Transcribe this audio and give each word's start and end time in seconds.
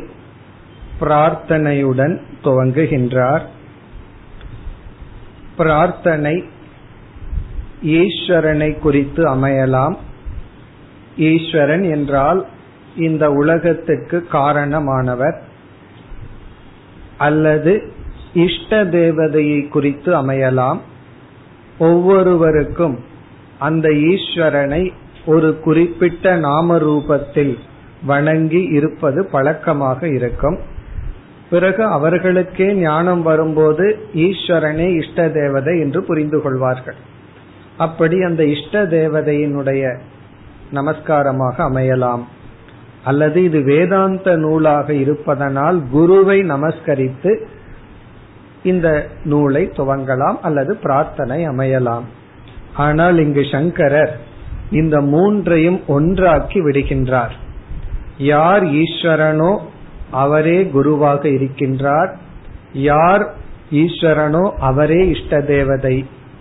பிரார்த்தனையுடன் 1.00 2.14
துவங்குகின்றார் 2.44 3.44
பிரார்த்தனை 5.56 6.34
ஈஸ்வரனை 7.83 8.79
குறித்து 8.79 9.35
அமையலாம். 9.35 9.95
ஈஸ்வரன் 11.17 11.83
என்றால் 11.83 12.47
இந்த 12.95 13.31
உலகத்துக்கு 13.31 14.27
காரணமானவர். 14.31 15.37
அல்லது 17.17 17.91
இஷ்ட 18.33 18.83
தேவதையை 18.83 19.69
குறித்து 19.69 20.13
அமையலாம். 20.13 20.79
ஒவ்வொருவருக்கும் 21.79 22.99
அந்த 23.59 23.89
ஈஸ்வரனை 23.89 24.93
ஒரு 25.25 25.59
குறிப்பிட்ட 25.59 26.35
நாம 26.35 26.77
ரூபத்தில் 26.77 27.57
வணங்கி 28.05 28.63
இருப்பது 28.63 29.25
பழக்கமாக 29.25 30.07
இருக்கும். 30.07 30.59
பிறகு 31.49 31.83
அவர்களுக்கே 31.83 32.73
ஞானம் 32.73 33.21
வரும்போது 33.21 34.09
ஈஸ்வரனே 34.13 35.03
இஷ்ட 35.03 35.29
தேவதை 35.29 35.79
என்று 35.79 36.03
புரிந்து 36.03 36.41
கொள்வார்கள். 36.41 36.95
அப்படி 37.79 38.17
அந்த 38.23 38.43
இஷ்ட 38.45 38.83
தேவதையினுடைய 38.97 39.83
நமஸ்காரமாக 40.73 41.55
அமையலாம். 41.69 42.23
அல்லது 43.03 43.39
இது 43.43 43.59
வேதாந்த 43.63 44.35
நூலாக 44.37 44.87
இருப்பதனால் 44.93 45.77
குருவை 45.91 46.39
நமஸ்கரித்து 46.43 47.31
இந்த 48.63 48.87
நூலை 49.23 49.63
துவங்கலாம் 49.77 50.39
அல்லது 50.41 50.71
பிரார்த்தனை 50.75 51.37
அமையலாம். 51.47 52.07
ஆனால் 52.85 53.17
இங்கு 53.17 53.43
சங்கரர் 53.51 54.13
இந்த 54.71 54.95
மூன்றையும் 55.13 55.79
ஒன்றாக்கி 55.87 56.59
விடுகின்றார். 56.61 57.35
யார் 58.17 58.65
ஈஸ்வரனோ 58.81 59.51
அவரே 60.23 60.59
குருவாக 60.75 61.21
இருக்கின்றார். 61.37 62.11
யார் 62.73 63.25
ஈஸ்வரனோ 63.81 64.43
அவரே 64.69 65.01
இஷ்ட 65.07 65.41
தேவதை. 65.53 65.97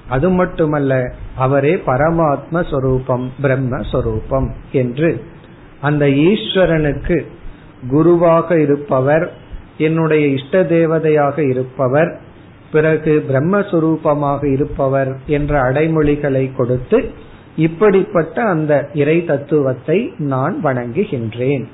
அது 0.09 0.29
மட்டுமல்ல 0.31 0.93
அவரே 1.39 1.75
பரமாத்ம 1.87 2.71
சொரூபம் 2.71 3.27
பிரம்மஸ்வரூபம் 3.43 4.49
என்று. 4.73 5.11
அந்த 5.81 6.07
ஈஸ்வரனுக்கு 6.07 7.17
குருவாக 7.91 8.61
இருப்பவர் 8.61 9.33
என்னுடைய 9.79 10.27
இஷ்ட 10.27 10.63
தேவதையாக 10.63 11.49
இருப்பவர் 11.49 12.11
பிறகு 12.73 13.25
பிரம்மஸ்வரூபமாக 13.29 14.53
இருப்பவர் 14.53 15.11
என்ற 15.27 15.61
அடைமொழிகளை 15.73 16.45
கொடுத்து 16.57 16.99
இப்படிப்பட்ட 17.57 18.43
அந்த 18.43 18.73
இறை 18.95 19.25
தத்துவத்தை 19.25 19.99
நான் 20.19 20.55
வணங்குகின்றேன். 20.65 21.65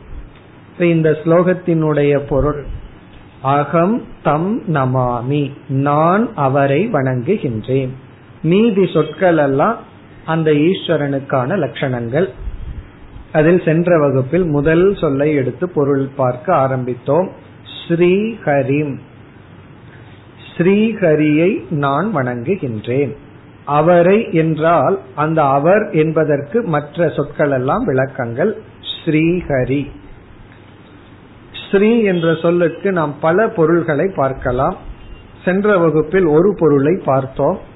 இந்த 0.79 1.11
ஸ்லோகத்தினுடைய 1.11 2.21
பொருள் 2.29 2.65
அகம் 3.43 4.03
தம் 4.23 4.63
நமாமி 4.69 5.43
நான் 5.69 6.25
அவரை 6.35 6.81
வணங்குகின்றேன். 6.93 7.93
மீதி 8.45 8.87
சொற்கள் 8.93 9.37
எல்லாம் 9.37 9.77
அந்த 10.25 10.51
ஈஸ்வரனுக்கான 10.51 11.57
லட்சணங்கள். 11.59 12.29
அதில் 13.33 13.63
சென்ற 13.65 13.99
வகுப்பில் 13.99 14.45
முதல் 14.45 14.97
சொல்லை 14.97 15.35
எடுத்து 15.35 15.69
பொருள் 15.69 16.09
பார்க்க 16.17 16.55
ஆரம்பித்தோம். 16.55 17.29
ஸ்ரீஹரிம். 17.79 18.99
ஸ்ரீஹரியை 20.57 21.71
நான் 21.71 22.17
வணங்குகின்றேன். 22.17 23.17
அவரை 23.65 24.29
என்றால் 24.33 24.99
அந்த 25.15 25.43
அவர் 25.43 25.91
என்பதற்கு 25.93 26.63
மற்ற 26.63 27.09
சொற்கள் 27.09 27.51
எல்லாம் 27.51 27.89
விளக்கங்கள். 27.89 28.53
ஸ்ரீஹரி. 28.93 29.91
ஸ்ரீ 31.71 32.03
என்ற 32.03 32.35
சொல்லுக்கு 32.35 32.93
நாம் 32.93 33.15
பல 33.21 33.49
பொருள்களை 33.49 34.13
பார்க்கலாம். 34.17 34.77
சென்ற 35.45 35.79
வகுப்பில் 35.79 36.27
ஒரு 36.27 36.57
பொருளை 36.59 37.03
பார்த்தோம். 37.05 37.73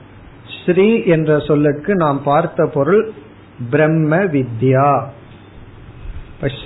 ஸ்ரீ 0.49 1.05
என்ற 1.05 1.39
சொல்லுக்கு 1.39 1.95
நாம் 1.95 2.23
பார்த்த 2.23 2.67
பொருள் 2.67 3.13
பிரம்ம 3.71 4.17
வித்யா. 4.17 5.05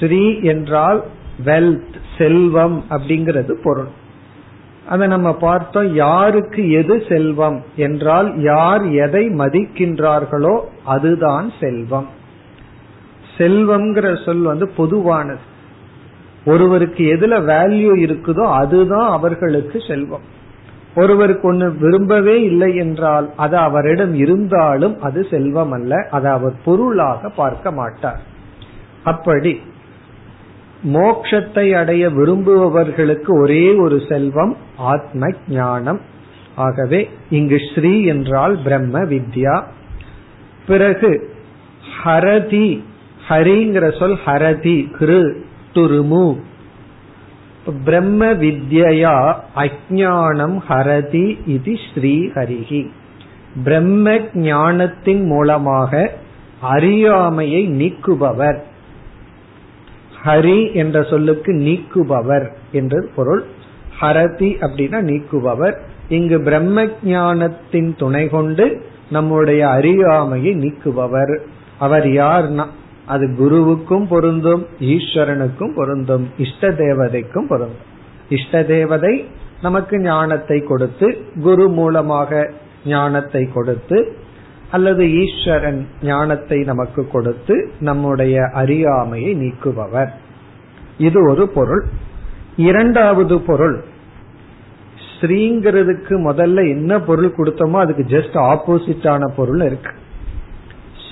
ஸ்ரீ 0.01 0.41
என்றால் 0.43 1.05
வெல்த் 1.45 1.95
செல்வம் 2.19 2.85
அப்படிங்கிறது 2.91 3.53
பொருள். 3.63 3.89
அதை 4.89 5.07
நம்ம 5.07 5.35
பார்த்தோம் 5.35 5.95
யாருக்கு 5.95 6.71
எது 6.71 7.05
செல்வம்? 7.09 7.65
என்றால் 7.77 8.41
யார் 8.41 8.91
எதை 8.91 9.29
மதிக்கின்றார்களோ 9.29 10.61
அதுதான் 10.85 11.53
செல்வம். 11.61 12.07
செல்வம்ங்கிற 13.39 14.25
சொல் 14.25 14.41
வந்து 14.41 14.69
பொதுவானது. 14.69 15.41
ஒருவருக்கு 16.45 17.15
எதுல 17.15 17.35
வேல்யூ 17.41 17.91
இருக்குதோ 18.05 18.53
அதுதான் 18.53 19.11
அவர்களுக்கு 19.11 19.83
செல்வம். 19.89 20.41
ஒருவருக்கு 20.95 21.49
ஒன்று 21.49 21.69
விரும்பவே 21.79 22.37
இல்லை 22.43 22.71
என்றால் 22.77 23.27
அது 23.37 23.57
அவரிடம் 23.57 24.15
இருந்தாலும் 24.15 24.97
அது 25.01 25.21
செல்வம் 25.31 25.73
அல்ல 25.73 25.93
அதை 26.11 26.31
அவர் 26.31 26.57
பொருளாக 26.65 27.29
பார்க்க 27.29 27.73
மாட்டார். 27.73 28.21
அப்படி 29.05 29.53
மோக்ஷத்தை 30.93 31.67
அடைய 31.81 32.05
விரும்புபவர்களுக்கு 32.09 33.31
ஒரே 33.43 33.65
ஒரு 33.75 33.99
செல்வம் 34.09 34.55
ஆத்ம 34.93 35.31
ஞானம். 35.49 36.01
ஆகவே 36.57 37.01
இங்கு 37.31 37.59
ஸ்ரீ 37.69 37.93
என்றால் 38.05 38.55
பிரம்ம 38.65 39.05
வித்யா. 39.13 39.57
பிறகு 40.67 41.11
ஹரதி 42.05 42.69
ஹரிங்கிற 43.29 43.87
சொல் 43.99 44.19
ஹரதி 44.25 44.79
ஹிரு 44.99 45.23
டு 45.73 45.83
ரிமூவ் 45.87 46.35
பிரம்ம 47.85 48.27
வித்யா 48.27 49.35
அஜானம் 49.57 50.57
ஹரதி 50.69 51.39
இது 51.47 51.77
ஸ்ரீ 51.77 52.27
ஹரிகி 52.35 52.91
பிரம்ம 53.65 54.19
ஞானத்தின் 54.35 55.25
மூலமாக 55.25 56.13
அறியாமையை 56.61 57.69
நீக்குபவர்। 57.69 58.59
ஹரி 60.25 60.75
என்ற 60.75 61.03
சொல்லுக்கு 61.03 61.53
நீக்குபவர் 61.53 62.49
என்று 62.73 63.11
பொருள். 63.17 63.45
ஹரதி 64.01 64.51
அப்படின்னா 64.61 65.01
நீக்குபவர். 65.03 65.75
இங்கு 66.09 66.41
பிரம்ம 66.41 66.87
ஞானத்தின் 67.05 67.95
துணை 67.99 68.29
கொண்டு 68.29 68.87
நம்முடைய 69.11 69.69
அறியாமையை 69.69 70.57
நீக்குபவர். 70.57 71.39
அவர் 71.79 72.07
யார்னா 72.07 72.67
அது 73.07 73.27
குருவுக்கும் 73.27 74.07
பொருந்தும் 74.07 74.67
ஈஸ்வரனுக்கும் 74.81 75.75
பொருந்தும் 75.75 76.29
இஷ்ட 76.39 76.69
தேவதைக்கும் 76.69 77.49
பொருந்தும். 77.49 77.91
இஷ்ட 78.29 78.63
தேவதை 78.63 79.25
நமக்கு 79.63 79.99
ஞானத்தை 79.99 80.61
கொடுத்து 80.61 81.25
குரு 81.43 81.69
மூலமாக 81.69 82.51
ஞானத்தை 82.85 83.49
கொடுத்து 83.53 84.17
அல்லது 84.71 85.05
ஈஸ்வரன் 85.05 85.89
ஞானத்தை 86.03 86.59
நமக்கு 86.61 87.09
கொடுத்து 87.09 87.71
நம்முடைய 87.81 88.45
அறியாமையை 88.53 89.37
நீக்குபவர். 89.37 90.11
இது 90.99 91.29
ஒரு 91.31 91.49
பொருள். 91.49 91.85
இரண்டாவது 92.57 93.41
பொருள் 93.41 93.85
ஸ்ரீங்கிறதுக்கு 95.21 96.15
முதல்ல 96.29 96.69
என்ன 96.69 97.01
பொருள் 97.01 97.35
கொடுத்தோமோ 97.37 97.79
அதுக்கு 97.79 98.03
ஜஸ்ட் 98.03 98.37
ஆப்போசிட்டான 98.37 99.29
பொருள் 99.37 99.61
இருக்கு. 99.61 99.93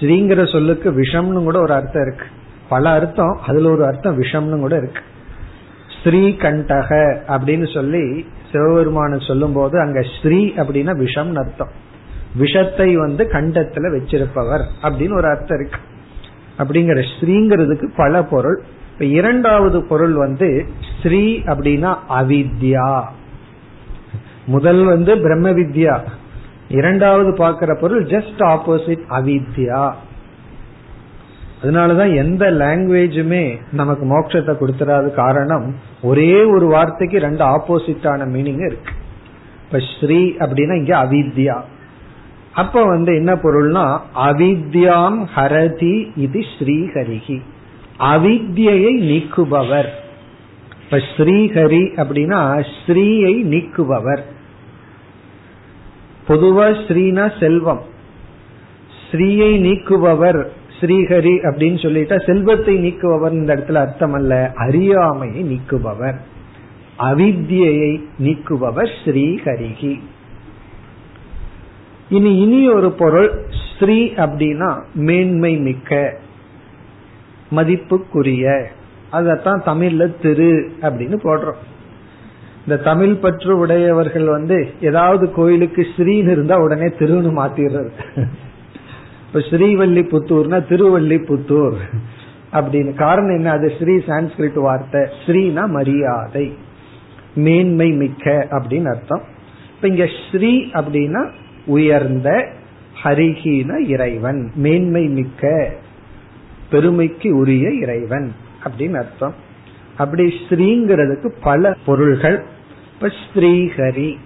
ஸ்ரீங்கிற 0.00 0.52
சொல்லுக்கு 0.52 1.00
விஷம்னு 1.00 1.43
கூட 1.43 1.61
ஒரு 1.61 1.73
அர்த்தம் 1.73 2.06
இருக்கு. 2.06 2.25
பல 2.69 2.91
அர்த்தம் 2.91 3.41
அதுல 3.47 3.70
ஒரு 3.70 3.87
அர்த்தம் 3.87 4.23
விஷம்னு 4.23 4.58
கூட 4.58 4.76
இருக்கு. 4.76 5.02
ஸ்ரீ 6.05 6.37
கண்டக 6.37 7.19
அப்படின்னு 7.29 7.75
சொல்லி 7.75 8.26
சிவபெருமான 8.52 9.26
சொல்லும் 9.26 9.52
போது 9.52 9.81
அங்க 9.81 10.05
ஸ்ரீ 10.23 10.52
அப்படின்னா 10.56 11.05
விஷம்னு 11.05 11.38
அர்த்தம். 11.38 11.70
விஷத்தை 12.35 12.97
வந்து 12.97 13.25
கண்டத்துல 13.32 13.87
வச்சிருப்பவர் 13.97 14.64
அப்படின்னு 14.82 15.17
ஒரு 15.17 15.29
அர்த்தம் 15.29 15.61
இருக்கு. 15.61 15.81
அப்படிங்கிற 16.58 17.05
ஸ்ரீங்கிறதுக்கு 17.20 17.91
பல 17.97 18.23
பொருள். 18.23 18.62
இப்ப 18.93 19.05
இரண்டாவது 19.05 19.85
பொருள் 19.85 20.12
வந்து 20.12 20.67
ஸ்ரீ 21.02 21.43
அப்படின்னா 21.47 21.97
அவித்யா. 22.08 23.05
முதல் 24.47 24.85
வந்து 24.85 25.19
பிரம்ம 25.19 25.50
வித்யா. 25.50 26.00
இரண்டாவது 26.70 27.34
பார்க்கிற 27.34 27.75
பொருள் 27.81 28.05
ஜஸ்ட் 28.05 28.38
ஆப்போசிட் 28.38 29.05
அவித்யா. 29.11 29.93
அதனாலதான் 31.62 32.17
எந்த 32.17 32.50
லாங்குவேஜுமே 32.50 33.58
நமக்கு 33.72 34.05
மோட்சத்தை 34.05 34.55
கொடுத்துறாது. 34.61 35.11
காரணம் 35.11 35.75
ஒரே 36.02 36.44
ஒரு 36.44 36.67
வார்த்தைக்கு 36.67 37.19
ரெண்டு 37.19 37.44
ஆப்போசிட்டான 37.44 38.28
மீனிங் 38.34 38.64
இருக்கு. 38.67 38.93
இப்ப 39.64 39.81
ஸ்ரீ 40.00 40.20
அப்படின்னா 40.38 40.76
இங்க 40.78 40.94
அவித்யா. 41.05 41.61
அப்ப 42.55 42.84
வந்து 42.84 43.14
என்ன 43.14 43.34
பொருள்னா 43.34 44.00
அவித்யாம் 44.16 45.19
ஹரதி 45.37 46.11
இது 46.16 46.40
ஸ்ரீஹரிகி 46.58 47.40
அவித்யை 47.99 48.81
நீக்குபவர். 49.11 49.90
இப்ப 50.84 50.96
ஸ்ரீஹரி 51.16 51.84
அப்படின்னா 51.96 52.64
ஸ்ரீயை 52.87 53.34
நீக்குபவர். 53.55 54.23
பொதுவா 56.31 56.67
ஸ்ரீனா 56.87 57.41
செல்வம். 57.41 57.82
ஸ்ரீயை 59.11 59.53
நீக்குபவர் 59.67 60.47
ஸ்ரீஹரி 60.81 61.32
அப்படின்னு 61.49 61.79
சொல்லிட்டா 61.85 62.27
செல்வத்தை 62.27 62.75
நீக்குபவர் 62.77 63.32
இந்த 63.32 63.56
இடத்துல 63.56 63.75
அர்த்தம் 63.75 64.12
அல்ல. 64.12 64.53
அறியாமையை 64.55 65.43
நீக்குபவர். 65.44 66.19
அவித்யை 66.99 68.00
நீக்குபவர் 68.23 68.91
ஸ்ரீஹரிகி. 69.05 70.00
இனி 72.09 72.38
இனி 72.38 72.71
ஒரு 72.71 72.93
பொருள் 72.93 73.31
ஸ்ரீ 73.79 74.12
அப்படின்னா 74.17 74.83
மேன்மை 74.94 75.56
மிக்க 75.56 76.19
மதிப்புக்குரிய. 77.56 78.65
அதத்தான் 79.12 79.61
தமிழ்ல 79.67 80.21
திரு 80.23 80.73
அப்படின்னு 80.83 81.19
போடுறோம். 81.25 81.61
இந்த 82.70 82.82
தமிழ் 82.82 83.14
பற்று 83.14 83.58
உடையவர்கள் 83.58 84.25
வந்து 84.25 84.69
ஏதாவது 84.81 85.32
கோயிலுக்கு 85.32 85.87
ஸ்ரீன்னு 85.96 86.31
இருந்தா 86.31 86.56
உடனே 86.56 86.87
திருன்னு 86.87 87.32
மாத்திடுறது. 87.38 87.90
இப்ப 89.26 89.38
ஸ்ரீவல்லி 89.50 90.02
புத்தூர்னா 90.02 90.58
திருவள்ளி 90.69 91.17
புத்தூர் 91.17 91.76
அப்படின்னு. 92.52 92.94
காரணம் 92.94 93.37
என்ன? 93.37 93.50
அது 93.50 93.72
ஸ்ரீ 93.81 93.96
சான்ஸ்கிரிட் 93.96 94.61
வார்த்தை. 94.61 95.00
ஸ்ரீனா 95.26 95.67
மரியாதை. 95.67 96.52
மேன்மை 97.34 97.93
மிக்க 97.93 98.46
அப்படின்னு 98.50 98.88
அர்த்தம். 98.88 99.23
இப்ப 99.75 99.88
இங்க 99.88 100.08
ஸ்ரீ 100.31 100.70
அப்படின்னா 100.73 101.31
உயர்ந்த 101.66 102.49
ஹரிஹீன 103.02 103.88
இறைவன். 103.88 104.50
மேன்மை 104.55 105.06
மிக்க 105.06 105.73
பெருமைக்கு 106.70 107.37
உரிய 107.37 107.70
இறைவன் 107.70 108.32
அப்படின்னு 108.64 108.96
அர்த்தம். 108.96 109.34
அப்படி 109.96 110.34
ஸ்ரீங்கிறதுக்கு 110.49 111.32
பல 111.43 111.76
பொருள்கள். 111.87 112.43
இப்ப 113.02 113.14
ஸ்ரீஹரி 113.35 114.17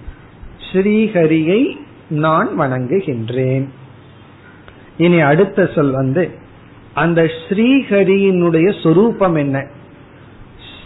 ஸ்ரீஹரியை 0.72 1.76
நான் 2.08 2.60
வணங்குகின்றேன். 2.60 3.68
இனி 4.96 5.20
அடுத்த 5.20 5.66
சொல் 5.74 5.90
வந்து 5.90 6.30
அந்த 6.94 7.22
ஸ்ரீஹரியினுடைய 7.22 8.82
சொரூபம் 8.82 9.34
என்ன? 9.34 9.66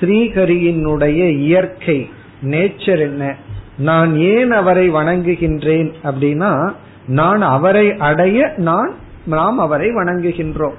ஸ்ரீஹரியினுடைய 0.01 1.37
இயற்கை 1.37 2.11
நேச்சர் 2.43 2.99
என்ன? 2.99 3.35
நான் 3.79 4.17
ஏன் 4.17 4.51
அவரை 4.51 4.91
வணங்குகின்றேன் 4.91 5.93
அப்படின்னா 6.05 6.73
நான் 7.07 7.43
அவரை 7.43 7.97
அடைய 7.97 8.53
நான் 8.57 8.95
நாம் 9.27 9.59
அவரை 9.59 9.89
வணங்குகின்றோம். 9.89 10.75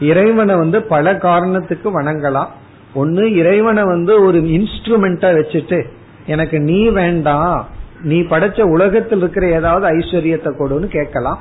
இறைவனை 0.00 0.54
வந்து 0.54 0.82
பல 0.82 1.16
காரணத்துக்கு 1.16 2.02
வணங்கலாம். 2.02 2.48
ஒன்னு 2.94 3.34
இறைவனை 3.34 3.82
வந்து 3.82 4.22
ஒரு 4.22 4.38
இன்ஸ்ட்ருமெண்டா 4.38 5.30
வச்சுட்டு 5.38 5.98
எனக்கு 6.30 6.60
நீ 6.60 6.80
வேண்டாம் 6.88 7.66
நீ 8.02 8.20
படைச்ச 8.20 8.60
உலகத்தில் 8.60 9.18
இருக்கிற 9.18 9.46
ஏதாவது 9.46 9.84
ஐஸ்வர்யத்தை 9.98 10.50
கொடுன்னு 10.58 10.86
கேட்கலாம். 10.88 11.40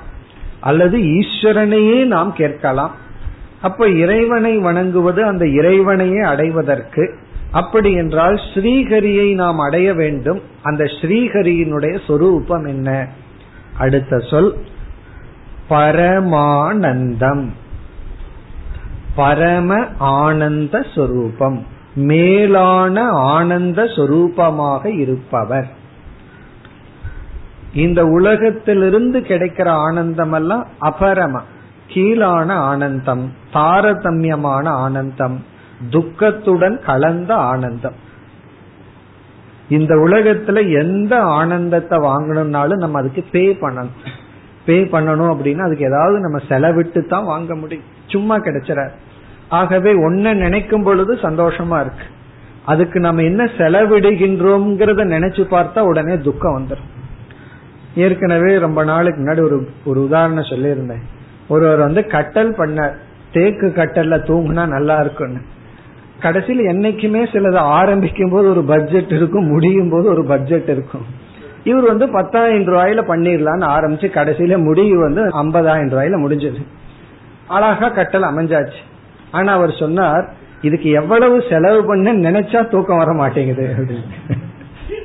அல்லது 0.60 0.98
ஈஸ்வரனையே 0.98 2.06
நாம் 2.06 2.34
கேட்கலாம். 2.34 2.94
அப்ப 3.62 3.88
இறைவனை 3.88 4.58
வணங்குவது 4.58 5.26
அந்த 5.26 5.46
இறைவனையே 5.48 6.22
அடைவதற்கு. 6.22 7.04
அப்படி 7.52 7.92
என்றால் 7.94 8.40
ஸ்ரீஹரியை 8.54 9.34
நாம் 9.34 9.60
அடைய 9.60 9.94
வேண்டும். 9.94 10.42
அந்த 10.62 10.84
ஸ்ரீஹரியினுடைய 10.84 11.96
சொரூபம் 12.08 12.66
என்ன? 12.66 13.08
அடுத்த 13.78 14.20
சொல் 14.20 14.52
பரமானந்தம். 15.70 17.46
பரம 19.16 19.86
ஆனந்த 19.98 20.86
சொரூபம். 20.96 21.60
மேலான 22.08 23.10
ஆனந்த 23.10 23.84
சொரூபமாக 23.84 24.86
இருப்பவர். 25.00 25.70
இந்த 27.74 28.06
உலகத்திலிருந்து 28.06 29.20
கிடைக்கிற 29.20 29.68
ஆனந்தம் 29.68 30.32
எல்லாம் 30.32 30.68
அபரம 30.82 31.42
கீழான 31.88 32.54
ஆனந்தம் 32.54 33.34
தாரதமியமான 33.54 34.70
ஆனந்தம் 34.70 35.44
துக்கத்துடன் 35.90 36.86
கலந்த 36.86 37.36
ஆனந்தம். 37.36 38.08
இந்த 39.70 39.96
உலகத்துல 39.96 40.80
எந்த 40.80 41.22
ஆனந்தத்தை 41.22 41.98
வாங்கணும்னாலும் 41.98 42.84
நம்ம 42.84 43.00
அதுக்கு 43.00 43.24
பே 43.32 43.58
பண்ணணும். 43.62 43.98
பே 44.66 44.84
பண்ணணும் 44.84 45.32
அப்படின்னா 45.34 45.60
அதுக்கு 45.60 45.86
ஏதாவது 45.86 46.20
நம்ம 46.20 46.38
செலவிட்டு 46.48 47.08
தான் 47.08 47.26
வாங்க 47.26 47.56
முடியும். 47.56 47.86
சும்மா 48.08 48.38
கிடைச்சிட 48.38 48.92
ஆகவே 49.50 49.92
ஒன்ன 49.92 50.34
நினைக்கும் 50.34 50.84
பொழுது 50.84 51.16
சந்தோஷமா 51.16 51.80
இருக்கு. 51.82 52.04
அதுக்கு 52.66 53.00
நம்ம 53.00 53.22
என்ன 53.22 53.44
செலவிடுகின்றோம்ங்கிறத 53.44 55.04
நினைச்சு 55.16 55.44
பார்த்தா 55.52 55.80
உடனே 55.80 56.18
துக்கம் 56.18 56.58
வந்துடும் 56.60 56.88
ஏற்கனவே 57.96 58.58
ரொம்ப 58.58 58.84
நாளுக்கு 58.84 59.24
முன்னாடி 59.24 59.42
ஒரு 59.42 59.70
ஒரு 59.86 60.04
உதாரணம் 60.04 60.44
சொல்லியிருந்தேன். 60.44 61.02
ஒருவர் 61.48 61.78
வந்து 61.78 62.02
கட்டல் 62.02 62.52
பண்ண 62.52 62.94
தேக்கு 63.34 63.74
கட்டல்ல 63.76 64.18
தூங்குனா 64.28 64.68
நல்லா 64.68 65.00
இருக்கும்னு. 65.00 65.40
கடைசியில் 66.20 66.66
என்னைக்குமே 66.66 67.22
சிலது 67.28 67.56
ஆரம்பிக்கும் 67.56 68.30
போது 68.30 68.50
ஒரு 68.50 68.64
பட்ஜெட் 68.64 69.12
இருக்கும் 69.12 69.48
முடியும் 69.48 69.90
போது 69.90 70.10
ஒரு 70.10 70.24
பட்ஜெட் 70.24 70.70
இருக்கும். 70.70 71.06
இவர் 71.64 71.84
வந்து 71.84 72.10
பத்தாயிரம் 72.10 72.74
ரூபாயில 72.74 73.02
பண்ணிடலான்னு 73.12 73.66
ஆரம்பிச்சு 73.78 74.08
கடைசியில 74.10 74.64
முடிவு 74.64 75.00
வந்து 75.00 75.44
ஐம்பதாயிரம் 75.44 75.94
ரூபாயில 75.94 76.18
முடிஞ்சது. 76.18 76.66
அழகா 77.48 77.90
கட்டல் 77.90 78.24
அமைஞ்சாச்சு. 78.24 78.88
ஆனா 79.32 79.54
அவர் 79.54 79.74
சொன்னார் 79.80 80.26
இதுக்கு 80.62 80.90
எவ்வளவு 80.90 81.44
செலவு 81.50 81.82
பண்ண 81.86 82.14
நினைச்சா 82.14 82.68
தூக்கம் 82.68 82.98
வர 82.98 83.12
மாட்டேங்குது. 83.14 83.66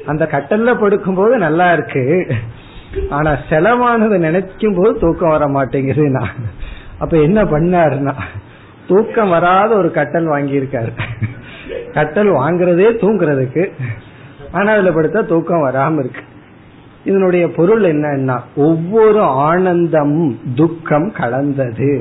அந்த 0.07 0.25
கட்டல்ல 0.33 0.81
படுக்கும் 0.81 1.15
போது 1.15 1.35
நல்லா 1.39 1.73
இருக்கு. 1.73 2.27
ஆனா 3.11 3.31
செலவானதை 3.49 4.19
நினைக்கும் 4.19 4.75
போது 4.75 4.99
தூக்கம் 4.99 5.31
வர 5.31 5.49
மாட்டேங்குது. 5.49 6.05
நான் 6.11 6.35
அப்ப 6.99 7.15
என்ன 7.19 7.45
பண்ணாருன்னா 7.45 8.15
தூக்கம் 8.87 9.29
வராத 9.29 9.71
ஒரு 9.77 9.91
கட்டல் 9.91 10.29
வாங்கியிருக்காரு. 10.29 10.93
கட்டல் 11.93 12.31
வாங்குறதே 12.31 12.89
தூங்குறதுக்கு 13.03 13.65
ஆனா 14.53 14.73
அதுல 14.73 14.91
படுத்தா 14.91 15.27
தூக்கம் 15.27 15.67
வராம 15.67 15.99
இருக்கு. 15.99 16.23
இதனுடைய 17.05 17.49
பொருள் 17.49 17.83
என்னன்னா 17.83 18.37
ஒவ்வொரு 18.57 19.23
ஆனந்தம் 19.23 20.39
துக்கம் 20.55 21.13
கலந்தது. 21.13 21.93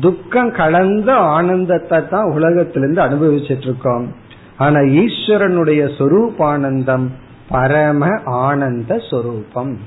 துக்கம் 0.00 0.52
கலந்த 0.52 1.14
ஆனந்தத்தை 1.14 2.08
தான் 2.08 2.24
உலகத்திலிருந்து 2.24 3.02
அனுபவிச்சுட்டு 3.02 3.62
இருக்கோம் 3.62 4.14
ஆனா 4.56 4.80
ஈஸ்வரனுடைய 4.80 5.82
சொரூபானந்தம் 5.98 7.06
பரம 7.48 8.08
ஆனந்த 8.24 8.98
சொரூபம். 9.10 9.78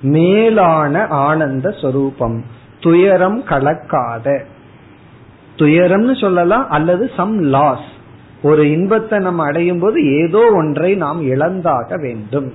மேலான 0.00 1.06
ஆனந்த 1.06 1.70
சொரூபம். 1.70 2.44
துயரம் 2.80 3.44
கலக்காத. 3.44 4.40
துயரம்னு 5.56 6.20
சொல்லலாம் 6.20 6.70
அல்லது 6.70 7.10
சம் 7.16 7.38
லாஸ் 7.38 7.88
ஒரு 8.42 8.70
இன்பத்தை 8.70 9.18
நம்ம 9.18 9.44
அடையும் 9.44 9.78
போது 9.78 10.18
ஏதோ 10.18 10.52
ஒன்றை 10.52 10.94
நாம் 10.94 11.22
இழந்தாக 11.22 12.00
வேண்டும். 12.00 12.52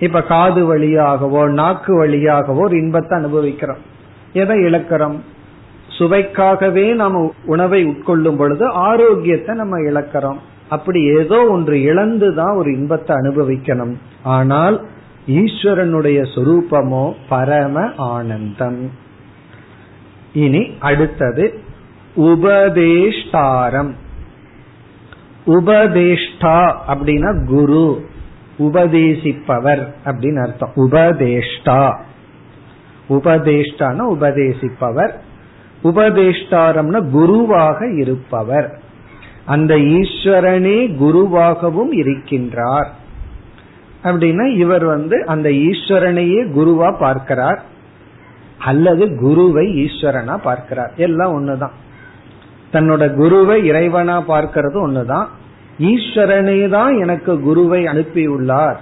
இப்ப 0.00 0.22
காது 0.22 0.78
வழியாகவோ 0.78 1.48
நாக்கு 1.48 2.06
வழியாகவோ 2.06 2.60
ஒரு 2.60 2.76
இன்பத்தை 2.76 3.18
அனுபவிக்கிறோம். 3.18 3.82
எதை 4.32 4.58
இழக்கிறோம்? 4.58 5.18
சுவைக்காகவே 6.00 6.94
நாம 6.94 7.32
உணவை 7.44 7.84
உட்கொள்ளும் 7.84 8.36
பொழுது 8.36 8.66
ஆரோக்கியத்தை 8.66 9.56
நம்ம 9.56 9.78
இழக்கிறோம். 9.78 10.38
அப்படி 10.68 11.04
ஏதோ 11.16 11.46
ஒன்று 11.50 11.82
இழந்துதான் 11.82 12.54
ஒரு 12.56 12.76
இன்பத்தை 12.76 13.16
அனுபவிக்கணும். 13.16 13.94
ஆனால் 14.22 14.86
ஈஸ்வரனுடைய 15.28 16.20
சொரூபமோ 16.34 17.14
பரம 17.28 17.92
ஆனந்தம். 17.96 18.90
இனி 20.32 20.70
அடுத்தது 20.80 21.58
உபதேஷ்டாரம். 22.16 23.90
உபதேஷ்டா 25.46 26.74
அப்படின்னா 26.88 27.44
குரு 27.44 28.04
உபதேசிப்பவர் 28.58 29.88
அப்படின்னு 30.04 30.40
அர்த்தம். 30.42 30.72
உபதேஷ்டா. 30.76 31.98
உபதேஷ்டான 33.08 33.98
உபதேசிப்பவர். 33.98 35.28
உபதேஷ்டாரம்னா 35.84 37.10
குருவாக 37.10 37.92
இருப்பவர். 37.92 38.80
அந்த 39.44 39.74
ஈஸ்வரனே 39.74 40.96
குருவாகவும் 41.00 41.92
இருக்கின்றார். 41.92 42.86
அப்படின்னா 44.04 44.56
இவர் 44.56 44.84
வந்து 44.84 45.26
அந்த 45.26 45.48
ஈஸ்வரனையே 45.48 46.48
குருவா 46.56 46.98
பார்க்கிறார். 46.98 47.62
அல்லது 48.58 49.18
குருவை 49.18 49.84
ஈஸ்வரனா 49.84 50.36
பார்க்கிறார். 50.36 50.92
எல்லாம் 50.96 51.32
ஒண்ணுதான். 51.32 51.72
தன்னோட 52.72 53.14
குருவை 53.14 53.70
இறைவனா 53.70 54.22
பார்க்கிறது 54.28 54.88
ஒண்ணுதான். 54.88 55.26
ஈஸ்வரனே 55.78 56.68
தான் 56.68 56.98
எனக்கு 56.98 57.40
குருவை 57.40 57.84
அனுப்பியுள்ளார். 57.84 58.76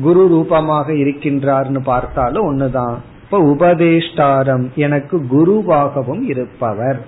குரு 0.00 0.28
ரூபமாக 0.28 0.92
இருக்கின்றார்னு 0.92 1.78
பார்த்தாலும் 1.78 2.44
ஒண்ணுதான். 2.44 2.96
இப்ப 3.32 3.44
உபதேஷ்டாரம். 3.44 4.74
எனக்கு 4.74 5.16
குருவாகவும் 5.32 6.20
இருப்பவர். 6.20 7.04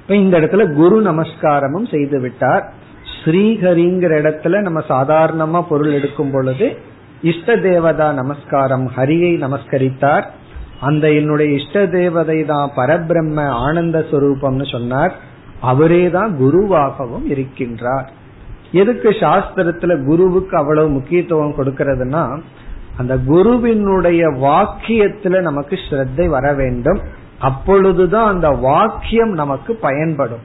இப்ப 0.00 0.16
இந்த 0.16 0.40
இடத்துல 0.40 0.72
குரு 0.72 1.02
நமஸ்காரமும் 1.02 1.90
செய்து 1.90 2.20
விட்டார். 2.20 2.72
ஸ்ரீஹரிங்கிற 3.24 4.12
இடத்துல 4.22 4.60
நம்ம 4.60 4.80
சாதாரணமா 4.88 5.64
பொருள் 5.68 5.92
எடுக்கும் 5.92 6.30
பொழுது 6.30 6.76
இஷ்ட 7.22 7.56
தேவதா 7.56 8.12
நமஸ்காரம் 8.12 8.90
ஹரியை 8.96 9.32
நமஸ்கரித்தார். 9.44 10.24
அந்த 10.80 11.12
என்னுடைய 11.12 11.52
இஷ்ட 11.54 11.86
தேவதை 11.86 12.44
தான் 12.44 12.70
பரபிரம்ம 12.76 13.46
ஆனந்த 13.48 14.06
சுரூபம்னு 14.10 14.70
சொன்னார். 14.72 15.14
அவரே 15.60 16.10
தான் 16.10 16.36
குருவாகவும் 16.40 17.28
இருக்கின்றார். 17.28 18.06
எதுக்கு 18.72 19.10
சாஸ்திரத்துல 19.10 20.04
குருவுக்கு 20.04 20.56
அவ்வளவு 20.56 20.88
முக்கியத்துவம் 20.88 21.56
கொடுக்கறதுன்னா 21.58 22.40
அந்த 22.96 23.18
குருவினுடைய 23.18 24.28
வாக்கியத்துல 24.28 25.40
நமக்கு 25.40 25.78
ஸ்ரத்தை 25.90 26.28
வர 26.28 26.52
வேண்டும். 26.52 27.00
அப்பொழுதுதான் 27.38 28.32
அந்த 28.34 28.50
வாக்கியம் 28.50 29.32
நமக்கு 29.32 29.74
பயன்படும். 29.74 30.44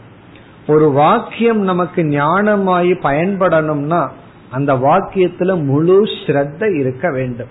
ஒரு 0.67 0.91
வாக்கியம் 0.91 1.61
நமக்கு 1.61 2.03
ஞானமாயி 2.03 2.93
பயன்படணும்னா 3.03 4.07
அந்த 4.51 4.73
வாக்கியத்துல 4.73 5.65
முழு 5.65 6.03
ஸ்ரத்த 6.03 6.79
இருக்க 6.79 7.11
வேண்டும். 7.11 7.47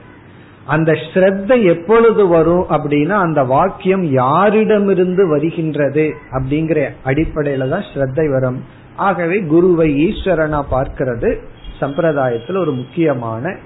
அந்த 0.67 0.93
ஸ்ரத்த 0.93 1.65
எப்பொழுது 1.65 2.29
வரும் 2.29 2.65
அப்படின்னா 2.69 3.17
அந்த 3.17 3.43
வாக்கியம் 3.43 4.05
யாரிடமிருந்து 4.17 5.29
வருகின்றது 5.29 6.15
அப்படிங்கிற 6.31 6.88
அடிப்படையில 7.05 7.69
தான் 7.69 7.87
ஸ்ரத்தை 7.95 8.31
வரும். 8.31 8.65
ஆகவே 8.97 9.41
குருவை 9.41 9.88
ஈஸ்வரனா 10.07 10.62
பார்க்கிறது 10.71 11.38
சம்பிரதாயத்தில் 11.81 12.59
ஒரு 12.59 12.73
முக்கியமான 12.73 13.57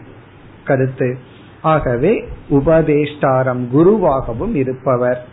கருத்து. 0.70 1.18
ஆகவே 1.62 2.12
உபதேஷ்டாரம் 2.50 3.64
குருவாகவும் 3.74 4.54
இருப்பவர். 4.54 5.26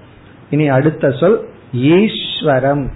இனி 0.50 0.68
அடுத்த 0.68 1.12
சொல் 1.12 1.50
ஈஸ்வரம். 1.74 2.92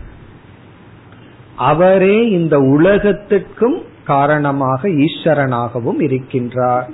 அவரே 1.55 2.29
இந்த 2.29 2.59
உலகத்துக்கும் 2.59 3.81
காரணமாக 4.05 4.87
ஈஸ்வரனாகவும் 4.87 5.99
இருக்கின்றார். 5.99 6.87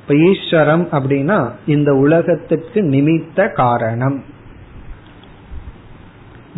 இப்ப 0.00 0.16
ஈஸ்வரம் 0.16 0.88
அப்படின்னா 0.92 1.38
இந்த 1.66 1.94
உலகத்துக்கு 1.94 2.80
நிமித்த 2.82 3.52
காரணம். 3.52 4.22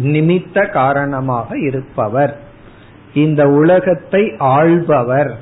நிமித்த 0.03 0.71
காரணமாக 0.71 1.59
இருப்பவர். 1.59 2.41
இந்த 3.15 3.49
உலகத்தை 3.49 4.35
ஆள்பவர். 4.39 5.33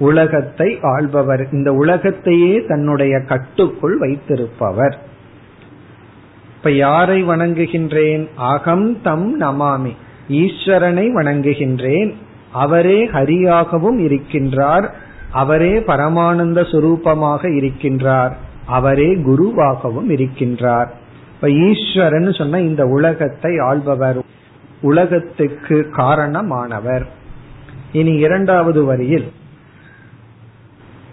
உலகத்தை 0.00 0.78
ஆள்பவர். 0.82 1.48
இந்த 1.52 1.72
உலகத்தையே 1.72 2.64
தன்னுடைய 2.64 3.20
கட்டுக்குள் 3.20 3.98
வைத்திருப்பவர். 3.98 4.98
இப்ப 6.56 6.70
யாரை 6.70 7.24
வணங்குகின்றேன்? 7.24 8.28
அகம் 8.36 9.02
தம் 9.02 9.40
நமாமி. 9.40 9.94
ஈஸ்வரனை 10.28 11.06
வணங்குகின்றேன். 11.12 12.14
அவரே 12.52 13.06
ஹரியாகவும் 13.06 13.98
இருக்கின்றார். 13.98 14.88
அவரே 15.30 15.78
பரமானந்த 15.78 16.60
சுரூபமாக 16.60 17.48
இருக்கின்றார். 17.48 18.32
அவரே 18.66 19.14
குருவாகவும் 19.14 20.08
இருக்கின்றார். 20.08 20.86
இப்ப 21.34 21.50
ஈஸ்வரன் 21.50 22.32
சொன்ன 22.32 22.60
இந்த 22.60 22.86
உலகத்தை 22.86 23.58
ஆள்பவர். 23.58 24.22
உலகத்துக்கு 24.80 25.86
காரணமானவர். 25.96 27.04
இனி 27.92 28.12
இரண்டாவது 28.12 28.84
வரியில் 28.84 29.32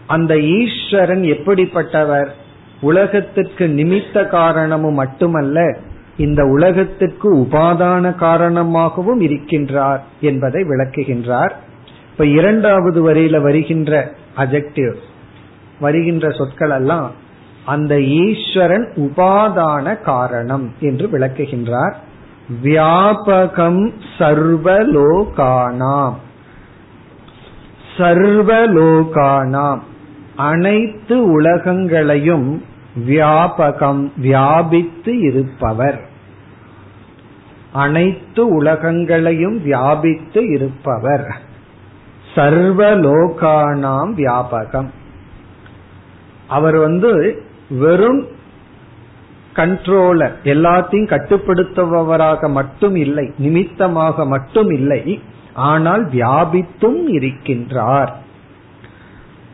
அந்த 0.08 0.40
ஈஸ்வரன் 0.40 1.22
எப்படிப்பட்டவர்? 1.22 2.28
உலகத்திற்கு 2.82 3.68
நிமித்த 3.68 4.28
காரணமும் 4.28 4.94
மட்டுமல்ல 4.94 5.78
இந்த 6.18 6.46
உலகத்திற்கு 6.46 7.36
உபாதான 7.36 8.16
காரணமாகவும் 8.16 9.22
இருக்கின்றார் 9.22 10.00
என்பதை 10.22 10.64
விளக்குகின்றார். 10.64 11.52
இப்ப 12.12 12.26
இரண்டாவது 12.26 13.14
வரியில 13.14 13.42
வருகின்ற 13.42 14.12
அஜெக்டிவ் 14.38 14.96
வருகின்ற 15.80 16.32
சொற்கள் 16.32 16.70
எல்லாம் 16.70 17.12
அந்த 17.66 18.02
ஈஸ்வரன் 18.02 18.92
உபாதான 18.96 20.02
காரணம் 20.02 20.74
என்று 20.80 21.08
விளக்குகின்றார். 21.08 21.94
வியாபகம் 22.64 23.94
சர்வலோகானாம். 24.20 26.14
சர்வலோகானாம். 27.98 29.80
அனைத்து 30.38 31.32
உலகங்களையும் 31.32 32.64
வியாபகம் 33.08 34.12
வியாபித்து 34.18 35.20
இருப்பவர். 35.20 36.02
அனைத்து 37.72 38.48
உலகங்களையும் 38.48 39.62
வியாபித்து 39.64 40.50
இருப்பவர். 40.50 41.36
சர்வலோகானாம் 42.36 44.14
வியாபகம். 44.18 44.90
அவர் 46.48 46.78
வந்து 46.78 47.42
வெறும் 47.70 48.28
கண்ட்ரோலர் 49.54 50.32
எல்லாத்தையும் 50.44 51.10
கட்டுப்படுத்துபவராக 51.10 52.50
மட்டும் 52.50 52.96
இல்லை 52.96 53.34
நிமித்தமாக 53.38 54.26
மட்டும் 54.26 54.70
இல்லை 54.70 55.22
ஆனால் 55.54 56.10
வியாபித்தும் 56.10 57.02
இருக்கின்றார். 57.08 58.12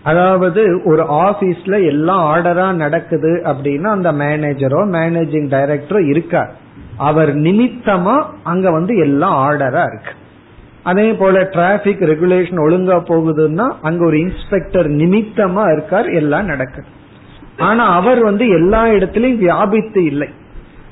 அதாவது 0.03 0.81
ஒரு 0.86 1.03
ஆபீஸ்ல 1.03 1.86
எல்லாம் 1.86 2.36
ஆர்டரா 2.36 2.74
நடக்குது 2.74 3.41
அப்படின்னா 3.45 3.83
அந்த 3.83 4.12
மேனேஜரோ 4.12 4.81
மேனேஜிங் 4.98 5.48
டைரக்டரோ 5.55 6.07
இருக்கார். 6.07 6.51
அவர் 6.98 7.36
நிமித்தமா 7.36 8.24
அங்க 8.43 8.72
வந்து 8.72 8.98
எல்லாம் 8.98 9.50
ஆர்டரா 9.50 9.83
இருக்கு. 9.86 10.13
அதே 10.83 11.13
போல 11.13 11.43
டிராபிக் 11.43 12.01
ரெகுலேஷன் 12.01 12.62
ஒழுங்கா 12.65 12.98
போகுதுன்னா 13.10 13.72
அங்க 13.81 14.05
ஒரு 14.05 14.19
இன்ஸ்பெக்டர் 14.19 14.89
நிமித்தமா 14.89 15.72
இருக்கார் 15.72 16.05
எல்லாம் 16.05 16.45
நடக்குது. 16.45 16.88
ஆனா 17.57 17.95
அவர் 17.95 18.24
வந்து 18.24 18.48
எல்லா 18.48 18.86
இடத்திலையும் 18.86 19.38
வியாபித்து 19.38 20.03
இல்லை. 20.03 20.29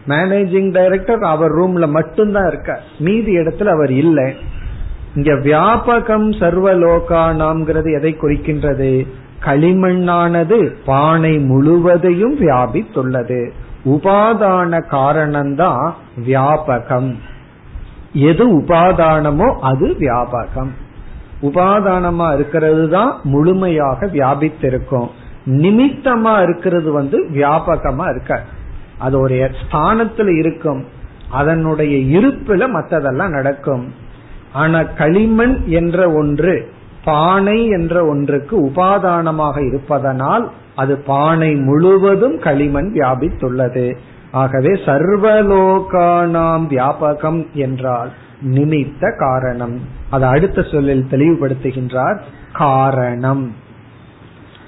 மேனேஜிங் 0.07 0.71
டைரக்டர் 0.71 1.19
அவர் 1.19 1.51
ரூம்ல 1.51 1.89
மட்டும்தான் 1.89 2.47
இருக்கார். 2.47 2.83
மீதி 2.99 3.37
இடத்துல 3.37 3.65
அவர் 3.65 3.91
இல்லை. 3.91 4.35
இங்க 5.15 5.33
வியாபகம் 5.33 6.29
சர்வலோகானாம்ங்கிறது 6.39 7.93
எதை 7.93 8.17
குறிக்கின்றது? 8.21 9.07
களிமண்ணானது 9.45 10.73
பானை 10.85 11.37
முழுவதையும் 11.37 12.39
வியாபித்துள்ளது. 12.39 13.49
உபாதான 13.85 14.81
காரணம்தான் 14.91 15.91
வியாபகம். 16.25 17.15
எது 18.13 18.59
உபாதானமோ 18.59 19.55
அது 19.61 19.95
வியாபகம். 19.99 20.71
உபாதானமா 21.41 22.33
இருக்கிறது 22.33 22.89
தான் 22.89 23.19
முழுமையாக 23.23 24.05
வியாபித்திருக்கும். 24.05 25.09
நிமித்தமா 25.45 26.41
இருக்கிறது 26.41 26.91
வந்து 26.91 27.27
வியாபகமா 27.33 28.09
இருக்க. 28.09 28.43
அது 28.97 29.19
ஒரு 29.19 29.51
ஸ்தானத்துல 29.61 30.37
இருக்கும். 30.37 30.85
அதனுடைய 31.31 32.19
இருப்புல 32.19 32.67
மற்றதெல்லாம் 32.73 33.29
நடக்கும். 33.29 34.09
ஆனா 34.53 34.83
களிமண் 34.83 35.63
என்ற 35.65 36.11
ஒன்று 36.11 36.71
பானை 37.03 37.67
என்ற 37.67 38.05
ஒன்றுக்கு 38.05 38.65
உபாதானமாக 38.65 39.65
இருப்பதனால் 39.65 40.51
அது 40.75 40.97
பானை 40.97 41.55
முழுவதும் 41.55 42.39
களிமண் 42.39 42.93
வியாபித்துள்ளது. 42.93 43.95
ஆகவே 44.31 44.73
சர்வலோகானாம் 44.73 46.67
வியாபகம் 46.67 47.51
என்றால் 47.53 48.11
நிமித்த 48.45 49.17
காரணம். 49.17 49.79
அது 50.09 50.25
அடுத்த 50.25 50.61
சொல்லில் 50.61 51.07
தெளிவுபடுத்துகின்றார் 51.11 52.19
காரணம். 52.53 53.55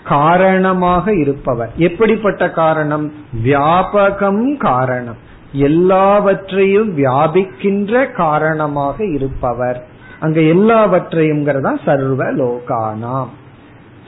காரணமாக 0.04 1.14
இருப்பவர். 1.14 1.72
எப்படிப்பட்ட 1.76 2.50
காரணம்? 2.50 3.12
வியாபகம் 3.44 4.58
காரணம். 4.58 5.32
எல்லாவற்றையும் 5.54 6.98
வியாபிக்கின்ற 6.98 8.12
காரணமாக 8.12 9.06
இருப்பவர். 9.06 9.88
அங்க 10.20 10.42
எல்லாவற்றையும் 10.42 11.46
சர்வ 11.86 12.24
லோகானாம் 12.34 13.28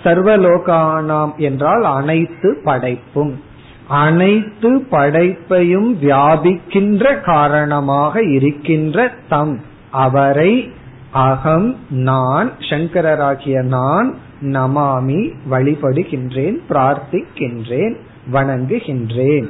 சர்வ 0.04 0.38
லோகானாம் 0.38 1.36
என்றால் 1.36 1.84
அனைத்து 1.84 2.62
படைப்பும். 2.64 3.42
அனைத்து 3.88 4.88
படைப்பையும் 4.92 5.96
வியாபிக்கின்ற 6.02 7.22
காரணமாக 7.22 8.24
இருக்கின்ற 8.24 9.12
தம். 9.30 9.62
அவரை 9.92 10.72
அகம் 11.12 11.76
நான் 11.90 12.52
சங்கரராகிய 12.60 13.62
நான் 13.62 14.16
நமாமி 14.42 15.34
வழிபடுகின்றேன் 15.52 16.58
பிரார்த்திக்கின்றேன் 16.70 17.96
வணங்குகின்றேன். 18.34 19.50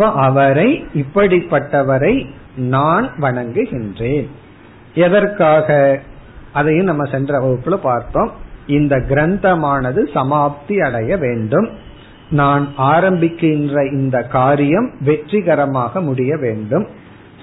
அப்ப 0.00 0.20
அவரை 0.20 0.86
இப்படிப்பட்டவரை 0.94 2.26
நான் 2.56 3.10
வணங்குகின்றேன். 3.20 4.26
எதற்காக? 4.94 6.00
அதையும் 6.52 6.84
நம்ம 6.84 7.10
சென்ற 7.10 7.40
வகுப்புல 7.40 7.74
பார்த்தோம். 7.74 8.30
இந்த 8.66 8.96
கிரந்தமானது 8.96 10.08
சமாப்தி 10.14 10.78
அடைய 10.78 11.16
வேண்டும். 11.16 11.68
நான் 12.30 12.68
ஆரம்பிக்கின்ற 12.78 13.92
இந்த 13.92 14.22
காரியம் 14.22 14.90
வெற்றிகரமாக 15.00 16.00
முடிய 16.00 16.36
வேண்டும். 16.36 16.86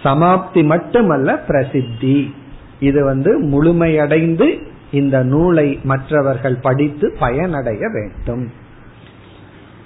சமாப்தி 0.03 0.63
மட்டுமல்ல 0.63 1.37
பிரசித்தி. 1.37 2.33
இது 2.79 3.03
வந்து 3.03 3.41
முழுமையடைந்து 3.41 4.61
இந்த 4.91 5.23
நூலை 5.23 5.79
மற்றவர்கள் 5.83 6.59
படித்து 6.61 7.15
பயனடைய 7.19 7.89
வேண்டும். 7.89 8.51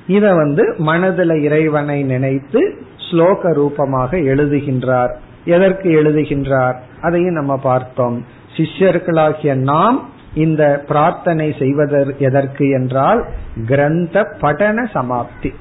இத 0.07 0.33
வந்து 0.33 0.75
மனதில் 0.77 1.43
இறைவனை 1.43 2.03
நினைத்து 2.03 2.81
ஸ்லோக 3.11 3.53
ரூபமாக 3.53 4.17
எழுதுகின்றார். 4.17 5.13
எதற்கு 5.45 6.03
எழுதுகின்றார்? 6.03 6.75
அதையும் 7.01 7.33
நம்ம 7.33 7.57
பார்த்தோம். 7.57 8.25
சிஷ்யர்களாகிய 8.57 9.55
நாம் 9.55 10.09
இந்த 10.33 10.83
பிரார்த்தனை 10.87 11.55
செய்வதற்கு 11.59 12.25
எதற்கு 12.25 12.69
என்றால் 12.69 13.25
கிரந்த 13.67 14.37
படன 14.41 14.85
சமாப்தி. 14.93 15.53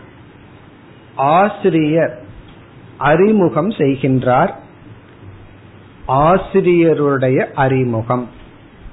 ஆசிரியர் 1.15 2.23
அறிமுகம் 2.99 3.71
செய்கின்றார். 3.71 4.51
ஆசிரியருடைய 6.09 7.53
அறிமுகம். 7.53 8.29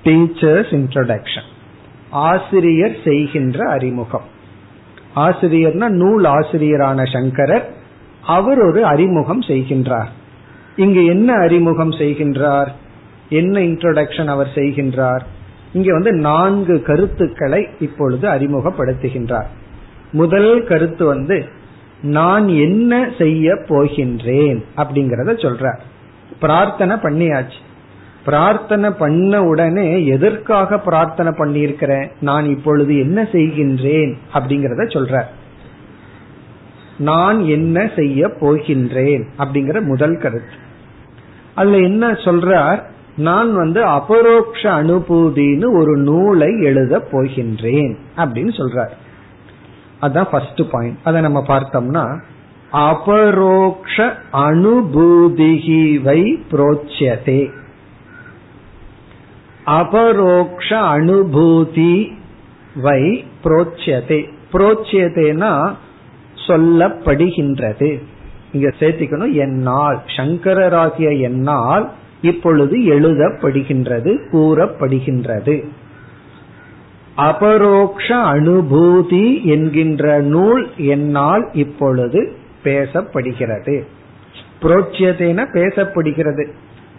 டீச்சர்ஸ் 0.03 0.73
இன்ட்ரடக்ஷன் 0.73 1.47
ஆசிரியர் 2.09 2.97
செய்கின்ற 3.03 3.69
அறிமுகம். 3.69 4.23
ஆசிரியர்னா 5.15 5.87
நூல் 5.87 6.23
ஆசிரியரான 6.23 7.11
சங்கரர் 7.11 7.73
அவர் 8.23 8.59
ஒரு 8.59 8.85
அறிமுகம் 8.85 9.41
செய்கின்றார். 9.41 10.07
இங்கு 10.75 11.05
என்ன 11.05 11.33
அறிமுகம் 11.33 11.91
செய்கின்றார்? 11.91 12.67
என்ன 13.29 13.59
இன்ட்ரோடக்ஷன் 13.59 14.27
அவர் 14.27 14.49
செய்கின்றார்? 14.55 15.21
இங்க 15.73 15.93
வந்து 15.93 16.11
நான்கு 16.11 16.81
கருத்துக்களை 16.81 17.67
இப்பொழுது 17.79 18.29
அறிமுகப்படுத்துகின்றார். 18.29 19.49
முதல் 20.11 20.63
கருத்து 20.63 21.05
வந்து 21.05 21.45
நான் 22.01 22.47
என்ன 22.47 23.09
செய்ய 23.17 23.53
போகின்றேன் 23.53 24.63
அப்படிங்கறத 24.77 25.31
சொல்றார். 25.33 25.79
பிரார்த்தனை 26.39 26.95
பண்ணியாச்சு. 26.95 27.59
பிரார்த்தனை 28.25 28.89
பண்ண 28.89 29.43
உடனே 29.43 30.05
எதற்காக 30.05 30.79
பிரார்த்தனை 30.79 31.31
பண்ணியிருக்கிறேன் 31.31 32.11
நான் 32.21 32.45
இப்பொழுது 32.45 32.97
என்ன 32.97 33.23
செய்கின்றேன் 33.23 34.13
அப்படிங்கறத 34.33 34.85
சொல்ற 34.95 35.23
நான் 36.97 37.45
என்ன 37.45 37.91
செய்ய 37.95 38.27
போகின்றேன் 38.27 39.23
அப்படிங்கிற 39.37 39.81
முதல் 39.81 40.17
கருத்து. 40.17 40.53
அதுல 41.55 41.77
என்ன 41.77 42.11
சொல்றார்? 42.11 42.81
நான் 43.19 43.53
வந்து 43.53 43.83
அபரோக்ஷ 43.83 44.61
அனுபூதின்னு 44.61 45.67
ஒரு 45.79 45.97
நூலை 45.97 46.61
எழுத 46.61 47.07
போகின்றேன் 47.11 47.95
அப்படின்னு 48.17 48.51
சொல்றார். 48.59 48.93
அதான் 50.01 50.29
ஃபர்ஸ்ட் 50.31 50.61
பாயிண்ட் 50.71 50.97
அதை 51.03 51.21
நம்ம 51.21 51.43
பார்த்தோம்னா 51.47 52.19
அபரோக்ஷ 52.71 54.13
அனுபூதிகி 54.33 56.01
வை 56.01 56.43
புரோச்சியதே. 56.51 57.51
அபரோக்ஷ 59.65 60.69
அனுபூதி 60.79 62.11
வை 62.75 63.25
புரோச்சியதே. 63.43 64.19
புரோச்சியதேனா 64.53 65.73
சொல்லப்படுகின்றது. 66.47 68.01
இங்க 68.51 68.73
சேர்த்திக்கணும் 68.79 69.33
என்னால் 69.33 69.99
சங்கரராகிய 70.17 71.19
என்னால் 71.19 71.91
இப்பொழுது 72.21 72.77
எழுதப்படுகின்றது 72.77 74.17
கூறப்படுகின்றது. 74.31 75.65
அபரோக்ஷ 77.17 78.15
அனுபூதி 78.15 79.43
என்கின்ற 79.43 80.21
நூல் 80.21 80.69
என்னால் 80.77 81.49
இப்பொழுது 81.53 82.31
பேசப்படுகிறது. 82.63 83.83
புரோச்சியதேன 84.61 85.45
பேசப்படுகிறது. 85.53 86.47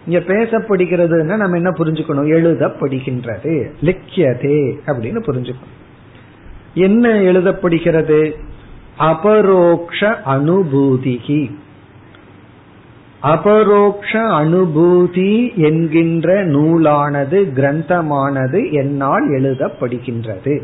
இங்க 0.07 0.19
பேசப்படுகிறதுன்னா 0.19 1.35
நம்ம 1.35 1.55
என்ன 1.55 1.69
புரிஞ்சுக்கணும்? 1.69 2.39
எழுதப்படுகின்றது. 2.39 3.69
லிக்கியதே 3.81 4.79
அப்படின்னு 4.85 5.21
புரிஞ்சுக்கணும். 5.27 5.79
என்ன 6.73 7.09
எழுதப்படுகிறது? 7.09 8.33
அபரோக்ஷ 8.97 10.21
அனுபூதிகி. 10.25 11.51
அபரோக்ஷ 13.23 14.19
அனுபூதி 14.19 15.55
என்கின்ற 15.55 16.45
நூலானது 16.45 17.39
கிரந்தமானது 17.57 18.71
என்னால் 18.71 19.31
எழுதப்படுகின்றது. 19.31 20.61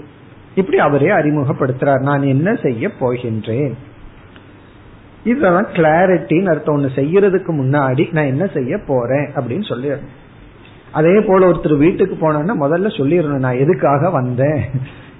இப்படி 0.55 0.77
அவரே 0.77 1.07
அறிமுகப்படுத்துறார். 1.07 1.99
நான் 1.99 2.21
என்ன 2.21 2.55
செய்ய 2.55 2.89
போகின்றேன்? 2.99 3.73
இதுதான் 5.23 5.67
கிளாரிட்டின்னு 5.73 6.49
அர்த்தம். 6.49 6.77
ஒண்ணு 6.77 6.87
செய்யறதுக்கு 6.95 7.51
முன்னாடி 7.51 8.13
நான் 8.13 8.25
என்ன 8.25 8.45
செய்ய 8.45 8.79
போறேன் 8.87 9.27
அப்படின்னு 9.35 9.67
சொல்லி 9.67 9.89
அதே 10.91 11.19
போல 11.19 11.49
ஒருத்தர் 11.49 11.77
வீட்டுக்கு 11.77 12.15
போனோம்னா 12.21 12.55
முதல்ல 12.59 12.87
சொல்லிடணும். 12.97 13.39
நான் 13.39 13.57
எதுக்காக 13.57 14.09
வந்தேன்? 14.09 14.61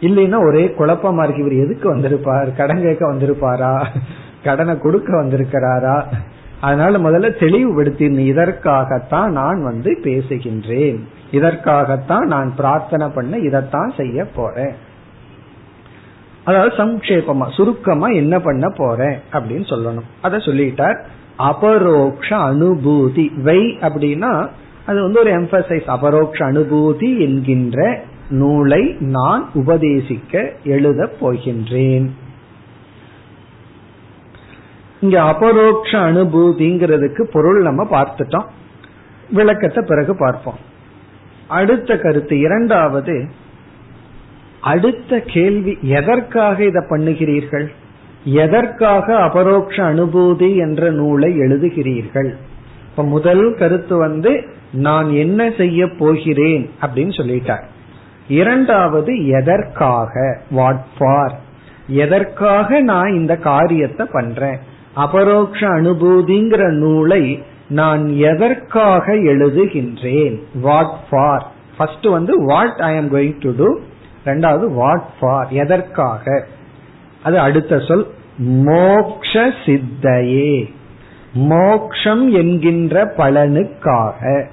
இல்லைன்னா 0.02 0.45
ஒரே 0.45 0.73
குழப்பமா 0.78 1.23
இருக்கு. 1.23 1.45
இவர் 1.45 1.65
எதுக்கு 1.65 1.89
வந்திருப்பார்? 1.89 2.56
கடன் 2.56 2.82
கேட்க 2.82 3.13
வந்திருப்பாரா? 3.13 3.86
கடனை 4.43 4.80
கொடுக்க 4.80 5.23
வந்திருக்கிறாரா? 5.23 6.04
அதனால 6.62 6.98
முதல்ல 6.98 7.39
தெளிவுபடுத்தி 7.39 8.06
இதற்காகத்தான் 8.06 9.32
நான் 9.32 9.63
வந்து 9.63 10.00
பேசுகின்றேன். 10.04 11.00
இதற்காகத்தான் 11.32 12.28
நான் 12.28 12.56
பிரார்த்தனை 12.56 13.08
பண்ண 13.08 13.38
இதைத்தான் 13.38 13.93
செய்ய 13.98 14.26
போறேன். 14.26 14.74
அதாவது 16.43 16.76
சங்கேபமா 16.76 17.54
சுருக்கமா 17.54 18.08
என்ன 18.08 18.39
பண்ண 18.39 18.70
போறேன் 18.70 19.20
அப்படின்னு 19.32 19.67
சொல்லணும். 19.70 20.06
அத 20.22 20.38
சொல்லிட்டார். 20.38 21.04
அபரோக்ஷ 21.38 22.38
அனுபூதி. 22.38 23.41
வை 23.41 23.58
அப்படின்னா 23.58 24.50
அது 24.86 25.02
வந்து 25.02 25.20
ஒரு 25.20 25.32
எம்பசைஸ் 25.32 25.86
அபரோக்ஷ 25.86 26.46
அனுபூதி 26.46 27.20
என்கின்ற 27.20 28.02
நூலை 28.30 28.96
நான் 29.00 29.50
உபதேசிக்க 29.54 30.52
எழுத 30.63 31.10
போகின்றேன். 31.22 32.10
இங்க 35.01 35.21
அபரோக்ஷ 35.21 35.97
அனுபூதிங்கிறதுக்கு 35.97 37.21
பொருள் 37.21 37.62
நம்ம 37.62 37.88
பார்த்துட்டோம். 37.91 38.47
விளக்கத்தை 39.29 39.83
பிறகு 39.88 40.17
பார்ப்போம். 40.17 40.60
அடுத்த 41.47 41.97
கருத்து 41.97 42.39
இரண்டாவது 42.39 43.29
அடுத்த 44.62 45.19
கேள்வி 45.19 45.77
எதற்காக 45.81 46.63
இதை 46.63 46.83
பண்ணுகிறீர்கள்? 46.89 47.67
எதற்காக 48.23 49.15
அபரோக்ஷ 49.15 49.83
அனுபூதி 49.83 50.55
என்ற 50.55 50.89
நூலை 50.89 51.39
எழுதுகிறீர்கள்? 51.39 52.33
இப்ப 52.89 53.03
முதல் 53.03 53.55
கருத்து 53.57 53.97
வந்து 53.97 54.43
நான் 54.71 55.12
என்ன 55.12 55.51
செய்ய 55.57 55.88
போகிறேன் 55.88 56.69
அப்படின்னு 56.81 57.13
சொல்லிட்டார். 57.19 57.65
இரண்டாவது 58.27 59.27
எதற்காக? 59.27 60.39
வாட் 60.51 60.86
ஃபார் 60.97 61.36
எதற்காக 61.88 62.79
நான் 62.81 63.13
இந்த 63.13 63.38
காரியத்தை 63.38 64.07
பண்றேன்? 64.12 64.60
அபரோக்ஷ 64.97 65.67
அனுபூதிங்கிற 65.67 66.71
நூலை 66.71 67.43
நான் 67.69 68.15
எதற்காக 68.15 69.13
எழுதுகின்றேன்? 69.13 70.41
வாட் 70.62 71.10
ஃபார் 71.10 71.51
ஃபர்ஸ்ட் 71.77 72.05
வந்து 72.05 72.45
what 72.45 72.77
I 72.77 72.95
am 72.95 73.12
going 73.12 73.38
to 73.39 73.53
do 73.57 73.79
ரெண்டாவது 74.25 74.73
வாட் 74.73 75.19
ஃபார் 75.19 75.47
எதற்காக? 75.49 76.45
அது 77.23 77.39
அடுத்த 77.39 77.79
சொல். 77.79 78.07
மோக்ஷ 78.38 79.51
சித்தையே. 79.65 80.73
மோக்ஷம் 81.33 82.31
என்கின்ற 82.31 83.13
பலனுக்காக. 83.17 84.45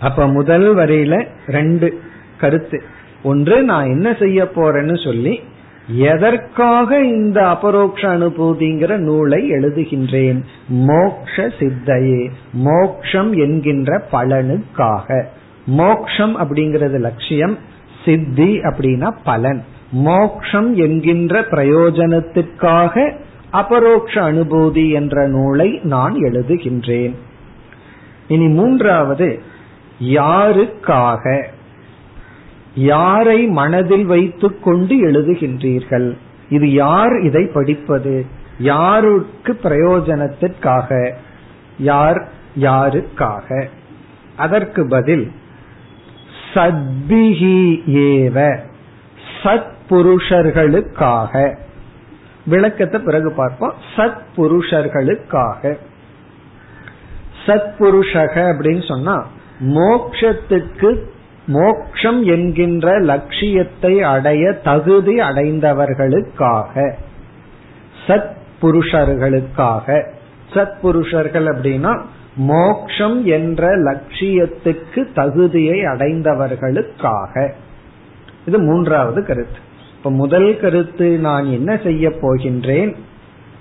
அப்ப 0.00 0.26
முதல் 0.26 0.76
வரையில 0.76 1.26
ரெண்டு 1.46 2.00
கருத்து. 2.40 2.82
ஒன்று 3.22 3.62
நான் 3.62 3.84
என்ன 3.84 4.16
செய்ய 4.18 4.44
போறேன்னு 4.44 5.04
சொல்லி 5.04 5.40
எதற்காக 5.88 7.04
இந்த 7.04 7.48
அபரோக்ஷ 7.48 8.18
அனுபூதிங்கிற 8.18 8.96
நூலை 8.96 9.50
எழுதுகின்றேன்? 9.50 10.42
மோக்ஷ 10.68 11.46
சித்தையே. 11.58 12.30
மோக்ஷம் 12.52 13.32
என்கின்ற 13.32 14.06
பலனுக்காக. 14.12 15.24
மோக்ஷம் 15.66 16.38
அப்படிங்கிறது 16.38 16.98
லட்சியம் 16.98 17.58
சித்தி 18.04 18.58
அப்படின்னா 18.58 19.16
பலன். 19.24 19.64
மோக்ஷம் 19.90 20.74
என்கின்ற 20.74 21.40
பிரயோஜனத்துக்காக 21.40 23.12
அபரோக்ஷ 23.50 24.32
அனுபூதி 24.32 24.90
என்ற 24.90 25.28
நூலை 25.28 25.80
நான் 25.82 26.14
எழுதுகின்றேன். 26.14 27.14
இனி 28.28 28.46
மூன்றாவது 28.46 29.40
யாருக்காக? 30.02 31.42
யாரை 32.76 33.46
மனதில் 33.46 34.04
வைத்துக் 34.04 34.62
கொண்டு 34.62 34.94
எழுதுகின்றீர்கள்? 35.06 36.16
இது 36.48 36.72
யார் 36.72 37.20
இதை 37.22 37.46
படிப்பது? 37.54 38.26
யாருக்கு 38.58 39.58
பிரயோஜனத்திற்காக? 39.62 41.12
யார் 41.78 42.28
யாருக்காக? 42.60 43.68
அதற்கு 44.36 44.88
பதில் 44.88 45.32
சத்பிகி 46.54 47.82
ஏவ 47.86 48.58
சத் 49.42 49.74
புருஷர்களுக்காக 49.90 51.56
விளக்கத்தை 52.46 53.00
பிறகு 53.00 53.32
பார்ப்போம். 53.32 53.74
சத் 53.96 54.22
புருஷர்களுக்காக 54.36 55.78
சத் 57.46 57.72
புருஷக 57.78 58.34
அப்படின்னு 58.52 58.88
சொன்னா 58.88 59.26
மோக்ஷத்துக்கு 59.60 61.14
மோக்ஷம் 61.46 62.22
என்கின்ற 62.22 62.98
லட்சியத்தை 62.98 64.02
அடைய 64.02 64.52
தகுதி 64.52 65.18
அடைந்தவர்களுக்காக 65.18 66.92
சத் 68.06 68.30
புருஷர்களுக்காக. 68.62 70.06
சத் 70.52 70.78
புருஷர்கள் 70.82 71.44
அப்படின்னா 71.44 72.00
மோக்ஷம் 72.36 73.24
என்ற 73.24 73.76
லட்சியத்துக்கு 73.76 75.12
தகுதியை 75.14 75.84
அடைந்தவர்களுக்காக. 75.84 77.50
இது 78.46 78.58
மூன்றாவது 78.58 79.26
கருத்து. 79.26 79.58
இப்ப 79.96 80.10
முதல் 80.10 80.60
கருத்து 80.60 81.18
நான் 81.18 81.44
என்ன 81.44 81.80
செய்ய 81.82 82.08
போகின்றேன்? 82.08 82.94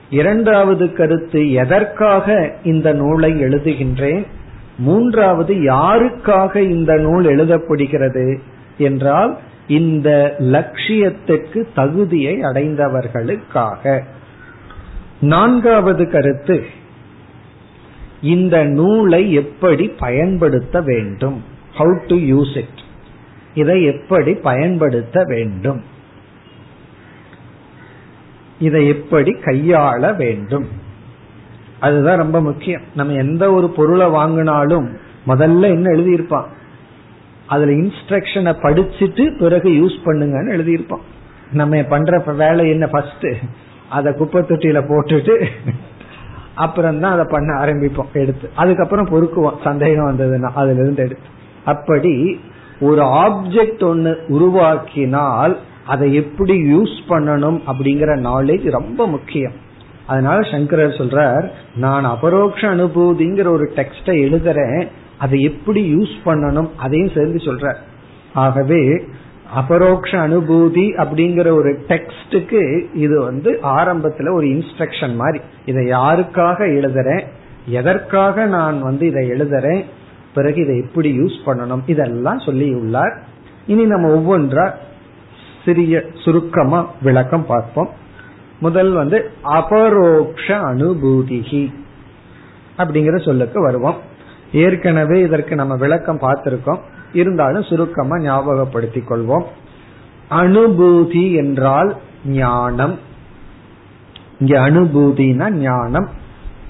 இரண்டாவது 0.09 0.93
கருத்து 0.93 1.51
எதற்காக 1.51 2.53
இந்த 2.63 2.93
நூலை 2.93 3.43
எழுதுகின்றேன்? 3.43 4.25
மூன்றாவது 4.77 5.53
யாருக்காக 5.55 6.55
இந்த 6.55 6.95
நூல் 6.95 7.25
எழுதப்படுகிறது 7.25 8.37
என்றால் 8.77 9.37
இந்த 9.67 10.35
லட்சியத்துக்கு 10.39 11.67
தகுதியை 11.75 12.39
அடைந்தவர்களுக்காக. 12.39 14.03
நான்காவது 15.21 16.09
கருத்து 16.09 16.65
இந்த 18.21 18.63
நூலை 18.63 19.33
எப்படி 19.33 19.87
பயன்படுத்த 19.87 20.81
வேண்டும்? 20.81 21.43
ஹவு 21.77 21.99
டு 22.07 22.15
யூஸ் 22.15 22.57
இட் 22.57 22.81
இதை 23.53 23.83
எப்படி 23.83 24.33
பயன்படுத்த 24.33 25.23
வேண்டும்? 25.25 25.81
இதை 28.59 28.87
எப்படி 28.87 29.31
கையாள 29.31 30.15
வேண்டும்? 30.15 30.67
அதுதான் 31.79 32.17
ரொம்ப 32.17 32.41
முக்கியம். 32.41 32.81
நம்ம 32.95 33.13
எந்த 33.13 33.51
ஒரு 33.51 33.69
பொருளை 33.69 34.07
வாங்கினாலும் 34.07 34.87
முதல்ல 35.27 35.61
என்ன 35.61 35.91
எழுதியிருப்பான்? 35.91 36.45
அதுல 37.47 37.71
இன்ஸ்ட்ரக்ஷனை 37.71 38.53
படிச்சுட்டு 38.61 39.37
பிறகு 39.37 39.69
யூஸ் 39.69 40.05
பண்ணுங்கன்னு 40.05 40.55
எழுதியிருப்பான். 40.55 41.05
நம்ம 41.51 41.83
பண்ற 41.83 42.17
வேலை 42.17 42.69
என்ன 42.69 42.87
ஃபர்ஸ்ட் 42.87 43.27
அதை 43.89 44.13
குப்பை 44.13 44.41
தொட்டியில 44.41 44.79
போட்டுட்டு 44.89 45.45
அப்புறம் 46.55 46.99
தான் 46.99 47.11
அதை 47.11 47.25
பண்ண 47.29 47.65
ஆரம்பிப்போம் 47.65 48.13
எடுத்து. 48.13 48.49
அதுக்கப்புறம் 48.55 49.07
பொறுக்குவோம். 49.07 49.55
சந்தேகம் 49.63 50.09
வந்ததுன்னா 50.11 50.51
அதுல 50.53 50.81
இருந்து 50.81 51.03
எடுத்து. 51.03 51.27
அப்படி 51.65 52.39
ஒரு 52.79 53.01
ஆப்ஜெக்ட் 53.01 53.83
ஒன்னு 53.83 54.17
உருவாக்கினால் 54.29 55.57
அதை 55.85 56.13
எப்படி 56.13 56.73
யூஸ் 56.73 56.95
பண்ணணும் 57.09 57.59
அப்படிங்கிற 57.67 58.19
நாலேஜ் 58.19 58.71
ரொம்ப 58.71 59.07
முக்கியம். 59.07 59.51
அதனால 60.07 60.51
சங்கரர் 60.51 60.89
சொல்றார் 60.89 61.49
நான் 61.75 62.05
அபரோக்ஷ 62.05 62.67
அனுபூதிங்கிற 62.67 63.47
ஒரு 63.47 63.71
டெக்ஸ்டை 63.75 64.15
எழுதுறேன். 64.25 64.87
அதை 65.17 65.39
எப்படி 65.39 65.95
யூஸ் 65.95 66.15
பண்ணணும்? 66.25 66.69
அதையும் 66.77 67.11
சேர்ந்து 67.15 67.43
சொல்ற 67.43 67.75
ஆகவே 68.33 69.03
அபரோக்ஷ 69.53 70.27
அனுபூதி 70.27 70.85
அப்படிங்கிற 70.97 71.49
ஒரு 71.49 71.79
டெக்ஸ்டுக்கு 71.87 72.85
இது 72.93 73.21
வந்து 73.21 73.59
ஆரம்பத்துல 73.63 74.33
ஒரு 74.33 74.47
இன்ஸ்ட்ரக்ஷன் 74.47 75.15
மாதிரி. 75.15 75.43
இதை 75.65 75.85
யாருக்காக 75.85 76.59
எழுதுறேன்? 76.59 77.21
எதற்காக 77.67 78.45
நான் 78.45 78.81
வந்து 78.81 79.07
இதை 79.07 79.29
எழுதுறேன்? 79.29 79.83
பிறகு 80.35 80.61
இதை 80.61 80.77
எப்படி 80.77 81.19
யூஸ் 81.19 81.37
பண்ணணும்? 81.45 81.81
இதெல்லாம் 81.85 82.39
சொல்லி 82.39 82.73
உள்ளார். 82.73 83.23
இனி 83.67 83.83
நம்ம 83.83 84.07
ஒவ்வொன்றா 84.07 84.71
சிறிய 85.65 86.03
சுருக்கமா 86.23 86.91
விளக்கம் 87.01 87.45
பார்ப்போம். 87.45 87.89
முதல் 88.59 88.91
வந்து 88.91 89.31
அபரோக்ஷ 89.43 90.57
அனுபூதிகி 90.57 91.73
அப்படிங்கிற 92.77 93.25
சொல்லுக்கு 93.25 93.61
வருவோம். 93.61 93.95
ஏற்கனவே 94.51 95.21
இதற்கு 95.21 95.55
நம்ம 95.55 95.75
விளக்கம் 95.75 96.19
பார்த்திருக்கோம். 96.19 96.79
இருந்தாலும் 97.13 97.63
சுருக்கமா 97.63 98.15
ஞாபகப்படுத்திக் 98.15 99.11
கொள்வோம். 99.11 99.43
அனுபூதி 100.31 101.35
என்றால் 101.35 101.95
ஞானம். 102.25 102.99
இங்க 104.39 104.69
அனுபூதினா 104.69 105.49
ஞானம். 105.49 106.09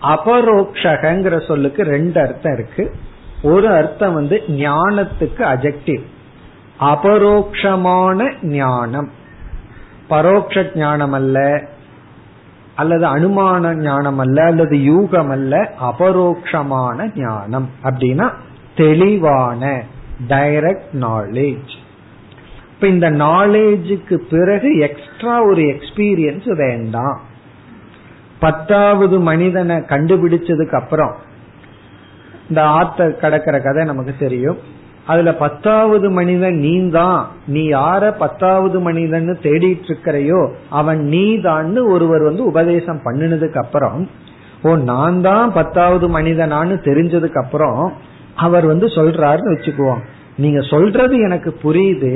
அபரோக்ஷகங்கிற 0.01 1.47
சொல்லுக்கு 1.47 1.83
ரெண்டு 1.83 2.21
அர்த்தம் 2.21 2.53
இருக்கு. 2.53 2.95
ஒரு 3.43 3.67
அர்த்தம் 3.67 4.13
வந்து 4.13 4.41
ஞானத்துக்கு 4.47 5.41
அஜெக்டிவ் 5.41 6.01
அபரோக்ஷமான 6.79 8.33
ஞானம். 8.41 9.09
பரோக்ஷ 10.09 10.75
ஞானம் 10.75 11.11
அல்ல 11.11 11.61
அல்லது 12.75 13.05
அனுமான 13.17 13.73
ஞானம் 13.75 14.17
அல்ல 14.17 14.43
அல்லது 14.43 14.77
யூகம் 14.77 15.29
அல்ல 15.29 15.73
அபரோக்ஷமான 15.81 17.11
ஞானம். 17.15 17.69
அப்படின்னா 17.83 18.31
தெளிவான 18.75 19.83
டைரக்ட் 20.27 20.93
நாலேஜ் 20.99 21.73
இப்ப 22.73 22.87
இந்த 22.87 23.11
நாலேஜுக்கு 23.11 24.15
பிறகு 24.29 24.77
எக்ஸ்ட்ரா 24.77 25.43
ஒரு 25.43 25.61
எக்ஸ்பீரியன்ஸ் 25.61 26.55
வேண்டாம். 26.55 27.19
பத்தாவது 28.39 29.19
மனிதனை 29.19 29.75
கண்டுபிடிச்சதுக்கு 29.75 30.75
அப்புறம் 30.75 31.15
இந்த 32.49 32.61
ஆத்த 32.61 32.97
கடக்கிற 32.97 33.61
கதை 33.63 33.85
நமக்கு 33.85 34.13
தெரியும். 34.19 34.57
அதுல 35.07 35.31
பத்தாவது 35.33 36.09
மனிதன் 36.09 36.57
நீ 36.59 36.89
தான் 36.89 37.19
நீ 37.47 37.63
யார 37.69 38.11
பத்தாவது 38.17 38.79
மனிதன் 38.79 39.27
தேடிட்டு 39.45 39.87
இருக்கிறையோ 39.89 40.41
அவன் 40.69 41.01
நீ 41.05 41.39
தான் 41.39 41.77
ஒருவர் 41.77 42.23
வந்து 42.23 42.43
உபதேசம் 42.43 43.01
பண்ணினதுக்கு 43.05 43.59
அப்புறம் 43.63 43.99
ஓ 44.63 44.75
நான் 44.75 45.21
தான் 45.21 45.51
பத்தாவது 45.51 46.07
மனிதனான்னு 46.07 46.75
தெரிஞ்சதுக்கு 46.89 47.39
அப்புறம் 47.43 47.79
அவர் 48.35 48.65
வந்து 48.65 48.87
சொல்றாருன்னு 48.87 49.53
வச்சுக்குவோம். 49.53 50.01
நீங்க 50.37 50.61
சொல்றது 50.61 51.15
எனக்கு 51.19 51.49
புரியுது. 51.63 52.13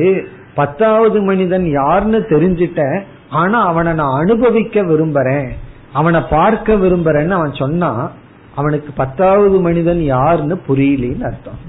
பத்தாவது 0.56 1.22
மனிதன் 1.22 1.66
யாருன்னு 1.72 2.20
தெரிஞ்சிட்ட 2.30 2.82
ஆனா 3.30 3.58
அவனை 3.66 3.94
நான் 3.94 4.20
அனுபவிக்க 4.20 4.82
விரும்புறேன். 4.82 5.48
அவனை 5.94 6.22
பார்க்க 6.30 6.76
விரும்புறேன்னு 6.76 7.30
அவன் 7.30 7.54
சொன்னா 7.54 8.12
அவனுக்கு 8.56 8.92
பத்தாவது 8.92 9.60
மனிதன் 9.60 10.02
யாருன்னு 10.16 10.56
புரியலன்னு 10.68 11.28
அர்த்தம். 11.32 11.60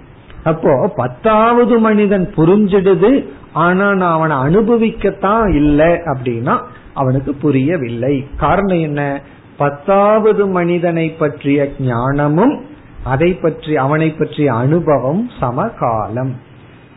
அப்போ 0.44 0.92
பத்தாவது 0.96 1.78
மனிதன் 1.78 2.32
புரிஞ்சிடுது 2.36 3.26
ஆனா 3.52 3.94
நான் 3.94 4.12
அவனை 4.12 4.36
அனுபவிக்கத்தான் 4.36 5.54
இல்லை 5.54 5.86
அப்படின்னா 5.86 6.60
அவனுக்கு 6.94 7.34
புரியவில்லை. 7.34 8.26
காரணம் 8.36 8.80
என்ன? 8.80 9.20
பத்தாவது 9.56 10.46
மனிதனை 10.46 11.10
பற்றிய 11.10 11.72
ஞானமும் 11.80 12.64
அதை 13.04 13.32
பற்றி 13.32 13.76
அவனை 13.76 14.10
பற்றிய 14.10 14.52
அனுபவம் 14.54 15.30
சமகாலம். 15.40 16.30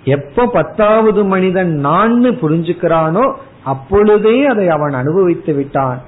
எப்ப 0.04 0.46
பத்தாவது 0.46 1.24
மனிதன் 1.24 1.74
நான் 1.74 2.26
புரிஞ்சுக்கிறானோ 2.26 3.34
அப்பொழுதே 3.64 4.46
அதை 4.46 4.70
அவன் 4.70 4.94
அனுபவித்து 4.94 5.54
விட்டான். 5.54 6.02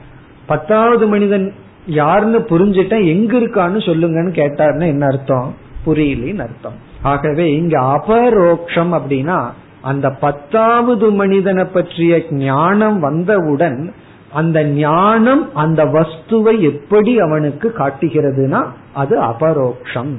பத்தாவது 0.46 1.08
மனிதன் 1.08 1.54
யாருன்னு 1.86 2.38
புரிஞ்சுட்ட 2.38 3.06
எங்க 3.06 3.38
இருக்கான்னு 3.38 3.80
சொல்லுங்கன்னு 3.86 4.32
கேட்டாருன்னு 4.32 4.86
என்ன 4.86 5.06
அர்த்தம்? 5.06 5.56
புரியலின்னு 5.86 6.40
அர்த்தம். 6.40 6.94
ஆகவே 7.06 7.54
இங்க 7.54 7.80
அபரோக்ஷம் 7.80 8.94
அப்படின்னா 8.94 9.50
அந்த 9.82 10.10
பத்தாவது 10.10 11.12
மனிதனை 11.12 11.66
பற்றிய 11.66 12.24
ஞானம் 12.30 13.00
வந்தவுடன் 13.00 13.94
அந்த 14.34 14.64
ஞானம் 14.64 15.56
அந்த 15.56 15.86
வஸ்துவை 15.86 16.60
எப்படி 16.60 17.20
அவனுக்கு 17.20 17.74
காட்டுகிறதுனா 17.78 18.66
அது 18.94 19.22
அபரோக்ஷம். 19.22 20.14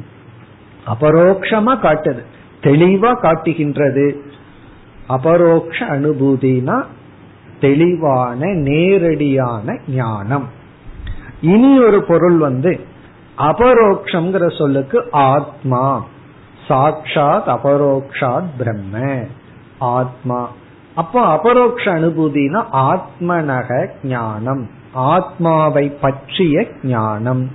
அபரோக்ஷமா 0.86 1.74
காட்டுது. 1.82 2.22
தெளிவா 2.62 3.20
காட்டுகின்றது. 3.20 4.22
அபரோக்ஷ 5.08 5.86
அனுபூதினா 5.86 6.84
தெளிவான 7.60 8.52
நேரடியான 8.52 9.78
ஞானம். 9.88 10.48
இனி 11.40 11.84
ஒரு 11.84 12.02
பொருள் 12.02 12.36
வந்து 12.36 12.80
அபரோக்ஷங்கிற 13.38 14.58
சொல்லுக்கு 14.58 15.08
ஆத்மா. 15.10 16.06
சாட்சாத் 16.68 17.46
அபரோக்ஷாத் 17.46 18.50
பிரம்ம. 18.58 19.20
ஆத்மா. 19.78 20.52
அப்போ 20.94 21.22
அபரோக்ஷ 21.22 21.94
அனுபூதினா 21.94 22.64
ஆத்மனக 22.72 23.88
ஞானம். 24.04 24.70
ஆத்மாவை 24.92 25.88
பற்றிய 25.88 26.66
ஞானம். 26.82 27.50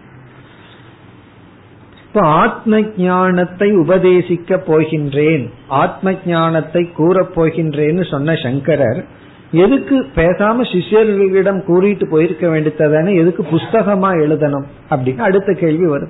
இப்ப 2.08 2.28
ஆத்ம 2.28 2.82
ஞானத்தை 2.98 3.78
உபதேசிக்க 3.78 4.56
போகின்றேன் 4.68 5.50
ஆத்ம 5.68 6.14
ஞானத்தை 6.26 6.92
கூறப் 6.92 7.42
போகின்றேன்னு 7.42 8.10
சொன்ன 8.10 8.36
சங்கரர் 8.36 9.06
எதுக்கு 9.52 10.10
பேசாம 10.16 10.62
சிஷியர்களிடம் 10.62 11.64
கூறிட்டு 11.64 12.08
போயிருக்க 12.08 12.48
வேண்டியதானே 12.48 13.16
எதுக்கு 13.16 13.44
புஸ்தகமா 13.44 14.12
எழுதணும் 14.16 14.66
அப்படின்னு 14.90 15.20
அடுத்த 15.20 15.54
கேள்வி 15.54 15.86
வருது. 15.86 16.08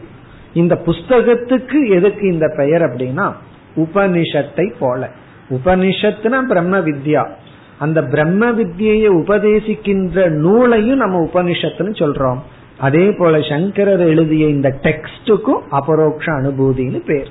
இந்த 0.54 0.82
புஸ்தகத்துக்கு 0.86 1.90
எதுக்கு 1.90 2.32
இந்த 2.32 2.54
பெயர் 2.58 2.82
அப்படின்னா 2.82 3.34
உபனிஷத்தை 3.76 4.74
போல. 4.80 5.10
உபனிஷத்துனா 5.50 6.42
பிரம்ம 6.42 6.80
வித்யா. 6.80 7.28
அந்த 7.80 8.04
பிரம்ம 8.04 8.52
வித்யை 8.52 9.08
உபதேசிக்கின்ற 9.08 10.30
நூலையும் 10.30 10.98
நம்ம 10.98 11.30
உபனிஷத்துன்னு 11.34 11.94
சொல்றோம். 12.00 12.38
அதே 12.78 13.12
போல 13.12 13.42
சங்கரர் 13.42 14.00
எழுதிய 14.00 14.48
இந்த 14.48 14.80
டெக்ஸ்டுக்கும் 14.82 15.62
அபரோக்ஷ 15.70 16.32
அனுபூதினு 16.32 17.06
பேர். 17.06 17.28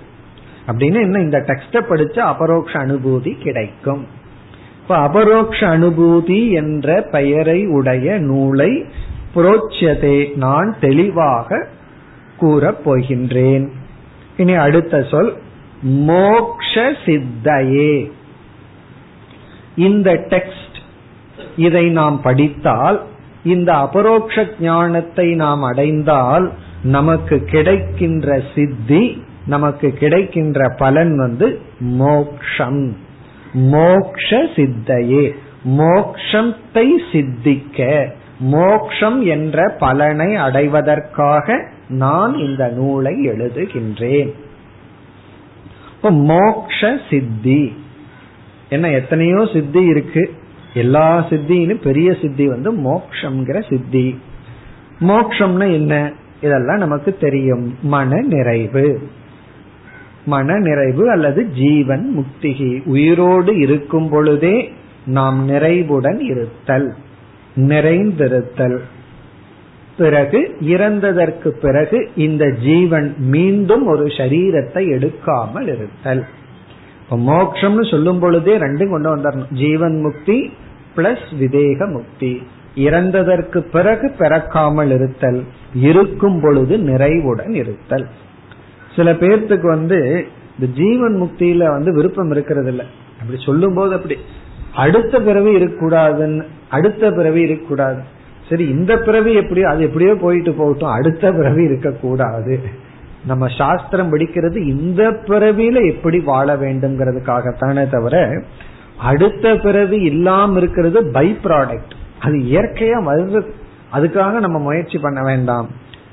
அப்படின்னு 0.67 1.01
என்ன 1.01 1.21
இந்த 1.21 1.39
டெக்ஸ்ட 1.39 1.73
படிச்சா 1.73 2.19
அபரோக்ஷ 2.19 2.73
அனுபூதி 2.73 3.39
கிடைக்கும். 3.39 4.07
இப்ப 4.83 4.97
அபரோக்ஷ 4.97 5.79
அனுபூதி 5.79 6.51
என்ற 6.51 7.03
பெயரை 7.11 7.67
உடைய 7.67 8.19
நூலை 8.19 8.85
புரோட்சதே 9.35 10.37
நான் 10.37 10.77
தெளிவாக 10.81 11.67
கூறப் 12.41 12.83
போகின்றேன் 12.85 13.67
இனி 14.37 14.55
அடுத்த 14.55 15.03
சொல் 15.11 15.31
மோக்ஷ 15.83 16.93
சித்தையே 17.05 18.11
இந்த 19.77 20.13
டெக்ஸ்ட் 20.13 20.79
இதை 21.57 21.89
நாம் 21.89 22.21
படித்தால் 22.21 22.99
இந்த 23.45 23.73
அபரோக்ஷ 23.75 24.47
ஞானத்தை 24.61 25.35
நாம் 25.35 25.63
அடைந்தால் 25.63 26.53
நமக்கு 26.83 27.37
கிடைக்கின்ற 27.45 28.43
சித்தி 28.55 29.23
நமக்கு 29.47 29.89
கிடைக்கின்ற 29.93 30.69
பலன் 30.79 31.17
வந்து 31.17 31.61
மோக்ஷம். 31.81 32.97
மோக்ஷ 33.53 34.29
சித்தையே 34.57 35.25
மோக்ஷத்தை 35.69 36.87
சித்திக்க 37.13 38.09
மோக்ஷம் 38.41 39.23
என்ற 39.25 39.77
பலனை 39.79 40.35
அடைவதற்காக 40.37 41.69
நான் 41.91 42.35
இந்த 42.35 42.69
நூலை 42.69 43.29
எழுதுகின்றேன். 43.29 44.33
இப்ப 45.97 46.11
மோக்ஷ 46.11 46.99
சித்தி. 47.11 47.75
என்ன 48.69 48.91
எத்தனையோ 48.91 49.49
சித்தி 49.53 49.83
இருக்கு. 49.83 50.35
எல்லா 50.75 51.27
சித்தியிலும் 51.29 51.83
பெரிய 51.83 52.17
சித்தி 52.23 52.49
வந்து 52.49 52.73
மோக்ஷங்கிற 52.73 53.69
சித்தி. 53.69 54.19
மோக்ஷம்னா 55.01 55.73
என்ன? 55.73 56.13
இதெல்லாம் 56.41 56.79
நமக்கு 56.79 57.17
தெரியும். 57.21 57.75
மன 57.83 58.21
நிறைவு. 58.21 59.09
மன 60.25 60.59
நிறைவு 60.59 61.11
அல்லது 61.11 61.49
ஜீவன் 61.49 62.15
முக்திகி. 62.19 62.83
உயிரோடு 62.85 63.59
இருக்கும் 63.59 64.09
பொழுதே 64.09 64.73
நாம் 65.07 65.45
நிறைவுடன் 65.45 66.21
இருத்தல். 66.21 66.95
நிறைந்திருத்தல். 67.57 68.79
பிறகு 70.01 70.41
இறந்ததற்கு 70.75 71.49
பிறகு 71.65 71.99
இந்த 72.17 72.45
ஜீவன் 72.63 73.09
மீண்டும் 73.35 73.85
ஒரு 73.87 74.05
சரீரத்தை 74.19 74.83
எடுக்காமல் 74.97 75.69
இருத்தல். 75.75 76.23
மோக்ஷம்னு 77.29 77.85
சொல்லும் 77.91 78.19
பொழுதே 78.19 78.55
ரெண்டும் 78.59 78.91
கொண்டு 78.91 79.09
வந்துடணும் 79.17 79.53
ஜீவன் 79.55 79.97
முக்தி 80.01 80.39
பிளஸ் 80.97 81.29
விதேக 81.41 81.89
முக்தி. 81.93 82.33
இறந்ததற்கு 82.87 83.59
பிறகு 83.73 84.07
பிறக்காமல் 84.19 84.91
இருத்தல். 84.91 85.41
இருக்கும் 85.89 86.41
பொழுது 86.43 86.75
நிறைவுடன் 86.91 87.55
இருத்தல். 87.63 88.07
சில 88.97 89.13
பேர்த்துக்கு 89.13 89.67
வந்து 89.75 89.99
இந்த 90.59 90.69
ஜீவன் 90.81 91.17
முக்தியில 91.23 91.71
வந்து 91.77 91.93
விருப்பம் 91.93 92.31
இருக்கிறது 92.31 92.69
இல்ல 92.69 92.83
அப்படி 93.21 93.39
சொல்லும் 93.43 93.75
போது 93.75 93.95
அப்படி. 93.95 94.17
அடுத்த 94.75 95.15
பிறவி 95.21 95.53
இருக்கக்கூடாதுன்னு 95.57 96.45
அடுத்த 96.69 97.11
பிறவி 97.11 97.41
இருக்கக்கூடாது. 97.41 98.01
சரி 98.51 98.65
இந்த 98.77 98.93
பிறவி 99.07 99.33
எப்படியோ 99.41 99.67
அது 99.73 99.83
எப்படியோ 99.89 100.15
போயிட்டு 100.23 100.53
போகட்டும் 100.53 100.95
அடுத்த 100.99 101.33
பிறவி 101.33 101.63
இருக்கக்கூடாது. 101.71 102.55
நம்ம 103.27 103.47
சாஸ்திரம் 103.59 104.13
படிக்கிறது 104.13 104.59
இந்த 104.75 105.03
பிறவியில 105.27 105.79
எப்படி 105.93 106.19
வாழ 106.31 106.57
வேண்டும்ங்கிறதுக்காகத்தானே 106.57 107.85
தவிர 107.91 108.17
அடுத்த 109.11 109.55
பிறவி 109.57 109.99
இல்லாம 110.11 110.59
இருக்கிறது 110.59 111.01
பை 111.17 111.27
ப்ராடக்ட் 111.43 111.93
அது 112.21 112.37
இயற்கையா 112.53 112.99
வருது 113.11 113.41
அதுக்காக 113.93 114.41
நம்ம 114.45 114.59
முயற்சி 114.59 114.99
பண்ண 114.99 115.21
வேண்டாம். 115.23 115.69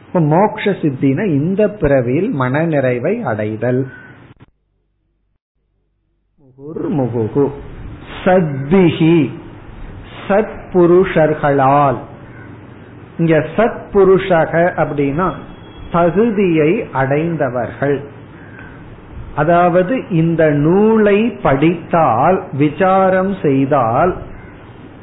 இப்ப 0.08 0.20
மோக்ஷ 0.34 0.64
சித்தினா 0.82 1.24
இந்த 1.40 1.70
பிறவியில் 1.82 2.30
மன 2.42 2.66
நிறைவை 2.66 3.14
அடைதல். 3.22 3.82
முகுகு 6.98 7.44
சத்பிகி 8.24 9.18
சத்புருஷர்களால். 10.28 12.00
இங்க 13.18 13.46
சத்புருஷக 13.56 14.54
அப்படின்னா 14.76 15.32
தகுதியை 15.92 16.86
அடைந்தவர்கள். 16.94 18.02
அதாவது 19.36 20.10
இந்த 20.10 20.50
நூலை 20.50 21.30
படித்தால் 21.30 22.44
விசாரம் 22.54 23.36
செய்தால் 23.42 24.16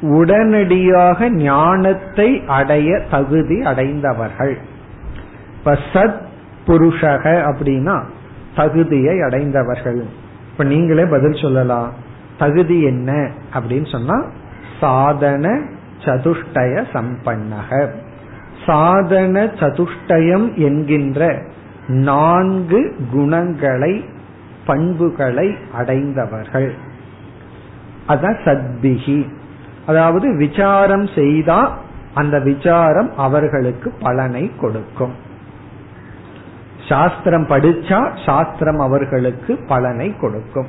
உடனடியாக 0.01 1.29
ஞானத்தை 1.29 2.43
அடைய 2.47 3.01
தகுதி 3.11 3.61
அடைந்தவர்கள். 3.61 4.57
இப்ப 5.57 5.77
சத் 5.93 6.21
புருஷக 6.67 7.25
அப்படின்னா 7.51 8.03
தகுதியை 8.55 9.21
அடைந்தவர்கள். 9.21 10.05
இப்ப 10.51 10.63
நீங்களே 10.63 11.05
பதில் 11.05 11.41
சொல்லலாம். 11.41 11.93
தகுதி 12.37 12.81
என்ன 12.83 13.29
அப்படின்னு 13.53 13.91
சொன்னா 13.91 14.23
சாதன 14.79 15.59
சதுஷ்டய 16.05 16.83
சம்பன்னக. 16.93 17.91
சாதன 18.65 19.43
சதுஷ்டயம் 19.45 20.53
என்கின்ற 20.53 21.41
நான்கு 21.87 22.95
குணங்களை 23.11 24.05
பண்புகளை 24.65 25.55
அடைந்தவர்கள். 25.73 26.73
அதான் 28.07 28.37
சத்பிகி. 28.45 29.27
அதாவது 29.85 30.35
விசாரம் 30.35 31.07
செய்தா 31.07 31.77
அந்த 32.13 32.39
விசாரம் 32.39 33.17
அவர்களுக்கு 33.17 33.93
பலனை 33.99 34.51
கொடுக்கும். 34.61 35.13
சாஸ்திரம் 36.89 37.47
படிச்சா 37.47 38.25
சாஸ்திரம் 38.25 38.79
அவர்களுக்கு 38.79 39.57
பலனை 39.67 40.15
கொடுக்கும். 40.17 40.67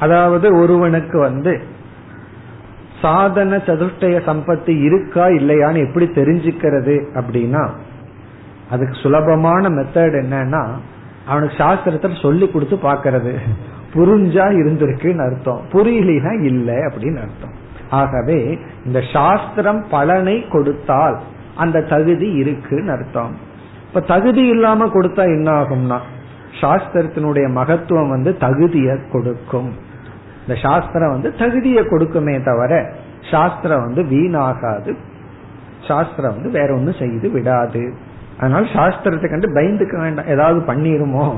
அதாவது 0.00 0.56
ஒருவனுக்கு 0.56 1.18
வந்து 1.18 1.62
சாதன 3.04 3.56
சதுஷ்டய 3.68 4.16
சம்பத்தி 4.28 4.74
இருக்கா 4.82 5.26
இல்லையான்னு 5.38 5.84
எப்படி 5.86 6.06
தெரிஞ்சுக்கிறது 6.20 6.96
அப்படின்னா 7.20 7.64
அதுக்கு 8.70 8.94
சுலபமான 9.02 9.68
மெத்தட் 9.68 10.16
என்னன்னா 10.24 10.64
அவனுக்கு 11.26 11.54
சாஸ்திரத்தை 11.56 12.08
சொல்லி 12.22 12.46
கொடுத்து 12.48 12.76
பாக்கிறது 12.76 13.32
புரிஞ்சா 13.94 14.44
இருந்திருக்குன்னு 14.60 15.24
அர்த்தம். 15.24 15.60
புரியலனா 15.72 16.32
இல்லை 16.44 16.74
அப்படின்னு 16.74 17.20
அர்த்தம். 17.26 17.54
ஆகவே 17.90 18.38
இந்த 18.84 19.00
சாஸ்திரம் 19.12 19.80
பலனை 19.90 20.36
கொடுத்தால் 20.48 21.16
அந்த 21.56 21.82
தகுதி 21.82 22.28
இருக்குன்னு 22.32 22.92
அர்த்தம். 22.92 23.34
இப்ப 23.88 24.00
தகுதி 24.00 24.42
இல்லாம 24.46 24.86
கொடுத்தா 24.86 25.24
என்ன 25.36 25.48
ஆகும்னா 25.60 25.98
சாஸ்திரத்தினுடைய 26.60 27.46
மகத்துவம் 27.52 28.08
வந்து 28.08 28.30
தகுதியை 28.36 28.96
கொடுக்கும். 29.12 29.70
இந்த 30.46 30.60
சாஸ்திரம் 30.60 31.10
வந்து 31.10 31.34
தகுதியை 31.34 31.84
கொடுக்குமே 31.84 32.44
தவிர 32.44 32.92
சாஸ்திரம் 33.30 33.84
வந்து 33.84 34.02
வீணாகாது. 34.02 34.94
சாஸ்திரம் 35.88 36.34
வந்து 36.34 36.50
வேற 36.50 36.74
ஒன்னும் 36.74 36.94
செய்து 36.98 37.30
விடாது. 37.30 37.94
அதனால 38.38 38.66
சாஸ்திரத்தை 38.66 39.30
கண்டு 39.30 39.54
பயந்துக்க 39.54 40.00
வேண்டாம். 40.00 40.26
ஏதாவது 40.26 40.74
பண்ணிருமோ? 40.74 41.36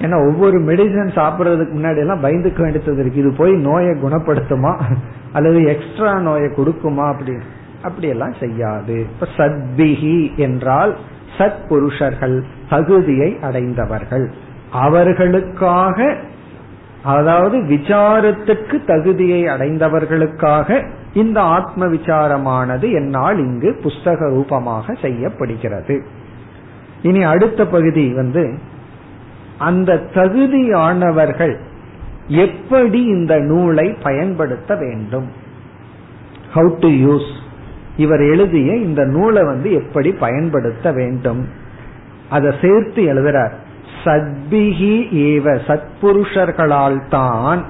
ஏன்னா 0.00 0.26
ஒவ்வொரு 0.26 0.60
மெடிசன் 0.60 1.08
சாப்பிட்றதுக்கு 1.08 1.76
முன்னாடி 1.76 1.96
எல்லாம் 1.96 2.24
பயந்துக்க 2.24 2.60
வேண்டியது 2.60 2.96
இருக்கு. 2.96 3.20
இது 3.20 3.32
போய் 3.32 3.52
நோயை 3.52 3.90
குணப்படுத்துமா? 3.90 4.80
அல்லது 5.32 5.64
எக்ஸ்ட்ரா 5.64 6.18
நோயை 6.18 6.50
கொடுக்குமா 6.50 7.08
அப்படி? 7.08 7.32
அப்படியெல்லாம் 7.82 8.32
செய்யாது. 8.40 9.00
இப்ப 9.00 9.26
சத்பிகி 9.36 10.36
என்றால் 10.36 10.96
சத் 11.38 11.66
புருஷர்கள் 11.68 12.44
தகுதியை 12.70 13.38
அடைந்தவர்கள். 13.42 14.30
அவர்களுக்காக 14.72 16.16
அதாவது 17.04 17.58
விசாரத்துக்கு 17.58 18.84
தகுதியை 18.86 19.44
அடைந்தவர்களுக்காக 19.44 20.86
இந்த 21.14 21.40
ஆத்ம 21.40 21.86
விசாரமானது 21.86 22.92
என்னால் 22.92 23.38
இங்கு 23.38 23.80
புஸ்தக 23.82 24.28
ரூபமாக 24.28 24.94
செய்யப்படுகிறது. 24.94 26.04
இனி 27.02 27.22
அடுத்த 27.22 27.66
பகுதி 27.66 28.14
வந்து 28.14 28.58
அந்த 29.58 30.02
தகுதியானவர்கள் 30.14 31.56
எப்படி 32.28 33.04
இந்த 33.04 33.38
நூலை 33.38 33.96
பயன்படுத்த 34.02 34.76
வேண்டும்? 34.76 35.28
ஹவு 36.54 36.74
டு 36.80 36.88
யூஸ் 36.88 37.30
இவர் 37.96 38.20
எழுதிய 38.20 38.76
இந்த 38.76 39.04
நூலை 39.04 39.42
வந்து 39.42 39.72
எப்படி 39.72 40.12
பயன்படுத்த 40.12 40.92
வேண்டும்? 40.92 41.48
அதை 42.28 42.52
சேர்த்து 42.62 43.02
எழுதுறார். 43.02 43.52
சத்பிகி 44.04 44.94
ஏவ 45.28 45.58
சத்புருஷர்களால் 45.68 47.08
தான் 47.08 47.64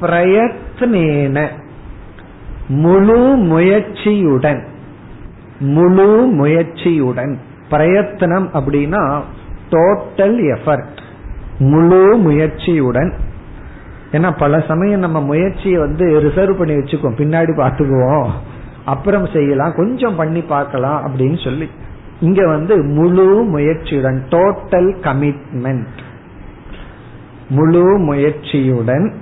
பிரயத்னேன 0.00 1.48
முழு 2.68 3.20
முயற்சியுடன் 3.36 4.62
முழு 5.60 6.08
முயற்சியுடன். 6.32 7.36
பிரயத்தனம் 7.70 8.48
அப்படின்னா 8.54 9.20
டோட்டல் 9.70 10.38
எஃபர்ட் 10.54 11.00
முழு 11.58 12.16
முயற்சியுடன். 12.16 13.12
ஏன்னா 14.12 14.38
பல 14.38 14.60
சமயம் 14.68 15.00
நம்ம 15.00 15.20
முயற்சியை 15.20 15.78
வந்து 15.78 16.20
ரிசர்வ் 16.20 16.58
பண்ணி 16.58 16.74
வச்சுக்கோம் 16.74 17.18
பின்னாடி 17.20 17.52
பார்த்துக்குவோம். 17.60 18.30
அப்புறம் 18.84 19.26
செய்யலாம். 19.32 19.74
கொஞ்சம் 19.76 20.16
பண்ணி 20.16 20.40
பார்க்கலாம் 20.40 20.98
அப்படின்னு 21.06 21.44
சொல்லி. 21.44 21.70
இங்க 22.22 22.46
வந்து 22.46 22.82
முழு 22.82 23.26
முயற்சியுடன் 23.44 24.18
டோட்டல் 24.30 24.90
கமிட்மெண்ட் 25.02 25.98
முழு 27.48 27.84
முயற்சியுடன். 27.98 29.12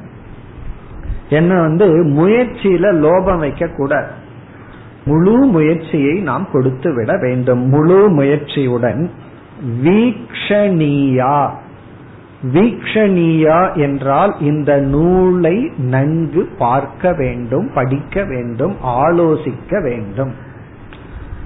என்ன 1.29 1.61
வந்து 1.61 1.87
முயற்சியில 2.05 2.87
லோபம் 3.05 3.39
வைக்க 3.39 3.69
கூடாது 3.69 4.07
முழு 5.05 5.37
முயற்சியை 5.37 6.21
நாம் 6.21 6.49
கொடுத்து 6.53 6.95
விட 6.95 7.17
வேண்டும். 7.17 7.69
முழு 7.69 8.23
முயற்சியுடன். 8.23 9.09
வீக்ஷணியா. 9.85 11.51
வீக்ஷணியா 12.53 13.77
என்றால் 13.77 14.37
இந்த 14.41 14.77
நூலை 14.77 15.71
நன்கு 15.79 16.49
பார்க்க 16.59 17.13
வேண்டும் 17.13 17.71
படிக்க 17.75 18.25
வேண்டும் 18.25 18.77
ஆலோசிக்க 18.85 19.83
வேண்டும். 19.83 20.49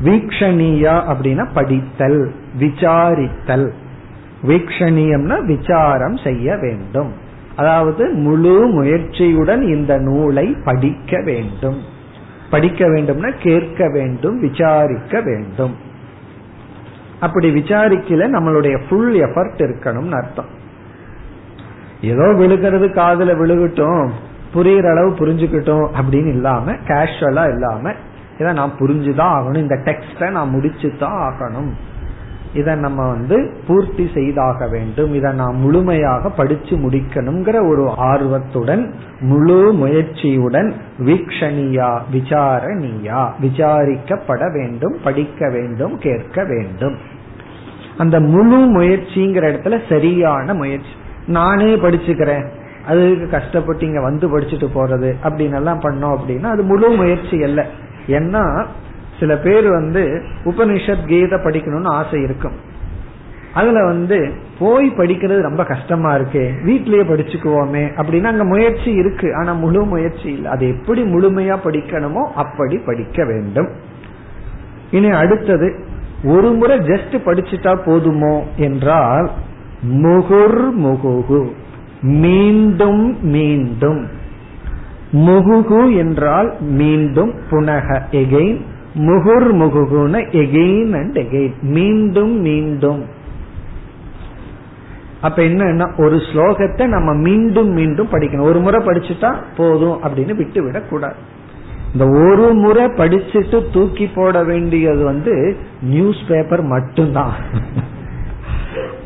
வீக்ஷணியா 0.04 0.94
அப்படின்னா 1.12 1.44
படித்தல் 1.54 2.32
விசாரித்தல். 2.58 3.72
வீக்ஷணியம்னா 4.46 5.44
விசாரம் 5.44 6.16
செய்ய 6.16 6.56
வேண்டும். 6.56 7.12
அதாவது 7.56 8.08
முழு 8.08 8.82
முயற்சியுடன் 8.82 9.62
இந்த 9.62 9.98
நூலை 9.98 10.56
படிக்க 10.64 11.20
வேண்டும். 11.20 11.78
படிக்க 12.50 12.86
வேண்டும்னா 12.86 13.32
கேட்க 13.42 13.88
வேண்டும் 13.88 14.40
விசாரிக்க 14.40 15.20
வேண்டும். 15.20 15.74
அப்படி 17.20 17.54
விசாரிக்கல 17.54 18.26
நம்மளுடைய 18.36 18.80
ஃபுல் 18.88 19.14
எஃபர்ட் 19.14 19.60
இருக்கணும்னு 19.60 20.10
அர்த்தம். 20.10 20.50
ஏதோ 22.00 22.32
விழுகிறது 22.32 22.90
காதல 22.90 23.32
விழுகட்டும் 23.32 24.10
புரியுற 24.54 24.90
அளவு 24.90 25.10
புரிஞ்சுக்கிட்டோம் 25.10 25.86
அப்படின்னு 26.00 26.28
இல்லாம 26.28 26.72
கேஷுவலா 26.72 27.48
இல்லாம 27.48 27.92
இதை 28.38 28.52
நான் 28.52 28.72
புரிஞ்சுதான் 28.78 29.38
ஆகணும். 29.38 29.56
இந்த 29.56 29.74
டெக்ஸ்டை 29.74 30.30
நான் 30.30 30.54
முடிச்சுதான் 30.54 31.30
ஆகணும். 31.30 31.70
இதை 32.54 32.74
நம்ம 32.74 33.08
வந்து 33.08 33.56
பூர்த்தி 33.66 34.10
செய்தாக 34.14 34.68
வேண்டும். 34.68 35.14
இதை 35.14 35.32
நான் 35.32 35.54
முழுமையாக 35.54 36.30
படிச்சு 36.30 36.76
முடிக்கணுங்கிற 36.76 37.68
ஒரு 37.68 37.90
ஆர்வத்துடன் 37.96 38.94
முழு 39.20 39.72
முயற்சியுடன் 39.72 40.72
வீக்ஷணியா 40.98 42.00
விசாரணியா 42.12 43.30
விசாரிக்கப்பட 43.42 44.52
வேண்டும் 44.52 44.96
படிக்க 45.04 45.50
வேண்டும் 45.50 45.98
கேட்க 45.98 46.44
வேண்டும். 46.44 46.96
அந்த 47.98 48.20
முழு 48.20 48.80
முயற்சிங்கிற 48.80 49.52
இடத்துல 49.52 49.80
சரியான 49.88 50.54
முயற்சி. 50.54 50.88
நானே 51.26 51.76
படிச்சுக்கிறேன். 51.76 52.48
அதுக்கு 52.86 53.28
கஷ்டப்பட்டு 53.30 53.86
இங்க 53.86 54.00
வந்து 54.00 54.38
படிச்சுட்டு 54.38 54.66
போறது 54.74 55.14
அப்படின்னு 55.22 55.54
எல்லாம் 55.54 55.80
பண்ணோம் 55.80 56.18
அப்படின்னா 56.18 56.44
அது 56.44 56.62
முழு 56.62 56.88
முயற்சி 56.88 57.42
அல்ல. 57.42 57.66
ஏன்னா 58.06 58.66
சில 59.20 59.36
பேர் 59.36 59.68
வந்து 59.68 60.22
உபனிஷத் 60.44 61.06
கீதை 61.06 61.38
படிக்கணும்னு 61.38 61.86
ஆசை 61.86 62.22
இருக்கும். 62.22 62.72
அதுல 63.54 63.84
வந்து 63.84 64.32
போய் 64.58 64.90
படிக்கிறது 64.90 65.40
ரொம்ப 65.40 65.64
கஷ்டமா 65.64 66.14
இருக்கு. 66.14 66.52
வீட்லயே 66.64 67.04
படிச்சுக்குவோமே 67.10 67.84
அப்படின்னா 67.96 68.24
அங்க 68.24 68.44
முயற்சி 68.44 68.90
இருக்கு. 68.92 69.36
ஆனா 69.36 69.52
முழு 69.52 69.84
முயற்சி 69.84 70.32
இல்லை. 70.32 70.50
அது 70.50 70.68
எப்படி 70.68 71.02
முழுமையா 71.02 71.58
படிக்கணுமோ 71.64 72.22
அப்படி 72.34 72.78
படிக்க 72.78 73.24
வேண்டும். 73.24 73.68
இனி 74.90 75.10
அடுத்தது 75.10 75.84
ஒரு 76.24 76.52
முறை 76.52 76.78
ஜஸ்ட் 76.78 77.16
படிச்சுட்டா 77.26 77.78
போதுமோ 77.86 78.42
என்றால் 78.56 79.30
முகுர் 79.92 80.70
முகுகு. 80.78 81.50
மீண்டும் 82.02 83.18
மீண்டும். 83.22 84.08
முகுகு 85.14 85.96
என்றால் 85.96 86.60
மீண்டும் 86.60 87.32
புனக 87.50 88.02
எகெயின் 88.10 88.60
முகுர் 88.94 89.48
முகுகுன 89.52 90.20
எகெயின் 90.30 90.92
அண்ட் 90.98 91.18
எகெயின் 91.18 91.60
மீண்டும் 91.60 92.40
மீண்டும். 92.40 93.04
அப்ப 95.20 95.42
என்னன்னா 95.42 96.04
ஒரு 96.04 96.16
ஸ்லோகத்தை 96.16 96.86
நம்ம 96.86 97.12
மீண்டும் 97.12 97.68
மீண்டும் 97.68 98.10
படிக்கணும். 98.10 98.48
ஒரு 98.50 98.60
முறை 98.60 98.86
படிச்சுட்டா 98.86 99.34
போதும் 99.56 100.02
அப்படின்னு 100.02 100.34
விட்டு 100.34 100.62
விடக்கூடாது 100.64 101.14
இந்த 101.92 102.06
ஒரு 102.06 102.52
முறை 102.54 102.84
படிச்சுட்டு 102.84 103.72
தூக்கி 103.72 104.06
போட 104.06 104.42
வேண்டியது 104.42 105.04
வந்து 105.04 105.56
நியூஸ் 105.82 106.22
பேப்பர் 106.28 106.62
மட்டும்தான். 106.62 107.34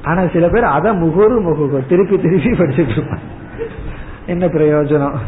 ஆனா 0.02 0.26
சில 0.32 0.48
பேர் 0.48 0.64
அதை 0.64 0.92
முகுரு 0.92 1.36
முகுகு 1.48 1.86
திருப்பி 1.88 2.18
திருப்பி 2.18 2.50
படிச்சுட்டு 2.50 2.94
இருப்பாங்க. 2.96 3.26
என்ன 4.26 4.46
பிரயோஜனம்? 4.46 5.18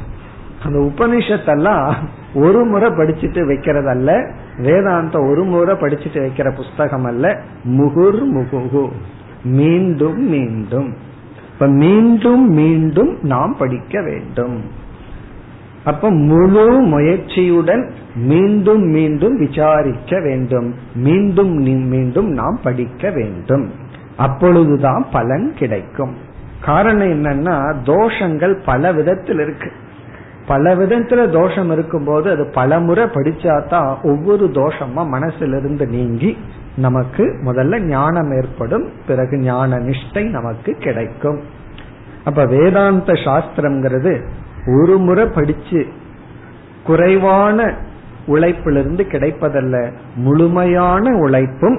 அந்த 0.64 0.78
உபனிஷத்தெல்லாம் 0.78 1.94
ஒரு 2.34 2.64
முறை 2.64 2.90
படிச்சுட்டு 2.90 3.46
வைக்கிறது 3.46 3.88
அல்ல 3.88 4.30
வேதாந்த 4.56 5.20
ஒரு 5.20 5.44
முறை 5.44 5.74
படிச்சுட்டு 5.74 6.28
வைக்கிற 6.28 6.54
புஸ்தகம் 6.54 7.04
அல்ல 7.04 7.40
முகுர் 7.64 8.22
முகுகு 8.34 8.88
மீண்டும் 9.44 10.28
மீண்டும். 10.28 10.96
இப்ப 11.52 11.66
மீண்டும் 11.66 12.50
மீண்டும் 12.50 13.18
நாம் 13.22 13.56
படிக்க 13.58 14.02
வேண்டும். 14.02 14.62
அப்ப 15.84 16.10
முழு 16.10 16.80
முயற்சியுடன் 16.82 17.90
மீண்டும் 18.14 18.82
மீண்டும் 18.82 19.38
விசாரிக்க 19.38 20.20
வேண்டும். 20.20 20.74
மீண்டும் 20.94 21.52
மீண்டும் 21.52 22.28
நாம் 22.28 22.60
படிக்க 22.62 23.10
வேண்டும். 23.10 23.70
அப்பொழுதுதான் 24.16 25.06
பலன் 25.12 25.54
கிடைக்கும். 25.54 26.14
காரணம் 26.64 27.24
என்னன்னா 27.24 27.74
தோஷங்கள் 27.84 28.62
பல 28.64 28.92
விதத்தில் 28.92 29.38
இருக்கு. 29.38 29.72
பல 30.50 30.74
விதத்துல 30.74 31.30
தோஷம் 31.30 31.70
இருக்கும்போது 31.70 32.26
அது 32.30 32.44
பல 32.54 32.80
முறை 32.80 33.04
படிச்சாதான் 33.04 33.90
ஒவ்வொரு 34.02 34.46
தோஷமா 34.46 35.02
மனசிலிருந்து 35.16 35.86
நீங்கி 35.86 36.30
நமக்கு 36.76 37.24
முதல்ல 37.44 37.78
ஞானம் 37.78 38.30
ஏற்படும் 38.40 38.86
பிறகு 39.06 39.38
ஞான 39.38 39.78
நிஷ்டை 39.78 40.24
நமக்கு 40.30 40.72
கிடைக்கும். 40.72 41.40
அப்ப 42.24 42.44
வேதாந்த 42.44 43.12
சாஸ்திரம்ங்கிறது 43.12 44.12
ஒரு 44.80 44.98
முறை 44.98 45.26
படிச்சு 45.26 45.86
குறைவான 46.84 47.74
உழைப்பிலிருந்து 48.26 49.04
கிடைப்பதல்ல 49.14 49.76
முழுமையான 50.16 51.16
உழைப்பும் 51.16 51.78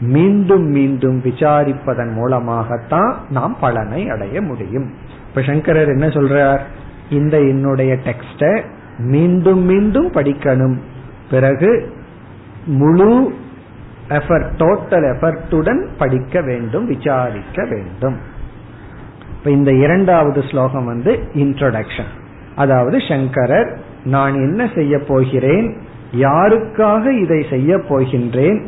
மீண்டும் 0.00 0.66
மீண்டும் 0.76 1.18
விசாரிப்பதன் 1.24 2.12
மூலமாகத்தான் 2.12 3.12
நாம் 3.30 3.56
பலனை 3.60 4.08
அடைய 4.10 4.42
முடியும். 4.42 4.88
இப்ப 5.28 5.42
சங்கரர் 5.42 5.88
என்ன 5.88 6.06
சொல்றார்? 6.06 6.62
இந்த 7.10 7.38
என்னுடைய 7.38 7.94
டெக்ஸ்ட 7.94 8.62
மீண்டும் 8.98 9.64
மீண்டும் 9.64 10.12
படிக்கணும். 10.12 10.76
பிறகு 11.30 11.92
முழு 12.66 13.34
எஃபர்ட் 14.08 14.50
டோட்டல் 14.58 15.14
எஃபர்ட்டுடன் 15.14 15.88
படிக்க 15.98 16.40
வேண்டும் 16.40 16.86
விசாரிக்க 16.86 17.64
வேண்டும். 17.64 18.16
இப்ப 19.38 19.50
இந்த 19.50 19.72
இரண்டாவது 19.72 20.42
ஸ்லோகம் 20.42 20.84
வந்து 20.84 21.18
இன்ட்ரோடக்ஷன் 21.34 22.12
அதாவது 22.56 22.98
சங்கரர் 23.08 23.78
நான் 24.04 24.34
என்ன 24.34 24.70
செய்ய 24.74 24.98
போகிறேன்? 24.98 25.76
யாருக்காக 26.16 27.22
இதை 27.22 27.46
செய்ய 27.50 27.76
போகின்றேன்? 27.76 28.64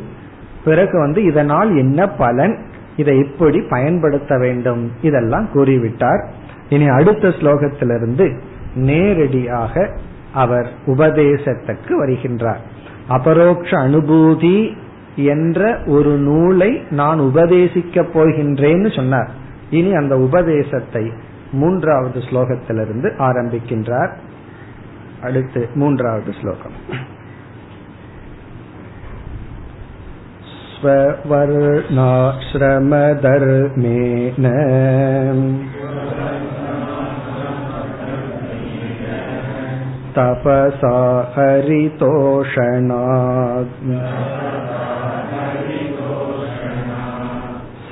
பிறகு 0.65 0.99
வந்து 0.99 1.23
இதனால் 1.23 1.77
என்ன 1.77 2.09
பலன்? 2.09 2.59
இதை 2.97 3.19
எப்படி 3.19 3.61
பயன்படுத்த 3.61 4.39
வேண்டும். 4.39 4.93
இதெல்லாம் 5.03 5.49
கூறிவிட்டார். 5.55 6.29
இனி 6.70 6.88
அடுத்த 6.90 7.28
ஸ்லோகத்திலிருந்து 7.30 8.28
நேரடியாக 8.84 9.74
அவர் 10.34 10.68
உபதேசத்துக்கு 10.86 11.94
வருகின்றார் 12.00 12.62
அபரோக்ஷ 13.08 13.72
அனுபூதி 13.78 14.58
என்ற 15.30 15.62
ஒரு 15.86 16.14
நூலை 16.20 16.72
நான் 16.92 17.20
உபதேசிக்க 17.20 18.06
போகின்றேன்னு 18.14 18.92
சொன்னார் 18.96 19.32
இனி 19.70 19.92
அந்த 19.94 20.16
உபதேசத்தை 20.18 21.06
மூன்றாவது 21.52 22.20
ஸ்லோகத்திலிருந்து 22.20 23.10
ஆரம்பிக்கின்றார் 23.20 24.14
அடுத்து 25.22 25.62
மூன்றாவது 25.76 26.32
ஸ்லோகம் 26.42 26.78
स्ववर्णाश्रमधर्मेण 32.84 34.44
तपसा 40.18 40.96
हरितोषणात् 41.36 42.04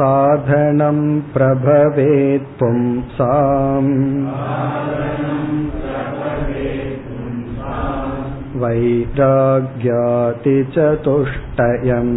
साधनं 0.01 0.99
प्रभवेत् 1.33 2.47
पुंसाम् 2.59 3.91
वैराग्याति 8.61 10.55
चतुष्टयम् 10.75 12.15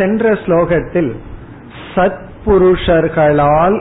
சென்ற 0.00 0.32
ஸ்லோகத்தில் 0.42 1.12
சத்புருஷர்களால் 1.94 3.78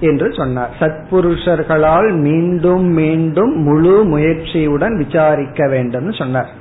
என்று 0.00 0.28
சொன்னார். 0.32 0.72
சத்புருஷர்களால் 0.80 2.08
மீண்டும் 2.18 2.86
மீண்டும் 2.98 3.54
முழு 3.62 3.94
முயற்சியுடன் 4.04 4.94
விசாரிக்க 4.96 5.68
வேண்டும் 5.68 6.12
சொன்னார். 6.12 6.52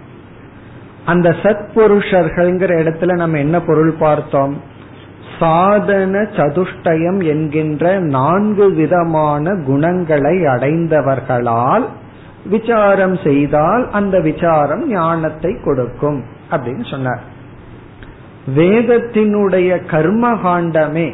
அந்த 1.05 1.27
சத்புருஷர்கள்ங்கிற 1.43 2.71
இடத்துல 2.81 3.13
நம்ம 3.13 3.37
என்ன 3.37 3.57
பொருள் 3.61 3.93
பார்த்தோம்? 3.99 4.55
சாதன 5.39 6.21
சதுஷ்டயம் 6.37 7.19
என்கின்ற 7.23 7.99
நான்கு 7.99 8.67
விதமான 8.73 9.53
குணங்களை 9.65 10.35
அடைந்தவர்களால் 10.53 11.85
விசாரம் 12.49 13.17
செய்தால் 13.23 13.83
அந்த 13.91 14.15
விசாரம் 14.19 14.83
ஞானத்தை 14.89 15.51
கொடுக்கும் 15.65 16.19
அப்படின்னு 16.51 16.85
சொன்னார். 16.91 17.23
வேதத்தினுடைய 18.55 19.81
கர்மகாண்டமே 19.91 21.13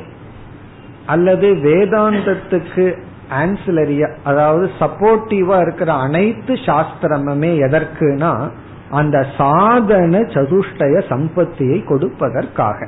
அல்லது 1.05 1.53
வேதாந்தத்துக்கு 1.53 2.97
ஆன்சிலரியா 3.41 4.15
அதாவது 4.23 4.71
சப்போர்ட்டிவா 4.79 5.61
இருக்கிற 5.61 5.93
அனைத்து 5.93 6.53
சாஸ்திரமுமே 6.53 7.57
எதற்குனா 7.57 8.49
அந்த 8.89 9.25
சாதன 9.37 10.19
சதுஷ்டய 10.19 11.03
சம்பத்தியை 11.09 11.83
கொடுப்பதற்காக. 11.83 12.87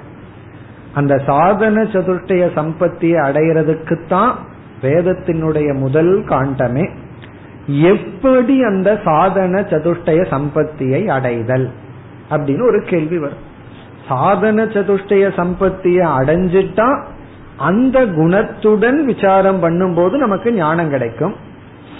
அந்த 0.93 1.21
சாதன 1.25 1.83
சதுஷ்டய 1.83 2.49
சம்பத்தியை 2.55 3.19
அடைகிறதுக்குத்தான் 3.29 4.31
வேதத்தினுடைய 4.81 5.73
முதல் 5.73 6.23
காண்டமே. 6.23 6.89
எப்படி 7.65 8.63
அந்த 8.63 8.99
சாதன 9.03 9.61
சதுஷ்டய 9.61 10.25
சம்பத்தியை 10.29 11.07
அடைதல்? 11.07 11.71
அப்படின்னு 12.29 12.67
ஒரு 12.67 12.83
கேள்வி 12.85 13.17
வரும். 13.17 13.53
சாதன 14.07 14.65
சதுஷ்டய 14.65 15.27
சம்பத்தியை 15.39 16.05
அடைஞ்சிட்டா 16.19 17.03
அந்த 17.57 18.05
குணத்துடன் 18.05 19.03
விசாரம் 19.03 19.63
பண்ணும்போது 19.63 20.11
நமக்கு 20.11 20.53
ஞானம் 20.53 20.89
கிடைக்கும். 20.89 21.35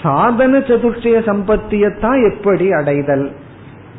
சாதன 0.02 0.58
சதுஷ்டய 0.58 1.18
சம்பத்தியத்தான் 1.26 2.32
எப்படி 2.32 2.72
அடைதல்? 2.72 3.32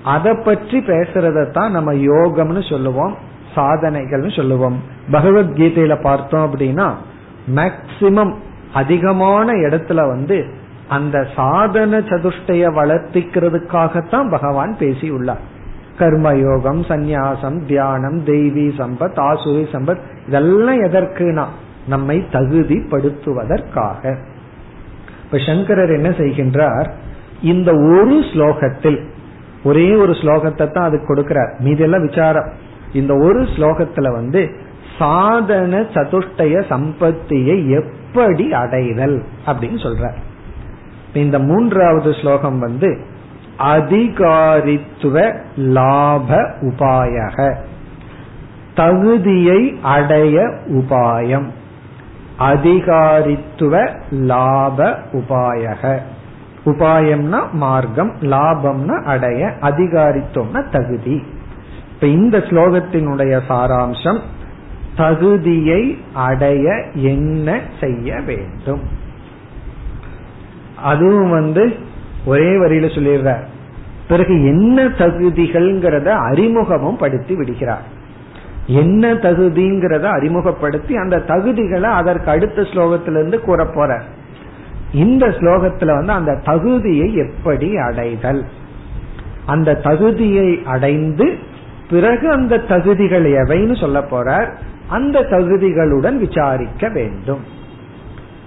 அதை 0.04 0.36
பற்றி 0.46 0.80
பேசுறதான் 0.80 1.70
நம்ம 1.70 1.94
யோகம்னு 1.94 2.70
சொல்லுவோம் 2.70 3.16
சாதனைகள்னு 3.56 4.36
சொல்லுவோம். 4.36 4.80
பகவத்கீதையில 5.12 6.02
பார்த்தோம் 6.02 6.54
அப்படின்னா 6.54 6.94
மேக்சிமம் 7.56 8.34
அதிகமான 8.74 9.52
இடத்துல 9.52 10.08
வந்து 10.08 10.54
அந்த 10.88 11.28
சாதன 11.36 12.00
சதுஷ்டய 12.00 12.66
வளர்த்திக்கிறதுக்காகத்தான் 12.80 14.30
பகவான் 14.30 14.78
பேசியுள்ளார். 14.80 15.56
கர்மயோகம் 16.00 16.82
சந்நியாசம் 16.88 17.66
தியானம் 17.66 18.26
தெய்வி 18.26 18.70
சம்பத் 18.78 19.18
ஆசுரி 19.18 19.66
சம்பத் 19.72 20.02
இதெல்லாம் 20.28 20.82
எதற்குனா 20.82 21.46
நம்மை 21.88 22.26
தகுதிப்படுத்துவதற்காக. 22.32 24.18
இப்ப 25.26 25.38
சங்கரர் 25.38 25.90
என்ன 25.90 26.10
செய்கின்றார்? 26.10 26.92
இந்த 27.42 27.72
ஒரு 27.72 28.20
ஸ்லோகத்தில் 28.34 29.04
ஒரே 29.64 29.96
ஒரு 29.96 30.12
ஸ்லோகத்தை 30.12 30.72
தான் 30.72 30.84
அது 30.84 30.98
கொடுக்கிறார். 30.98 31.60
மீதெல்லாம் 31.60 32.06
விசாரம். 32.06 32.50
இந்த 32.94 33.14
ஒரு 33.14 33.42
ஸ்லோகத்துல 33.42 34.12
வந்து 34.12 34.50
சாதன 35.00 35.80
சதுஷ்டய 35.80 36.64
சம்பத்தியை 36.70 37.68
எப்படி 37.68 38.52
அடைதல் 38.52 39.24
அப்படின்னு 39.46 39.80
சொல்ற 39.86 40.12
இந்த 41.14 41.40
மூன்றாவது 41.40 42.14
ஸ்லோகம் 42.14 42.60
வந்து 42.60 42.98
அதிகாரித்துவ 43.60 45.36
லாப 45.58 46.36
உபாயக. 46.62 47.56
தகுதியை 48.76 49.80
அடைய 49.82 50.54
உபாயம். 50.68 51.48
அதிகாரித்துவ 52.40 54.00
லாப 54.12 55.00
உபாயக. 55.12 56.00
உபாயம்னா 56.66 57.52
மார்க்கம் 57.52 58.12
லாபம்னா 58.22 59.04
அடைய 59.04 59.54
அதிகாரித்துவம்னா 59.62 60.70
தகுதி. 60.70 61.24
இப்ப 61.94 62.08
இந்த 62.08 62.38
ஸ்லோகத்தினுடைய 62.38 63.42
சாராம்சம் 63.50 64.20
தகுதியை 64.96 65.98
அடைய 66.14 66.84
என்ன 66.94 67.60
செய்ய 67.82 68.20
வேண்டும்? 68.26 68.82
அதுவும் 70.84 71.30
வந்து 71.30 71.87
ஒரே 72.28 72.50
வரியில 72.62 72.88
சொல்லிடுற 72.96 73.30
பிறகு 74.08 74.34
என்ன 74.46 74.86
தகுதிகள்ங்கிறத 74.86 76.06
அறிமுகமும் 76.06 76.98
படுத்தி 76.98 77.36
விடுகிறார். 77.36 77.86
என்ன 78.66 79.14
தகுதிங்கிறத 79.14 80.02
அறிமுகப்படுத்தி 80.02 80.96
அந்த 80.96 81.18
தகுதிகளை 81.28 81.90
அதற்கு 82.02 82.30
அடுத்த 82.32 82.62
ஸ்லோகத்திலிருந்து 82.62 83.40
கூற 83.40 83.66
போற 83.66 84.02
இந்த 84.92 85.28
ஸ்லோகத்துல 85.28 85.96
வந்து 85.96 86.12
அந்த 86.12 86.40
தகுதியை 86.44 87.16
எப்படி 87.16 87.78
அடைதல்? 87.78 88.44
அந்த 89.46 89.76
தகுதியை 89.76 90.62
அடைந்து 90.66 91.28
பிறகு 91.90 92.30
அந்த 92.30 92.60
தகுதிகள் 92.60 93.26
எவைன்னு 93.32 93.80
சொல்ல 93.80 94.00
போறார். 94.12 94.50
அந்த 94.88 95.20
தகுதிகளுடன் 95.20 96.18
விசாரிக்க 96.18 96.90
வேண்டும். 96.90 97.44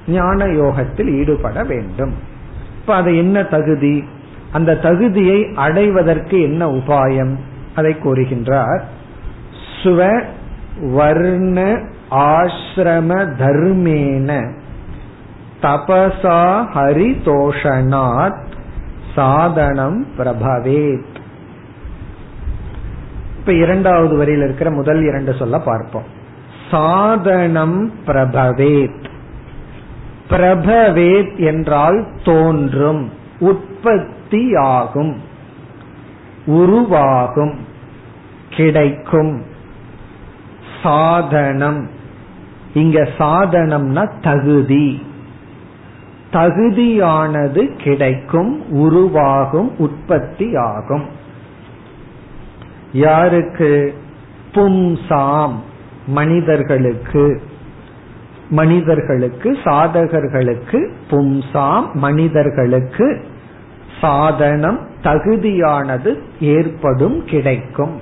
ஞான 0.09 0.45
யோகத்தில் 0.45 1.11
ஈடுபட 1.19 1.63
வேண்டும். 1.63 2.15
இப்ப 2.81 2.95
அது 2.95 3.17
என்ன 3.17 3.43
தகுதி? 3.43 4.05
அந்த 4.53 4.77
தகுதியை 4.77 5.53
அடைவதற்கு 5.55 6.43
என்ன 6.43 6.67
உபாயம்? 6.67 7.35
அதை 7.75 7.97
கூறுகின்றார். 8.05 8.81
சுவ 9.83 10.23
வர்ண 10.81 11.83
ஆசிரம 12.11 13.29
தர்மேன 13.39 14.53
தபசா 15.63 16.67
ஹரிதோஷனாத் 16.75 18.49
சாதனம் 19.15 20.07
பிரபவேத். 20.19 21.19
இப்ப 23.39 23.53
இரண்டாவது 23.53 24.17
வரியில் 24.17 24.43
இருக்கிற 24.43 24.71
முதல் 24.71 25.03
இரண்டு 25.03 25.35
சொல்ல 25.35 25.59
பார்ப்போம். 25.59 26.05
சாதனம் 26.71 27.93
பிரபவேத். 28.07 29.10
பிரபவேத் 30.31 31.37
என்றால் 31.37 32.07
தோன்றும் 32.25 33.13
உற்பத்தியாகும் 33.39 35.17
உருவாகும் 36.47 37.55
கிடைக்கும். 38.51 39.43
சாதனம். 40.83 41.91
இங்க 42.75 43.09
சாதனம்னா 43.19 44.11
தகுதி. 44.21 45.03
தகுதியானது 46.33 47.77
கிடைக்கும் 47.77 48.71
உருவாகும் 48.71 49.79
உற்பத்தி 49.79 50.57
ஆகும் 50.57 51.07
யாருக்கு? 52.93 53.95
பும்சாம் 54.53 55.53
மனிதர்களுக்கு. 56.07 57.43
மனிதர்களுக்கு 58.51 59.53
சாதகர்களுக்கு 59.65 60.91
பும்சாம் 61.11 61.93
மனிதர்களுக்கு 61.93 63.25
சாதனம் 64.01 64.79
தகுதியானது 65.03 66.19
ஏற்படும் 66.41 67.25
கிடைக்கும். 67.25 68.01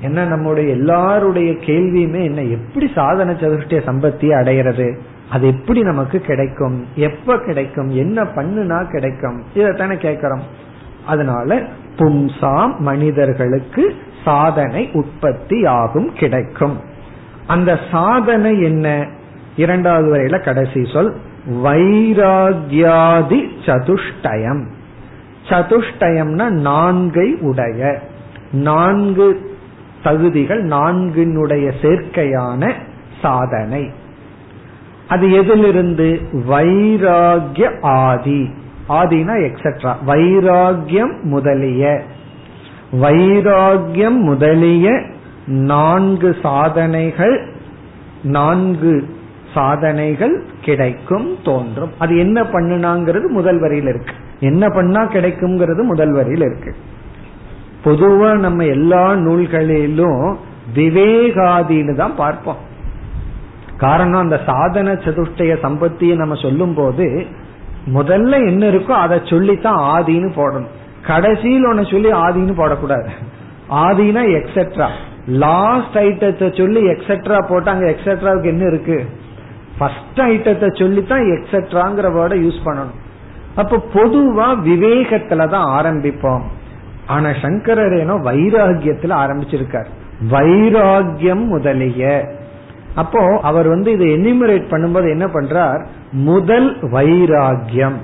என்ன 0.00 0.24
நம்முடைய 0.24 0.70
எல்லாருடைய 0.70 1.52
கேள்வியுமே 1.52 2.22
என்ன 2.22 2.42
எப்படி 2.42 2.90
சாதன 2.94 3.32
சதுஷ்டிய 3.32 3.80
சம்பத்தியை 3.86 4.34
அடையிறது? 4.34 4.98
அது 5.30 5.46
எப்படி 5.46 5.82
நமக்கு 5.82 6.18
கிடைக்கும்? 6.18 6.86
எப்ப 6.94 7.38
கிடைக்கும்? 7.38 7.90
என்ன 7.90 8.22
பண்ணுனா 8.22 8.90
கிடைக்கும்? 8.90 9.42
இதைத்தானே 9.54 9.96
கேட்கிறோம். 9.96 10.42
அதனால 11.06 11.62
பும்சாம் 11.96 12.76
மனிதர்களுக்கு 12.78 13.94
சாதனை 14.24 14.90
உற்பத்தி 14.92 15.64
ஆகும் 15.64 16.12
கிடைக்கும். 16.12 16.80
அந்த 17.46 17.78
சாதனை 17.90 18.62
என்ன? 18.62 19.06
இரண்டாவது 19.56 20.16
வரையில 20.16 20.44
கடைசி 20.44 20.84
சொல் 20.92 21.16
வைராகியாதி 21.62 23.48
சதுஷ்டயம். 23.66 24.64
சதுஷ்டயம்னா 25.48 26.48
நான்கை 26.50 27.40
உடைய 27.40 27.98
நான்கு 28.52 29.50
தகுதிகள் 30.02 30.64
நான்கினுடைய 30.64 31.72
சேர்க்கையான 31.82 32.72
சாதனை. 33.22 33.90
அது 35.08 35.32
எதிலிருந்து? 35.32 36.20
வைராகிய 36.48 37.80
ஆதி. 37.80 38.50
ஆதினா 38.88 39.50
எக்ஸெட்ரா 39.50 39.94
வைராகியம் 40.06 41.22
முதலிய. 41.22 42.02
வைராகியம் 42.92 44.20
முதலிய 44.20 45.02
நான்கு 45.46 46.36
சாதனைகள் 46.42 47.54
நான்கு 48.22 49.11
சாதனைகள் 49.54 50.44
கிடைக்கும் 50.62 51.36
தோன்றும். 51.42 51.92
அது 51.98 52.18
என்ன 52.18 52.42
பண்ணுனாங்கிறது 52.42 53.26
முதல் 53.28 53.58
வரியில் 53.58 53.86
இருக்கு. 53.86 54.14
என்ன 54.40 54.68
பண்ணா 54.68 55.02
கிடைக்கும்ங்கிறது 55.04 55.82
முதல் 55.82 56.12
வரியில் 56.12 56.44
இருக்கு. 56.48 56.74
பொதுவா 57.84 58.38
நம்ம 58.38 58.64
எல்லா 58.64 59.14
நூல்களிலும் 59.14 60.38
விவேகாதின்னு 60.74 61.94
தான் 61.94 62.16
பார்ப்போம். 62.16 62.60
காரணம் 63.76 64.20
அந்த 64.20 64.40
சாதன 64.46 64.92
சதுஷ்டய 64.92 65.52
சம்பத்தியை 65.62 66.16
நம்ம 66.16 66.34
சொல்லும் 66.34 66.74
போது 66.74 67.26
முதல்ல 67.94 68.46
என்ன 68.46 68.66
இருக்கோ 68.66 68.94
அதை 69.04 69.20
சொல்லித்தான் 69.24 69.80
ஆதின்னு 69.94 70.30
போடணும். 70.36 70.74
கடைசியில் 71.06 71.66
ஒன்னு 71.66 71.84
சொல்லி 71.86 72.10
ஆதின்னு 72.12 72.54
போடக்கூடாது. 72.60 73.08
ஆதினா 73.70 74.22
எக்ஸெட்ரா 74.38 74.88
லாஸ்ட் 75.26 75.96
ஐட்டத்தை 75.98 76.56
சொல்லி 76.56 76.80
எக்ஸெட்ரா 76.86 77.48
போட்டு 77.48 77.70
அங்க 77.70 77.86
எக்ஸெட்ராவுக்கு 77.90 78.44
என்ன 78.44 78.64
இருக்கு? 78.66 78.96
ஃபர்ஸ்ட் 79.78 80.18
ஐட்டத்தை 80.18 80.78
சொல்லித்தான் 80.78 81.20
எக்ஸெட்ராங்கிற 81.20 82.08
வேர்டை 82.12 82.38
யூஸ் 82.40 82.60
பண்ணணும். 82.64 83.00
அப்ப 83.54 83.84
பொதுவா 83.94 84.58
விவேகத்துல 84.68 85.48
தான் 85.48 85.84
ஆரம்பிப்போம். 85.84 86.42
ஆனா 87.06 87.28
சங்கரர் 87.42 87.98
ஏனோ 87.98 88.14
வைராகியத்துல 88.14 89.14
ஆரம்பிச்சிருக்கார். 89.24 89.86
வைராகியம் 90.30 91.46
முதலிய. 91.46 92.28
அப்போ 92.94 93.38
அவர் 93.42 93.68
வந்து 93.68 93.92
இதை 93.92 94.06
எனிமரேட் 94.16 94.70
பண்ணும்போது 94.70 95.10
என்ன 95.10 95.26
பண்றார்? 95.26 95.86
முதல் 96.12 96.82
வைராகியம். 96.82 97.96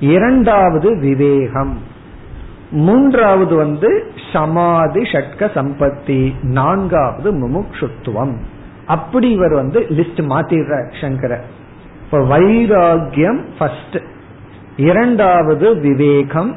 இரண்டாவது 0.00 0.98
விவேகம். 0.98 1.78
மூன்றாவது 2.70 3.56
வந்து 3.56 4.12
சமாதி 4.32 5.00
ஷட்க 5.00 5.38
சம்பத்தி. 5.38 6.34
நான்காவது 6.42 7.32
முமுக்ஷுத்துவம். 7.32 8.36
அப்படி 8.90 9.30
இவர் 9.30 9.54
வந்து 9.54 9.80
லிஸ்ட் 9.80 10.22
மாத்திடுறார் 10.32 11.00
சங்கரர் 11.00 11.46
இப்ப 12.04 12.18
வைராகியம் 12.18 13.40
ஃபர்ஸ்ட் 13.58 13.98
இரண்டாவது 14.76 15.66
விவேகம். 15.80 16.50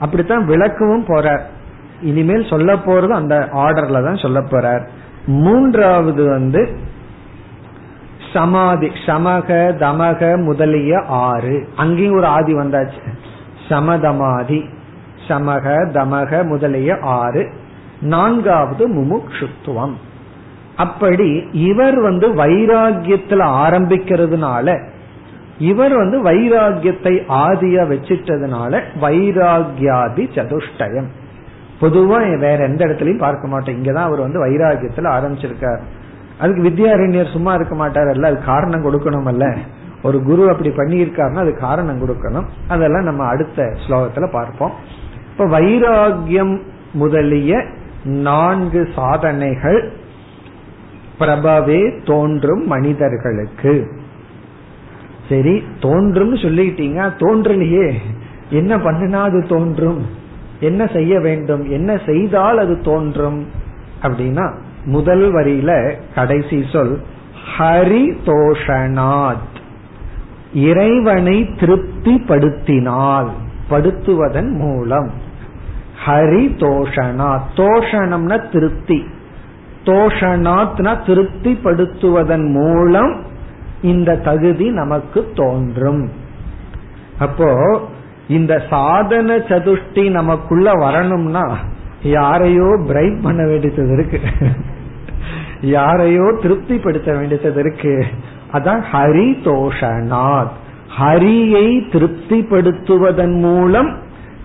அப்படித்தான் 0.00 0.48
விளக்கவும் 0.48 1.06
போறார். 1.08 1.44
இனிமேல் 2.02 2.50
சொல்ல 2.50 2.74
போறது 2.74 3.08
அந்த 3.08 3.48
ஆர்டர்ல 3.52 4.04
தான் 4.04 4.22
சொல்ல 4.24 4.40
போறார். 4.40 4.84
மூன்றாவது 5.26 6.24
வந்து 6.24 6.62
சமாதி 8.32 8.88
சமக 9.06 9.48
தமக 9.82 10.44
முதலிய 10.44 11.02
ஆறு. 11.06 11.56
அங்கேயும் 11.76 12.16
ஒரு 12.16 12.26
ஆதி 12.26 12.54
வந்தாச்சு. 12.54 13.02
சமதமாதி 13.68 14.60
சமக 15.28 15.76
தமக 15.96 16.44
முதலிய 16.44 16.98
ஆறு. 17.00 17.44
நான்காவது 18.00 18.84
முமுக்ஷுத்துவம். 18.94 19.94
அப்படி 20.76 21.48
இவர் 21.52 22.00
வந்து 22.00 22.34
வைராகியத்துல 22.34 23.42
ஆரம்பிக்கிறதுனால 23.66 24.92
இவர் 25.58 25.94
வந்து 25.96 26.22
வைராகியத்தை 26.22 27.14
ஆதியா 27.28 27.82
வச்சிட்டதுனால 27.92 28.80
வைராகியாதி 29.00 30.24
சதுஷ்டயம். 30.34 31.06
பொதுவா 31.80 32.38
வேற 32.38 32.64
எந்த 32.64 32.86
இடத்துலயும் 32.86 33.18
பார்க்க 33.18 33.48
மாட்டோம். 33.48 33.82
இங்கதான் 33.82 34.08
அவர் 34.08 34.20
வந்து 34.20 34.46
வைராகியத்துல 34.46 35.08
ஆரம்பிச்சிருக்கார். 35.16 35.80
அதுக்கு 36.38 36.62
வித்யாரண்யர் 36.62 37.32
சும்மா 37.32 37.54
இருக்க 37.54 37.74
மாட்டார். 37.74 38.08
அல்ல 38.08 38.26
அது 38.26 38.44
காரணம் 38.44 38.84
கொடுக்கணும் 38.84 39.26
அல்ல 39.26 39.56
ஒரு 40.02 40.22
குரு 40.22 40.50
அப்படி 40.50 40.68
பண்ணியிருக்காருன்னா 40.68 41.38
அது 41.38 41.58
காரணம் 41.58 42.00
கொடுக்கணும். 42.00 42.44
அதெல்லாம் 42.68 43.02
நம்ம 43.02 43.24
அடுத்த 43.24 43.62
ஸ்லோகத்துல 43.88 44.32
பார்ப்போம். 44.32 44.72
இப்ப 45.30 45.60
வைராகியம் 45.60 46.60
முதலிய 46.92 47.64
நான்கு 48.04 48.88
சாதனைகள் 48.94 49.92
பிரபவே 51.18 52.04
தோன்றும் 52.04 52.66
மனிதர்களுக்கு. 52.66 53.90
சரி 55.28 55.62
தோன்றும் 55.80 56.34
சொல்லிட்டீங்க 56.34 57.10
தோன்றலையே. 57.18 57.94
என்ன 58.50 58.76
பண்ணினா 58.76 59.22
அது 59.22 59.46
தோன்றும்? 59.48 60.06
என்ன 60.60 60.86
செய்ய 60.86 61.20
வேண்டும்? 61.20 61.70
என்ன 61.70 62.00
செய்தால் 62.06 62.58
அது 62.58 62.80
தோன்றும்? 62.80 63.46
அப்படின்னா 64.02 64.54
முதல் 64.84 65.34
வரியில 65.34 65.96
கடைசி 66.14 66.64
சொல் 66.72 67.02
ஹரி 67.58 68.16
தோஷனாத். 68.26 69.52
இறைவனை 70.54 71.42
திருப்திப்படுத்தினால் 71.42 73.28
படுத்துவதன் 73.70 74.50
மூலம். 74.50 75.10
ஹரி 76.06 76.46
தோஷனா 76.58 77.40
தோஷணம்னா 77.56 78.50
திருப்தி. 78.52 79.04
தோஷனாத்னா 79.84 80.92
திருப்திப்படுத்துவதன் 81.06 82.46
மூலம் 82.52 83.12
இந்த 83.82 84.16
தகுதி 84.16 84.70
நமக்கு 84.70 85.32
தோன்றும். 85.34 86.10
அப்போ 87.18 87.80
இந்த 88.28 88.62
சாதன 88.70 89.36
சதுஷ்டி 89.36 90.10
நமக்குள்ள 90.10 90.72
வரணும்னா 90.72 91.58
யாரையோ 92.02 92.68
பிரைட் 92.86 93.22
பண்ண 93.22 93.46
வேண்டியது 93.46 93.92
இருக்கு. 93.92 94.20
யாரையோ 95.60 96.38
திருப்திப்படுத்த 96.42 97.12
வேண்டியது 97.12 97.60
இருக்கு. 97.60 98.04
அதான் 98.52 98.82
ஹரி 98.92 99.28
தோஷனாத் 99.44 100.54
ஹரியை 101.00 101.68
திருப்திப்படுத்துவதன் 101.92 103.36
மூலம் 103.40 103.96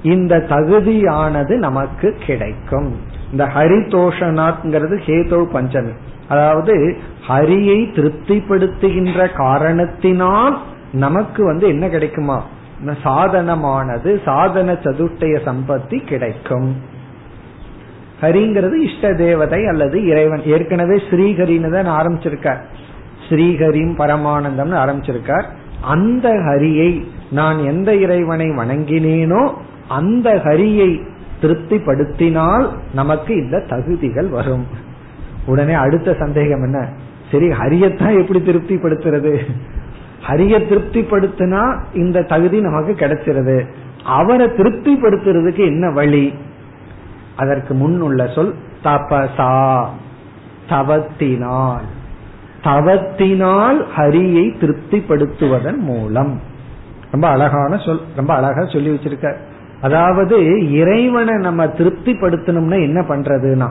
இந்த 0.02 0.38
தகுதியானது 0.38 1.56
நமக்கு 1.58 2.16
கிடைக்கும். 2.26 3.09
இந்த 3.32 3.46
ஹரிதோஷனாத்ங்கிறது 3.56 4.96
ஹேதோ 5.06 5.40
பஞ்சமி. 5.54 5.94
அதாவது 6.28 6.98
ஹரியை 7.28 7.80
திருப்திப்படுத்துகின்ற 7.96 9.20
காரணத்தினால் 9.34 10.58
நமக்கு 10.92 11.44
வந்து 11.44 11.68
என்ன 11.68 11.90
கிடைக்குமா? 11.90 12.44
சாதனமானது 13.04 14.22
சாதன 14.26 14.74
சதுஷ்டய 14.74 15.36
சம்பத்தி 15.46 15.98
கிடைக்கும். 16.06 16.76
ஹரிங்கிறது 18.22 18.74
இஷ்ட 18.74 19.14
தேவதை 19.14 19.68
அல்லது 19.68 19.98
இறைவன். 20.06 20.44
ஏற்கனவே 20.44 20.96
ஸ்ரீஹரின்னு 21.10 21.84
தான் 21.84 21.90
ஆரம்பிச்சிருக்கார். 22.00 22.62
ஸ்ரீஹரிம் 23.30 23.94
பரமானந்தம்னு 23.98 24.78
ஆரம்பிச்சிருக்கார். 24.84 25.48
அந்த 25.82 26.30
ஹரியை 26.30 26.92
நான் 27.32 27.60
எந்த 27.64 27.90
இறைவனை 27.96 28.48
வணங்கினேனோ 28.50 29.54
அந்த 29.88 30.30
ஹரியை 30.46 30.92
திருப்திப்படுத்தினால் 31.42 32.70
நமக்கு 32.94 33.36
இந்த 33.36 33.60
தகுதிகள் 33.60 34.28
வரும். 34.28 34.66
உடனே 35.46 35.74
அடுத்த 35.74 36.16
சந்தேகம் 36.20 36.64
என்ன? 36.64 36.88
சரி 37.32 37.50
ஹரியத்தான் 37.50 38.20
எப்படி 38.20 38.40
திருப்திப்படுத்துறது? 38.40 39.52
ஹரிய 40.30 40.60
திருப்திப்படுத்தினா 40.70 41.80
இந்த 41.94 42.22
தகுதி 42.22 42.62
நமக்கு 42.62 43.06
கிடைச்சிருது. 43.06 43.66
அவரை 44.04 44.48
திருப்திப்படுத்துறதுக்கு 44.48 45.66
என்ன 45.66 45.90
வழி? 45.90 46.34
அதற்கு 47.36 47.74
முன் 47.74 48.02
உள்ள 48.02 48.28
சொல் 48.28 48.56
தபசா. 48.84 49.86
தவத்தினால். 50.70 51.88
தவத்தினால் 52.64 53.86
ஹரியை 53.98 54.52
திருப்திப்படுத்துவதன் 54.60 55.78
மூலம். 55.78 56.42
ரொம்ப 57.12 57.28
அழகான 57.28 57.78
சொல் 57.78 58.02
ரொம்ப 58.16 58.34
அழகா 58.34 58.66
சொல்லி 58.66 58.90
வச்சிருக்க 58.90 59.36
அதாவது 59.82 60.38
இறைவனை 60.72 61.36
நம்ம 61.38 61.66
திருப்திப்படுத்தணும்னா 61.66 62.82
என்ன 62.82 63.02
பண்றதுன்னா 63.02 63.70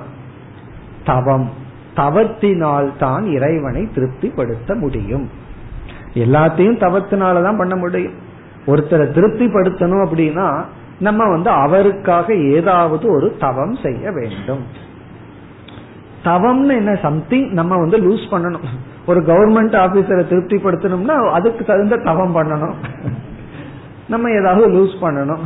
தவம். 1.05 1.51
தவத்தினால் 1.95 2.91
தான் 2.99 3.25
இறைவனை 3.27 3.89
திருப்திப்படுத்த 3.95 4.75
முடியும். 4.75 5.31
எல்லாத்தையும் 6.15 6.81
தவத்தினாலதான் 6.85 7.59
பண்ண 7.59 7.77
முடியும். 7.77 8.13
ஒருத்தரை 8.67 9.07
திருப்திப்படுத்தணும் 9.17 10.05
அப்படின்னா 10.07 10.65
நம்ம 10.99 11.29
வந்து 11.29 11.51
அவருக்காக 11.51 12.35
ஏதாவது 12.35 13.11
ஒரு 13.11 13.37
தவம் 13.41 13.77
செய்ய 13.77 14.11
வேண்டும். 14.11 14.63
தவம்னு 16.25 16.75
என்ன 16.77 16.95
சம்திங் 16.95 17.49
நம்ம 17.53 17.77
வந்து 17.77 17.99
லூஸ் 17.99 18.27
பண்ணணும். 18.31 18.67
ஒரு 19.07 19.21
கவர்மெண்ட் 19.21 19.77
ஆபீசரை 19.85 20.25
திருப்திப்படுத்தணும்னா 20.31 21.31
அதுக்கு 21.31 21.65
தகுந்த 21.65 21.97
தவம் 21.97 22.37
பண்ணணும். 22.37 22.75
நம்ம 24.09 24.31
ஏதாவது 24.31 24.67
லூஸ் 24.73 25.05
பண்ணணும். 25.05 25.45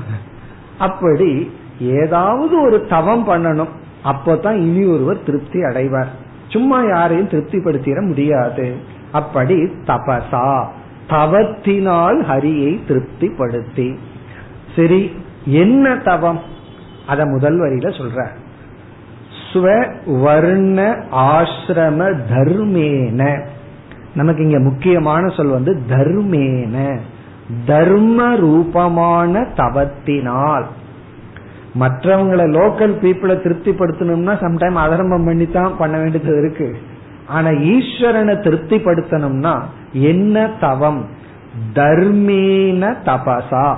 அப்படி 0.79 1.51
ஏதாவது 1.81 2.63
ஒரு 2.63 2.87
தவம் 2.87 3.29
பண்ணணும். 3.29 3.69
அப்போதான் 4.05 4.55
இனி 4.55 4.85
ஒருவர் 4.85 5.23
திருப்தி 5.23 5.59
அடைவார். 5.63 6.07
சும்மா 6.49 6.83
யாரையும் 6.83 7.29
திருப்திப்படுத்திட 7.29 8.07
முடியாது. 8.07 8.75
அப்படி 9.13 9.55
தபசா. 9.63 10.67
தவத்தினால் 11.09 12.23
ஹரியை 12.31 12.81
திருப்திப்படுத்தி. 12.89 13.97
சரி 14.77 15.13
என்ன 15.45 15.97
தவம்? 15.97 16.41
அத 17.07 17.27
முதல் 17.27 17.61
வரியில 17.61 17.89
சொல்ற 17.89 18.27
ஸ்வ 19.53 19.93
வர்ண 20.21 21.05
ஆசிரம 21.13 22.21
தர்மேன. 22.31 23.45
நமக்கு 24.15 24.43
இங்க 24.43 24.59
முக்கியமான 24.59 25.29
சொல் 25.29 25.49
வந்து 25.49 25.81
தர்மேன. 25.89 26.99
தர்ம 27.67 28.37
ரூபமான 28.37 29.47
தவத்தினால். 29.57 30.65
மற்றவங்களை 31.81 32.45
லோக்கல் 32.51 32.95
பீப்புளை 33.03 33.37
திருப்திப்படுத்தணும்னா 33.37 34.33
சம்டைம் 34.41 34.75
அதர்மம் 34.75 35.25
பண்ணி 35.25 35.51
தான் 35.51 35.77
பண்ண 35.79 35.99
வேண்டியது 35.99 36.39
இருக்கு. 36.39 36.77
ஆனா 37.27 37.49
ஈஸ்வரனை 37.49 38.35
திருப்திப்படுத்தணும்னா 38.39 39.61
என்ன 39.93 40.51
தவம்? 40.61 41.07
தர்மேன 41.75 42.95
தபசா. 43.05 43.77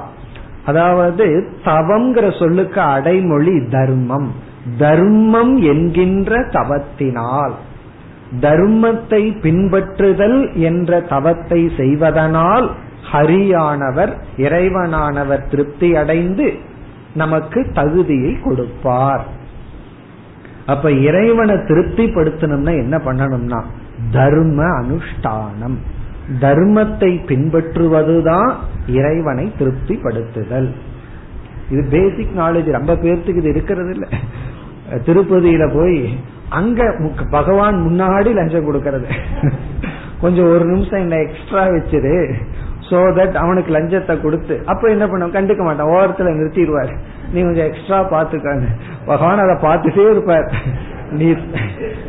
அதாவது 0.64 1.49
தவம்ங்கிற 1.64 2.39
சொல்லுக்கு 2.39 2.81
அடைமொழி 2.81 3.68
தர்மம். 3.70 4.33
தர்மம் 4.79 5.62
என்கின்ற 5.62 6.41
தவத்தினால். 6.41 7.53
தர்மத்தை 8.41 9.22
பின்பற்றுதல் 9.43 10.55
என்ற 10.55 11.01
தவத்தை 11.01 11.70
செய்வதனால் 11.77 12.70
ஹரியானவர் 13.13 14.13
இறைவனானவர் 14.37 15.49
திருப்தி 15.51 15.89
அடைந்து 15.97 16.47
நமக்கு 17.15 17.61
தகுதியை 17.75 18.33
கொடுப்பார். 18.45 19.25
அப்ப 20.67 20.91
இறைவனை 21.09 21.57
திருப்திப்படுத்தணும்னா 21.71 22.73
என்ன 22.83 22.97
பண்ணணும்னா 22.97 23.61
தர்ம 24.13 24.61
அனுஷ்டானம். 24.81 25.77
தர்மத்தை 26.41 27.11
பின்பற்றுவதுதான் 27.31 28.51
இறைவனை 28.87 29.53
திருப்திப்படுத்துதல். 29.59 30.69
இது 31.71 31.83
பேசிக் 31.91 32.39
நாலேஜ் 32.39 32.71
ரொம்ப 32.71 32.95
பேர்த்துக்கு 32.95 33.43
இது 33.43 33.49
இருக்கிறது 33.49 33.93
இல்ல 33.95 34.07
திருப்பதியில 35.07 35.65
போய் 35.75 36.19
அங்க 36.49 36.81
பகவான் 37.31 37.77
முன்னாடி 37.87 38.31
லஞ்சம் 38.33 38.67
கொடுக்கறது. 38.69 39.07
கொஞ்சம் 40.21 40.51
ஒரு 40.51 40.65
நிமிஷம் 40.65 41.01
என்ன 41.01 41.17
எக்ஸ்ட்ரா 41.17 41.63
வச்சிரு. 41.67 42.17
சோ 42.89 42.99
தட் 43.18 43.37
அவனுக்கு 43.43 43.70
லஞ்சத்தை 43.74 44.14
கொடுத்து 44.20 44.55
அப்ப 44.66 44.89
என்ன 44.89 45.05
பண்ண 45.07 45.26
கண்டுக்க 45.26 45.62
மாட்டான். 45.64 45.93
ஓரத்துல 45.97 46.32
நிறுத்திடுவார். 46.39 46.93
நீ 47.32 47.39
கொஞ்சம் 47.43 47.68
எக்ஸ்ட்ரா 47.70 47.99
பாத்துக்காங்க 48.11 48.66
பகவான் 49.07 49.45
அதை 49.45 49.57
பார்த்துட்டே 49.68 50.05
இருப்பார். 50.11 50.49
நீ 51.11 51.28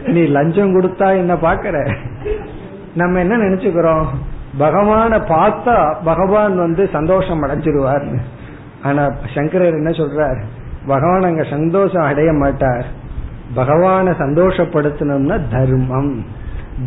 நீ 0.05 0.21
லஞ்சம் 0.37 0.75
கொடுத்தா 0.75 1.07
என்ன 1.15 1.33
பாக்குற 1.33 1.77
நம்ம 2.95 3.19
என்ன 3.19 3.35
நினைச்சுக்கிறோம்? 3.37 4.05
பகவான 4.59 5.13
பார்த்தா 5.29 5.77
பகவான் 6.03 6.53
வந்து 6.57 6.83
சந்தோஷம் 6.91 7.41
அடைஞ்சிருவார். 7.43 8.05
ஆனா 8.83 9.03
சங்கரர் 9.33 9.79
என்ன 9.79 9.89
சொல்றார்? 9.89 10.39
பகவான் 10.87 11.27
அங்க 11.29 11.43
சந்தோஷம் 11.43 12.01
அடைய 12.01 12.31
மாட்டார். 12.33 12.85
பகவான 13.55 14.13
சந்தோஷப்படுத்தணும்னா 14.19 15.37
தர்மம். 15.51 16.13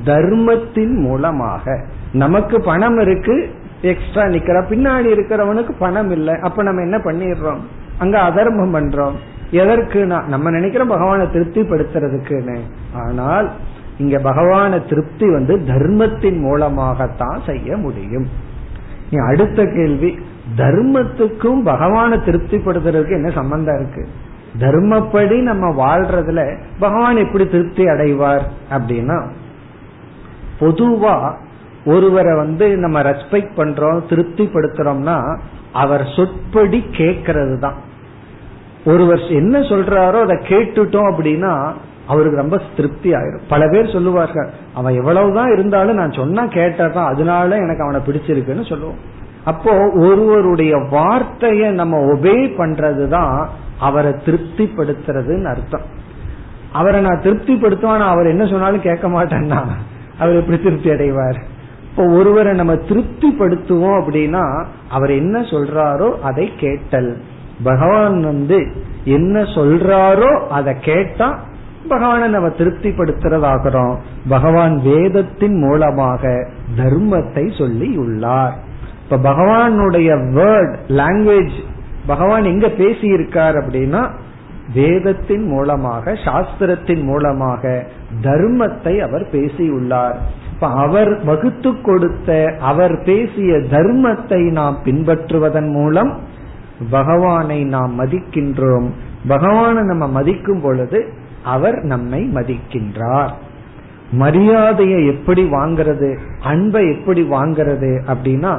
தர்மத்தின் 0.04 0.94
மூலமாக. 1.00 1.64
நமக்கு 2.12 2.56
பணம் 2.60 2.98
இருக்கு 2.98 3.36
எக்ஸ்ட்ரா 3.82 4.22
நிக்கிற 4.22 4.62
பின்னாடி 4.70 5.08
இருக்கிறவனுக்கு 5.14 5.72
பணம் 5.78 6.10
இல்லை. 6.10 6.34
அப்ப 6.42 6.62
நம்ம 6.62 6.80
என்ன 6.80 6.96
பண்ணிடுறோம்? 6.96 7.58
அங்க 7.98 8.18
அதர்மம் 8.18 8.74
பண்றோம். 8.74 9.12
எதற்கு 9.50 10.06
நம்ம 10.06 10.50
நினைக்கிறோம் 10.50 10.88
பகவானை 10.88 11.26
திருப்திப்படுத்துறதுக்குன்னு. 11.26 12.58
ஆனால் 12.94 13.50
இங்க 13.98 14.18
பகவான 14.18 14.88
திருப்தி 14.88 15.30
வந்து 15.30 15.64
தர்மத்தின் 15.64 16.38
மூலமாகத்தான் 16.38 17.40
செய்ய 17.46 17.76
முடியும். 17.76 18.28
நீ 19.10 19.18
அடுத்த 19.26 19.64
கேள்வி 19.64 20.18
தர்மத்துக்கும் 20.56 21.62
பகவானை 21.64 22.18
திருப்திப்படுத்துறதுக்கு 22.18 23.10
என்ன 23.10 23.30
சம்பந்தம் 23.30 23.80
இருக்கு? 23.80 24.08
தர்மப்படி 24.60 25.42
நம்ம 25.42 25.66
வாழ்றதுல 25.68 26.58
பகவான் 26.78 27.16
எப்படி 27.16 27.48
திருப்தி 27.48 27.84
அடைவார் 27.84 28.42
அப்படின்னா 28.70 29.26
பொதுவா 30.60 31.34
ஒருவரை 31.94 32.32
வந்து 32.42 32.66
நம்ம 32.84 33.02
ரெஸ்பெக்ட் 33.10 33.58
பண்றோம் 33.60 33.98
திருப்திப்படுத்துறோம்னா 34.10 35.18
அவர் 35.82 36.04
சொற்படி 36.16 36.80
கேட்கறது 37.00 37.56
தான் 37.58 37.78
ஒருவர் 38.84 39.22
என்ன 39.40 39.58
சொல்றாரோ 39.70 40.18
அதை 40.26 40.36
கேட்டுட்டோம் 40.52 41.10
அப்படின்னா 41.10 41.52
அவருக்கு 42.12 42.42
ரொம்ப 42.42 42.58
திருப்தி 42.76 43.10
ஆயிரும். 43.12 43.46
பல 43.48 43.62
பேர் 43.68 43.94
சொல்லுவார்கள் 43.94 44.48
அவன் 44.74 44.98
எவ்வளவுதான் 45.00 45.50
இருந்தாலும் 45.52 46.00
நான் 46.00 46.18
சொன்னா 46.20 46.42
கேட்டதான் 46.58 47.10
அதனால 47.12 47.56
எனக்கு 47.64 47.84
அவனை 47.86 48.00
பிடிச்சிருக்குன்னு 48.06 48.64
சொல்லுவோம். 48.68 49.00
அப்போ 49.44 49.72
ஒருவருடைய 50.06 50.74
வார்த்தையை 50.90 51.68
நம்ம 51.80 52.00
ஒபே 52.12 52.36
பண்றதுதான் 52.60 53.34
அவரை 53.78 54.12
திருப்திப்படுத்துறதுன்னு 54.26 55.50
அர்த்தம். 55.52 55.86
அவரை 56.72 57.00
நான் 57.00 57.22
திருப்திப்படுத்துவான் 57.24 58.10
அவர் 58.14 58.32
என்ன 58.32 58.46
சொன்னாலும் 58.46 58.86
கேட்க 58.88 59.06
மாட்டேன்னா 59.08 59.60
அவர் 60.18 60.40
எப்படி 60.40 60.58
திருப்தி 60.62 60.90
அடைவார்? 60.90 61.38
இப்போ 61.98 62.16
ஒருவரை 62.18 62.50
நம்ம 62.54 62.74
திருப்திப்படுத்துவோம் 62.88 63.96
அப்படின்னா 64.00 64.42
அவர் 64.88 65.12
என்ன 65.20 65.38
சொல்றாரோ 65.52 66.08
அதை 66.28 66.44
கேட்டல். 66.60 67.08
பகவான் 67.62 68.18
வந்து 68.22 68.58
என்ன 69.04 69.40
சொல்றாரோ 69.54 70.28
அதை 70.48 70.74
கேட்டா 70.80 71.28
பகவானை 71.88 72.28
நம்ம 72.28 72.50
திருப்திப்படுத்துறதாகிறோம். 72.60 73.96
பகவான் 74.28 74.76
வேதத்தின் 74.82 75.58
மூலமாக 75.64 76.32
தர்மத்தை 76.76 77.44
சொல்லி 77.58 77.90
உள்ளார் 77.96 78.54
இப்ப 79.02 79.20
பகவானுடைய 79.28 80.10
வேர்ட் 80.38 80.74
லாங்குவேஜ் 81.02 81.60
பகவான் 82.06 82.44
எங்க 82.44 82.68
பேசி 82.68 83.06
இருக்கார் 83.08 83.56
அப்படின்னா 83.56 84.04
வேதத்தின் 84.74 85.46
மூலமாக 85.46 86.12
சாஸ்திரத்தின் 86.24 87.02
மூலமாக 87.02 87.86
தர்மத்தை 88.22 88.96
அவர் 89.08 89.24
பேசியுள்ளார். 89.30 90.18
இப்ப 90.60 90.70
அவர் 90.84 91.10
வகுத்து 91.24 91.70
கொடுத்த 91.80 92.56
அவர் 92.60 92.94
பேசிய 93.02 93.50
தர்மத்தை 93.74 94.38
நாம் 94.52 94.76
பின்பற்றுவதன் 94.84 95.68
மூலம் 95.72 96.10
பகவானை 96.90 97.58
நாம் 97.64 97.92
மதிக்கின்றோம். 98.00 98.88
பகவானை 99.28 99.82
நம்ம 99.82 100.06
மதிக்கும் 100.16 100.60
பொழுது 100.60 101.00
அவர் 101.44 101.78
நம்மை 101.82 102.20
மதிக்கின்றார். 102.34 103.30
மரியாதையை 104.22 105.06
எப்படி 105.06 105.44
வாங்கிறது 105.52 106.10
அன்பை 106.52 106.82
எப்படி 106.94 107.22
வாங்கிறது 107.22 107.92
அப்படின்னா 108.14 108.52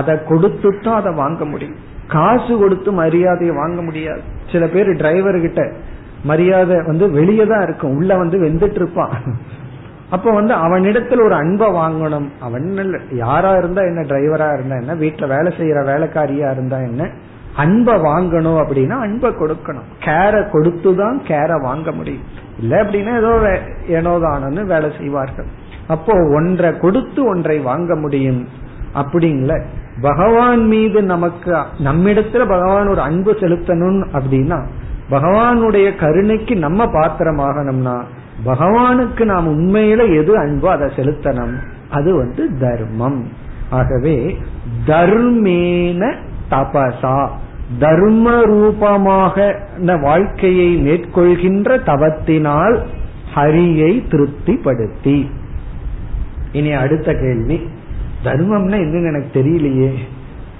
அதை 0.00 0.16
கொடுத்து 0.24 0.72
தான் 0.80 0.98
அதை 1.00 1.12
வாங்க 1.12 1.44
முடியும். 1.44 1.78
காசு 2.06 2.52
கொடுத்து 2.58 2.92
மரியாதையை 2.92 3.54
வாங்க 3.54 3.80
முடியாது. 3.82 4.24
சில 4.52 4.66
பேர் 4.66 4.92
டிரைவர் 4.96 5.40
கிட்ட 5.40 5.62
மரியாதை 6.24 6.78
வந்து 6.86 7.10
வெளியே 7.10 7.46
தான் 7.46 7.62
இருக்கும். 7.62 7.96
உள்ள 7.96 8.16
வந்து 8.16 8.38
வெந்துட்டு 8.46 8.80
இருப்பான். 8.82 9.16
அப்ப 10.10 10.30
வந்து 10.30 10.54
அவனிடத்துல 10.54 11.24
ஒரு 11.24 11.34
அன்பை 11.34 11.68
வாங்கணும். 11.68 12.28
அவன் 12.40 13.00
யாரா 13.10 13.56
இருந்தா 13.56 13.82
என்ன 13.82 14.00
டிரைவரா 14.00 14.52
இருந்தா 14.52 14.76
என்ன 14.76 14.94
வீட்டுல 14.94 15.28
வேலை 15.28 15.52
செய்யற 15.58 15.80
வேலைக்காரியா 15.86 16.50
இருந்தா 16.50 16.76
என்ன 16.76 17.10
அன்பை 17.56 17.94
வாங்கணும் 17.94 18.62
அப்படின்னா 18.62 19.00
அன்பை 19.00 19.30
கொடுக்கணும். 19.30 19.88
கேரை 20.00 20.48
கொடுத்துதான் 20.52 21.20
கேரை 21.28 21.60
வாங்க 21.60 21.92
முடியும். 21.92 22.22
இல்ல 22.58 22.82
அப்படின்னா 22.82 23.16
ஏதோ 23.16 23.60
ஏனோதானு 24.00 24.64
வேலை 24.64 24.92
செய்வார்கள். 24.98 25.46
அப்போ 25.86 26.12
ஒன்றை 26.34 26.78
கொடுத்து 26.78 27.24
ஒன்றை 27.24 27.58
வாங்க 27.58 27.96
முடியும். 27.96 28.48
அப்படிங்கள 28.94 29.62
பகவான் 30.00 30.64
மீது 30.64 31.02
நமக்கு 31.02 31.56
நம்மிடத்துல 31.84 32.38
பகவான் 32.38 32.88
ஒரு 32.88 33.00
அன்பு 33.00 33.32
செலுத்தணும் 33.32 34.04
அப்படின்னா 34.12 34.66
பகவானுடைய 35.10 35.96
கருணைக்கு 35.96 36.56
நம்ம 36.56 36.84
பாத்திரமாகணும்னா 36.84 38.02
பகவானுக்கு 38.44 39.24
நாம் 39.24 39.60
உண்மையில 39.60 40.16
எது 40.16 40.38
அன்போ 40.38 40.64
அதை 40.64 40.88
செலுத்தணும். 40.96 41.54
அது 41.90 42.14
வந்து 42.14 42.58
தர்மம். 42.58 43.28
ஆகவே 43.70 44.38
தர்மேன 44.86 46.14
தபசா. 46.50 47.28
தர்ம 47.78 48.42
ரூபமாக 48.42 49.58
வாழ்க்கையை 50.00 50.76
மேற்கொள்கின்ற 50.88 51.76
தவத்தினால் 51.86 52.78
ஹரியை 53.34 54.02
திருப்திப்படுத்தி. 54.10 55.30
இனி 56.52 56.72
அடுத்த 56.72 57.12
கேள்வி. 57.12 57.68
தர்மம்னா 58.24 58.76
என்னன்னு 58.76 59.08
எனக்கு 59.08 59.40
தெரியலையே. 59.40 59.94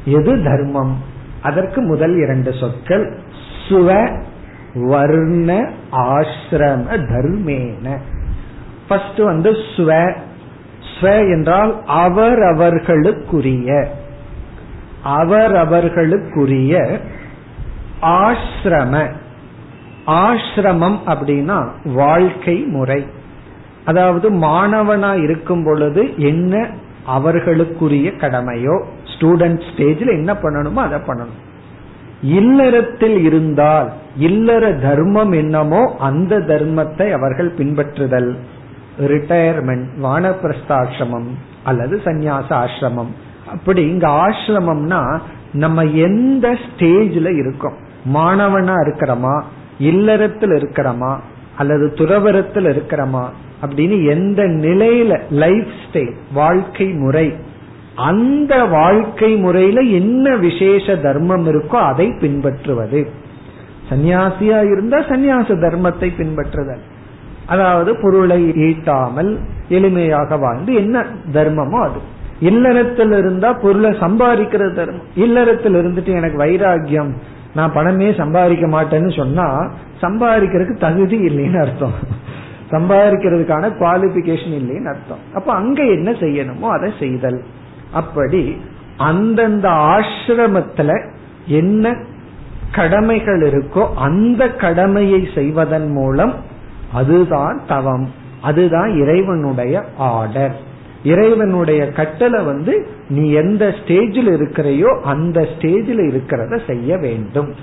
எது 0.05 0.42
தர்மம்? 0.42 0.96
அதற்கு 1.42 1.80
முதல் 1.80 2.16
இரண்டு 2.16 2.53
சொற்கள். 2.53 3.18
சுவ 3.68 4.18
வர்ண 4.75 5.71
ஆசிரம 5.93 6.85
தர்மேன. 6.91 7.99
ஃபர்ஸ்ட் 8.89 9.18
வந்து 9.18 9.51
ஸ்வ. 9.51 10.14
ஸ்வ 11.01 11.18
என்றால் 11.18 11.83
அவரவர்களுக்குரிய. 11.89 13.87
அவரவர்களுக்குரிய 15.05 16.99
ஆசிரம. 18.03 19.12
ஆசிரமம் 20.07 20.99
அப்படின்னா 21.07 21.68
வாழ்க்கை 21.85 22.57
முறை. 22.57 23.07
அதாவது 23.85 24.31
மாணவனா 24.31 25.23
இருக்கும் 25.23 25.64
பொழுது 25.64 26.14
என்ன 26.16 26.68
அவர்களுக்குரிய 27.16 28.16
கடமையோ 28.16 28.85
ஸ்டூடெண்ட் 29.05 29.61
ஸ்டேஜில் 29.75 30.09
என்ன 30.09 30.33
பண்ணணுமோ 30.33 30.75
அதை 30.75 30.99
பண்ணணும். 31.07 31.49
இல்லறத்தில் 32.23 33.25
இருந்தால் 33.25 33.93
இல்லற 34.16 34.73
தர்மம் 34.73 35.33
என்னமோ 35.33 35.97
அந்த 35.99 36.39
தர்மத்தை 36.39 37.11
அவர்கள் 37.11 37.53
பின்பற்றுதல். 37.59 38.35
ரிட்டையர்மெண்ட் 39.01 39.87
வானப்பிரஸ்தாசிரமம் 40.03 41.27
அல்லது 41.64 42.01
சந்நியாச 42.05 42.49
ஆசிரமம். 42.49 43.12
அப்படி 43.49 43.89
இங்க 43.89 44.09
ஆசிரமம்னா 44.09 45.18
நம்ம 45.53 45.85
எந்த 45.85 46.51
ஸ்டேஜ்ல 46.51 47.37
இருக்கோம்? 47.37 47.75
மாணவனா 48.14 48.75
இருக்கிறோமா? 48.75 49.43
இல்லறத்தில் 49.79 50.51
இருக்கிறோமா? 50.51 51.18
அல்லது 51.57 51.93
துறவரத்தில் 51.95 52.66
இருக்கிறோமா? 52.66 53.29
அப்படின்னு 53.62 54.09
எந்த 54.09 54.43
நிலையில 54.43 55.21
லைஃப் 55.31 55.66
ஸ்டைல் 55.87 56.14
வாழ்க்கை 56.33 56.87
முறை 56.87 57.35
அந்த 58.09 58.64
வாழ்க்கை 58.64 59.36
முறையில 59.36 59.80
என்ன 59.80 60.36
விசேஷ 60.36 60.96
தர்மம் 60.96 61.46
இருக்கோ 61.46 61.78
அதை 61.90 62.07
பின்பற்றுவது. 62.20 63.01
சன்னியாசியா 63.90 64.59
இருந்தா 64.72 64.98
சன்னியாச 64.98 65.55
தர்மத்தை 65.55 66.09
பின்பற்றுதல். 66.18 66.82
அதாவது 67.46 67.96
பொருளை 68.03 68.40
ஈட்டாமல் 68.51 69.30
எளிமையாக 69.68 70.38
வாழ்ந்து 70.38 70.72
என்ன 70.74 71.05
தர்மமோ 71.32 71.78
அது. 71.80 72.01
இல்லறத்தில் 72.40 73.12
இருந்தா 73.12 73.53
பொருளை 73.53 73.90
சம்பாதிக்கிற 73.90 74.74
தர்மம். 74.74 75.09
இல்லறத்தில் 75.14 75.74
இருந்துட்டு 75.74 76.12
எனக்கு 76.14 76.38
வைராகியம் 76.44 77.12
நான் 77.55 77.72
பணமே 77.72 78.12
சம்பாதிக்க 78.12 78.66
மாட்டேன்னு 78.66 79.12
சொன்னா 79.16 79.46
சம்பாதிக்கிறதுக்கு 80.03 80.76
தகுதி 80.78 81.16
இல்லைன்னு 81.28 81.61
அர்த்தம். 81.61 81.96
சம்பாதிக்கிறதுக்கான 82.70 83.70
குவாலிபிகேஷன் 83.80 84.55
இல்லைன்னு 84.61 84.90
அர்த்தம். 84.94 85.22
அப்ப 85.34 85.53
அங்க 85.53 85.80
என்ன 85.84 86.11
செய்யணுமோ 86.11 86.68
அதை 86.76 86.90
செய்தல். 86.98 87.40
அப்படி 87.93 88.57
அந்தந்த 88.97 89.68
ஆசிரமத்துல 89.68 91.11
என்ன 91.47 91.97
கடமைகள் 92.72 93.41
இருக்கோ 93.41 93.95
அந்த 93.95 94.49
கடமையை 94.49 95.28
செய்வதன் 95.34 95.91
மூலம் 95.91 96.34
அதுதான் 96.93 97.61
தவம். 97.68 98.11
அதுதான் 98.43 99.01
இறைவனுடைய 99.01 99.84
ஆர்டர். 99.97 100.57
இறைவனுடைய 101.05 101.88
கட்டளை 101.88 102.45
வந்து 102.45 102.86
நீ 103.09 103.30
எந்த 103.30 103.74
ஸ்டேஜில் 103.84 104.30
இருக்கிறையோ 104.30 105.01
அந்த 105.01 105.41
ஸ்டேஜில் 105.41 106.20
இருக்கிறத 106.20 106.66
செய்ய 106.66 106.97
வேண்டும். 106.97 107.55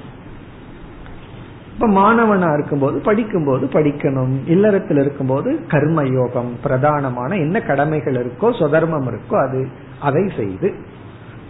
இப்ப 1.79 1.87
மாணவனா 1.87 2.53
இருக்கும்போது 2.53 2.99
படிக்கும்போது 2.99 3.69
படிக்கணும். 3.73 4.35
இல்லறத்தில் 4.45 4.97
இருக்கும்போது 4.97 5.65
கர்ம 5.67 6.03
யோகம் 6.03 6.51
பிரதானமான 6.63 7.31
என்ன 7.33 7.61
கடமைகள் 7.61 8.13
இருக்கோ 8.13 8.47
சுதர்மம் 8.59 9.07
இருக்கோ 9.09 9.47
அது 9.47 9.67
அதை 9.99 10.31
செய்து. 10.37 10.73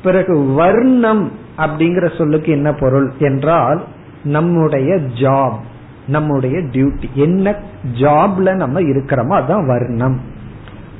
பிறகு 0.03 0.34
வர்ணம் 0.53 1.32
அப்படிங்கிற 1.57 2.17
சொல்லுக்கு 2.17 2.51
என்ன 2.51 2.73
பொருள் 2.73 3.13
என்றால் 3.19 3.84
நம்முடைய 4.23 4.95
ஜாப் 4.95 5.57
நம்முடைய 6.07 6.57
டியூட்டி 6.57 7.07
என்ன 7.13 7.55
ஜாப்ல 7.93 8.55
நம்ம 8.55 8.82
இருக்கிறோமோ 8.82 9.34
அதுதான் 9.34 9.65
வர்ணம். 9.67 10.19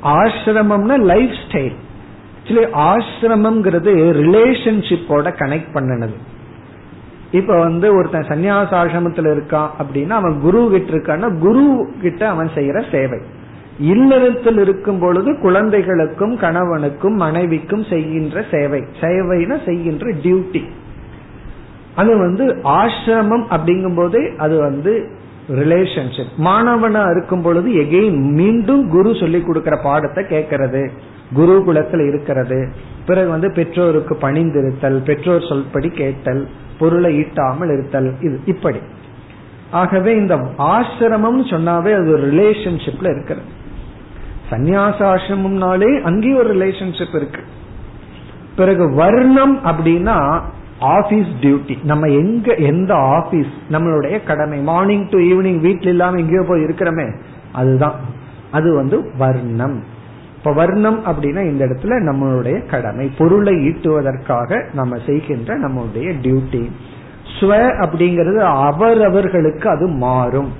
ஆசிரமம்னா 0.02 0.98
லைஃப் 1.02 1.36
ஸ்டைல் 1.44 1.76
ஆசிரமம்ங்கிறது 2.88 3.92
ரிலேஷன்ஷிப்போட 4.22 5.26
கனெக்ட் 5.42 5.74
பண்ணனது. 5.74 6.16
இப்ப 7.32 7.58
வந்து 7.58 7.94
ஒருத்தன் 7.94 8.28
சன்னியாச 8.28 8.70
ஆசிரமத்தில் 8.82 9.30
இருக்கான் 9.30 9.68
அப்படின்னா 9.78 10.10
அவன் 10.10 10.40
குரு 10.40 10.68
கிட்ட 10.70 10.92
இருக்கான்னா 10.92 11.38
குரு 11.38 11.90
கிட்ட 12.00 12.28
அவன் 12.28 12.50
செய்யற 12.54 12.90
சேவை. 12.90 13.18
இல்லறத்தில் 13.78 14.58
இருக்கும் 14.58 14.98
பொழுது 14.98 15.38
குழந்தைகளுக்கும் 15.38 16.38
கணவனுக்கும் 16.38 17.14
மனைவிக்கும் 17.14 17.84
செய்கின்ற 17.84 18.44
சேவை. 18.50 18.84
சேவைனா 19.00 19.64
செய்கின்ற 19.64 20.10
டியூட்டி 20.10 20.62
அது 21.94 22.16
வந்து 22.16 22.44
ஆசிரமம் 22.64 23.44
அப்படிங்கும் 23.50 23.96
போதே 23.96 24.32
அது 24.36 24.58
வந்து 24.58 25.08
ரிலேஷன்ஷிப் 25.48 26.34
மாணவனா 26.36 27.10
இருக்கும் 27.10 27.42
பொழுது 27.42 27.70
எகெயின் 27.70 28.18
மீண்டும் 28.18 28.90
குரு 28.90 29.14
சொல்லி 29.14 29.40
கொடுக்கிற 29.40 29.76
பாடத்தை 29.82 30.24
கேட்கறது. 30.24 30.88
குரு 31.34 31.62
குலத்தில் 31.64 32.00
இருக்கிறது. 32.00 32.72
பிறகு 33.06 33.28
வந்து 33.28 33.52
பெற்றோருக்கு 33.52 34.14
பணிந்திருத்தல் 34.14 35.04
பெற்றோர் 35.04 35.40
சொல்படி 35.40 35.90
கேட்டல். 35.90 36.48
பொருளை 36.78 37.18
ஈட்டாமல் 37.18 37.72
இருத்தல். 37.72 38.12
இது 38.20 38.40
இப்படி. 38.44 38.78
ஆகவே 39.70 40.14
இந்த 40.14 40.36
ஆசிரமம் 40.58 41.46
சொன்னாவே 41.50 41.94
அது 41.94 42.12
ஒரு 42.12 42.32
ரிலேஷன்ஷிப்ல 42.32 43.10
இருக்கிறது. 43.10 43.46
சந்நியாசாசிரமம்னாலே 44.50 46.00
அங்கேயும் 46.02 46.38
ஒரு 46.38 46.54
ரிலேஷன்ஷிப் 46.54 47.16
இருக்கு. 47.16 47.40
பிறகு 48.56 48.94
வர்ணம் 48.94 49.64
அப்படின்னா 49.64 50.40
ஆபீஸ் 50.78 51.26
டியூட்டி 51.40 51.84
நம்ம 51.84 52.06
எங்க 52.06 52.54
எந்த 52.54 52.94
ஆபீஸ் 52.94 53.46
நம்மளுடைய 53.70 54.24
கடமை. 54.24 54.58
மார்னிங் 54.58 55.08
டு 55.08 55.18
ஈவினிங் 55.18 55.60
வீட்டில் 55.60 55.88
இல்லாம 55.88 56.18
எங்கேயோ 56.18 56.44
போய் 56.48 56.64
இருக்கிறோமே. 56.64 57.20
அதுதான். 57.52 57.94
அது 58.50 58.74
வந்து 58.74 59.12
வர்ணம். 59.18 59.96
இப்ப 60.48 60.60
வர்ணம் 60.60 61.02
அப்படின்னா 61.06 61.42
இந்த 61.44 61.66
இடத்துல 61.66 61.94
நம்மளுடைய 62.08 62.66
கடமை. 62.66 63.10
பொருளை 63.18 63.54
ஈட்டுவதற்காக 63.54 64.64
நம்ம 64.74 64.96
செய்கின்ற 65.06 65.58
நம்மளுடைய 65.58 66.12
டியூட்டி 66.22 66.70
ஸ்வ 67.40 67.50
அப்படிங்கிறது 67.84 68.36
அவரவர்களுக்கு 68.36 69.68
அது 69.68 69.86
மாறும். 69.86 70.52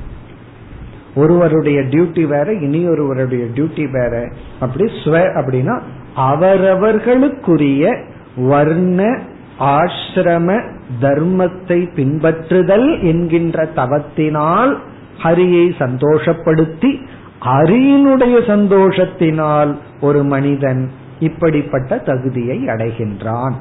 ஒருவருடைய 1.14 1.80
டியூட்டி 1.80 2.26
வேற 2.26 2.53
இனி 2.53 2.89
ஒருவருடைய 2.89 3.45
டியூட்டி 3.45 3.91
வேற. 3.91 4.28
அப்படி 4.61 4.93
ஸ்வ 5.05 5.14
அப்படின்னா 5.41 5.80
அவரவர்களுக்குரிய 6.16 7.97
வர்ண 8.36 9.18
ஆசிரம 9.59 10.62
தர்மத்தை 11.01 11.80
பின்பற்றுதல் 11.97 13.03
என்கின்ற 13.03 13.68
தவத்தினால் 13.76 14.76
ஹரியை 15.22 15.66
சந்தோஷப்படுத்தி 15.78 17.01
அறியினுடைய 17.41 18.36
சந்தோஷத்தினால் 18.47 19.78
ஒரு 20.01 20.24
மனிதன் 20.24 20.91
இப்படிப்பட்ட 21.20 21.99
தகுதியை 21.99 22.64
அடைகின்றான். 22.64 23.53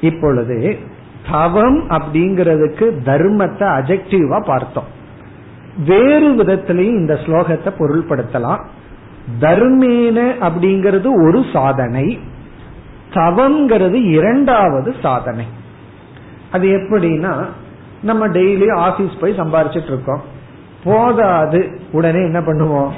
இப்பொழுது 0.00 0.78
தவம் 1.30 1.90
அப்படிங்கிறதுக்கு 1.90 2.98
தர்மத்தை 3.04 3.66
அஜெக்டிவா 3.68 4.44
பார்த்தோம். 4.44 4.84
வேறு 5.86 6.30
விதத்திலையும் 6.30 6.98
இந்த 6.98 7.14
ஸ்லோகத்தை 7.14 7.72
பொருள்படுத்தலாம். 7.78 8.64
தர்மேன 9.40 10.32
அப்படிங்கிறது 10.40 11.06
ஒரு 11.26 11.44
சாதனை. 11.52 12.18
தவங்கிறது 13.10 14.10
இரண்டாவது 14.10 14.94
சாதனை. 15.02 15.44
அது 16.52 16.68
எப்படின்னா 16.68 17.46
நம்ம 18.02 18.28
டெய்லி 18.28 18.72
ஆபீஸ் 18.72 19.18
போய் 19.20 19.38
சம்பாரிச்சிட்டு 19.38 19.84
இருக்கோம். 19.84 20.38
போதாது. 20.84 21.80
உடனே 21.92 22.18
என்ன 22.18 22.40
பண்ணுவோம்? 22.40 22.90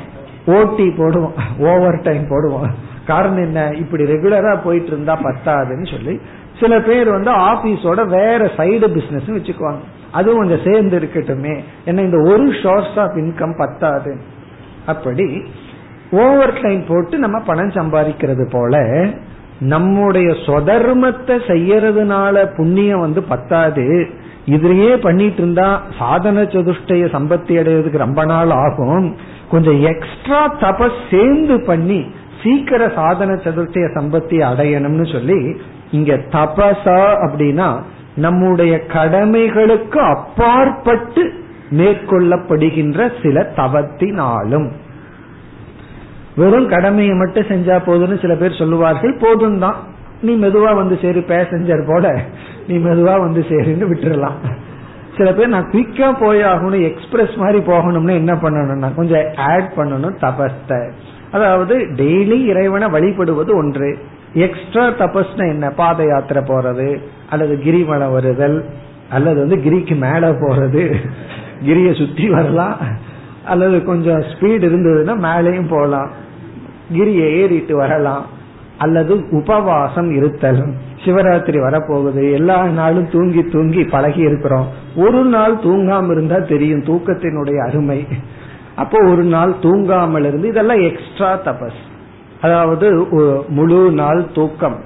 ஓட்டி 0.46 0.88
போடுவோம். 0.88 1.32
ஓவர் 1.58 2.00
டைம் 2.00 2.28
போடுவோம். 2.28 2.70
காரணம் 3.06 3.42
என்ன? 3.42 3.70
இப்படி 3.74 4.02
ரெகுலரா 4.02 4.58
போயிட்டு 4.64 4.86
இருந்தா 4.86 5.18
பத்தாதுன்னு 5.22 5.90
சொல்லி 5.90 6.20
சில 6.60 6.80
பேர் 6.80 7.10
வந்து 7.10 7.30
ஆபீஸோட 7.30 8.06
வேற 8.06 8.38
சைடு 8.38 8.92
பிசினஸ் 8.92 9.28
வச்சுக்குவாங்க. 9.28 9.78
அதுவும் 10.12 10.48
கொஞ்சம் 10.48 10.72
சேர்ந்து 10.72 10.98
இருக்கட்டுமே. 10.98 11.58
ஏன்னா 11.86 11.98
இந்த 11.98 12.32
ஒரு 12.32 12.52
சோர்ஸ் 12.62 12.96
ஆஃப் 12.96 13.16
இன்கம் 13.16 13.58
பத்தாது. 13.58 14.20
அப்படி 14.86 15.42
ஓவர் 16.10 16.60
டைம் 16.62 16.84
போட்டு 16.88 17.18
நம்ம 17.18 17.38
பணம் 17.38 17.70
சம்பாதிக்கிறது 17.70 18.50
போல 18.50 19.06
நம்முடைய 19.60 20.28
சொதர்மத்தை 20.28 21.40
செய்யறதுனால 21.48 22.54
புண்ணியம் 22.56 23.00
வந்து 23.00 23.22
பத்தாது. 23.22 24.08
இதுலயே 24.46 24.96
பண்ணிட்டு 24.96 25.36
இருந்தா 25.36 25.80
சாதன 25.98 26.42
சதுஷ்டய 26.42 27.04
சம்பத்தி 27.12 27.58
அடைவதற்கு 27.58 27.98
ரொம்ப 27.98 28.24
நாள் 28.24 28.50
ஆகும். 28.50 29.16
கொஞ்சம் 29.50 29.82
எக்ஸ்ட்ரா 29.82 30.56
தபஸ் 30.60 31.00
சேர்ந்து 31.10 31.60
பண்ணி 31.60 32.06
சீக்கிர 32.42 32.88
சாதன 32.88 33.34
சதுர்த்திய 33.34 33.88
சம்பத்தி 33.94 34.36
அடையணும்னு 34.50 35.12
சொல்லி 35.12 35.56
இங்க 35.90 36.14
தபசா 36.14 37.16
அப்படின்னா 37.26 37.80
நம்முடைய 38.16 38.82
கடமைகளுக்கு 38.92 39.98
அப்பாற்பட்டு 39.98 41.32
மேற்கொள்ளப்படுகின்ற 41.70 43.12
சில 43.22 43.52
தவத்தினாலும். 43.56 44.72
வெறும் 46.36 46.68
கடமையை 46.68 47.14
மட்டும் 47.14 47.44
செஞ்சா 47.44 47.78
போதும்னு 47.86 48.20
சில 48.20 48.34
பேர் 48.34 48.58
சொல்லுவார்கள் 48.58 49.16
போதும் 49.20 49.58
தான் 49.58 49.76
நீ 50.22 50.32
மெதுவா 50.34 50.72
வந்து 50.74 50.98
சேரு 51.02 51.20
பேசஞ்சர் 51.28 51.84
போல 51.90 52.06
நீ 52.66 52.74
மெதுவா 52.76 53.14
வந்து 53.20 53.40
சேருன்னு 53.48 53.88
விட்டுறலாம். 53.92 54.38
சில 55.16 55.32
பேர் 55.32 55.54
நான் 55.54 55.70
குயிக்கா 55.72 56.08
போயாகணும் 56.20 56.84
எக்ஸ்பிரஸ் 56.90 57.34
மாதிரி 57.36 57.58
போகணும்னு 57.58 58.14
என்ன 58.14 58.34
பண்ணணும்னா 58.34 58.94
கொஞ்சம் 58.94 59.26
ஆட் 59.36 59.70
பண்ணணும் 59.76 60.16
தபஸ்த. 60.24 60.70
அதாவது 61.30 61.74
டெய்லி 62.00 62.38
இறைவனை 62.44 62.88
வழிபடுவது 62.88 63.52
ஒன்று. 63.56 63.90
எக்ஸ்ட்ரா 64.34 64.84
தபஸ்னா 65.00 65.44
என்ன? 65.48 65.70
பாத 65.70 66.04
யாத்திரை 66.04 66.42
போறது 66.42 66.88
அல்லது 67.30 67.54
கிரிமலை 67.64 68.06
வருதல் 68.12 68.58
அல்லது 69.10 69.38
வந்து 69.40 69.56
கிரிக்கு 69.56 69.94
மேல 69.96 70.30
போறது 70.42 70.82
கிரிய 71.66 71.88
சுத்தி 71.98 72.26
வரலாம் 72.28 72.76
அல்லது 73.44 73.76
கொஞ்சம் 73.84 74.22
ஸ்பீடு 74.22 74.64
இருந்ததுன்னா 74.70 75.14
மேலேயும் 75.26 75.68
போகலாம் 75.68 76.10
கிரியை 76.92 77.26
ஏறிட்டு 77.40 77.76
வரலாம். 77.76 78.24
அல்லது 78.84 79.14
உபவாசம் 79.38 80.10
இருத்தல். 80.18 80.60
சிவராத்திரி 81.04 81.58
வரப்போகுது. 81.64 82.22
எல்லா 82.38 82.58
நாளும் 82.78 83.08
தூங்கி 83.14 83.42
தூங்கி 83.54 83.82
பழகி 83.94 84.22
இருக்கிறோம். 84.28 84.68
ஒரு 85.04 85.22
நாள் 85.34 85.56
தூங்காம 85.64 86.12
இருந்தா 86.14 86.38
தெரியும் 86.52 86.86
தூக்கத்தினுடைய 86.88 87.58
அருமை. 87.68 88.00
அப்போ 88.82 88.98
ஒரு 89.12 89.24
நாள் 89.34 89.52
தூங்காமல் 89.64 90.26
இருந்து 90.28 90.52
இதெல்லாம் 90.52 90.82
எக்ஸ்ட்ரா 90.88 91.32
தபஸ். 91.46 91.80
அதாவது 92.40 92.86
முழு 93.58 93.82
நாள் 94.00 94.22
தூக்கம் 94.36 94.78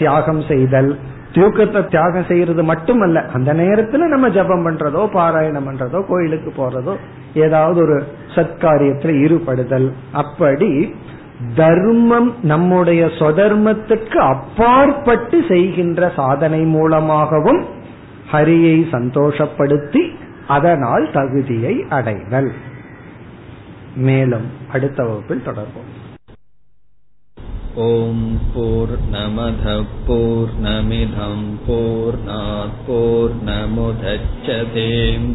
தியாகம் 0.00 0.42
செய்தல். 0.50 0.90
தூக்கத்தை 1.36 1.80
தியாகம் 1.92 2.26
செய்யறது 2.30 2.62
மட்டுமல்ல 2.70 3.18
அந்த 3.36 3.50
நேரத்துல 3.60 4.08
நம்ம 4.12 4.26
ஜபம் 4.36 4.64
பண்றதோ 4.66 5.02
பாராயணம் 5.14 5.68
பண்றதோ 5.68 6.00
கோயிலுக்கு 6.08 6.50
போறதோ 6.58 6.94
ஏதாவது 7.44 7.78
ஒரு 7.84 7.96
சத்காரியத்துல 8.34 9.14
ஈடுபடுதல். 9.22 9.88
அப்படி 10.22 10.70
தர்மம் 11.56 12.34
நம்முடைய 12.42 13.04
சொதர்மத்துக்கு 13.04 14.16
அப்பாற்பட்டு 14.16 15.44
செய்கின்ற 15.48 16.12
சாதனை 16.16 16.60
மூலமாகவும் 16.60 17.64
ஹரியை 18.32 18.76
சந்தோஷப்படுத்தி 18.92 20.10
அதனால் 20.46 21.10
தகுதியை 21.12 21.84
அடைதல். 21.90 22.52
மேலும் 23.94 24.46
அடுத்த 24.72 25.04
வகுப்பில் 25.04 25.46
தொடர்போம் 25.46 25.90
ஓம் 27.74 28.38
போர் 28.54 28.98
நமத 29.12 29.82
போர் 30.06 30.52
நமிதம் 30.62 31.48
போர் 31.66 32.18
போர் 32.86 33.34
நமுதச்சதேம் 33.44 35.34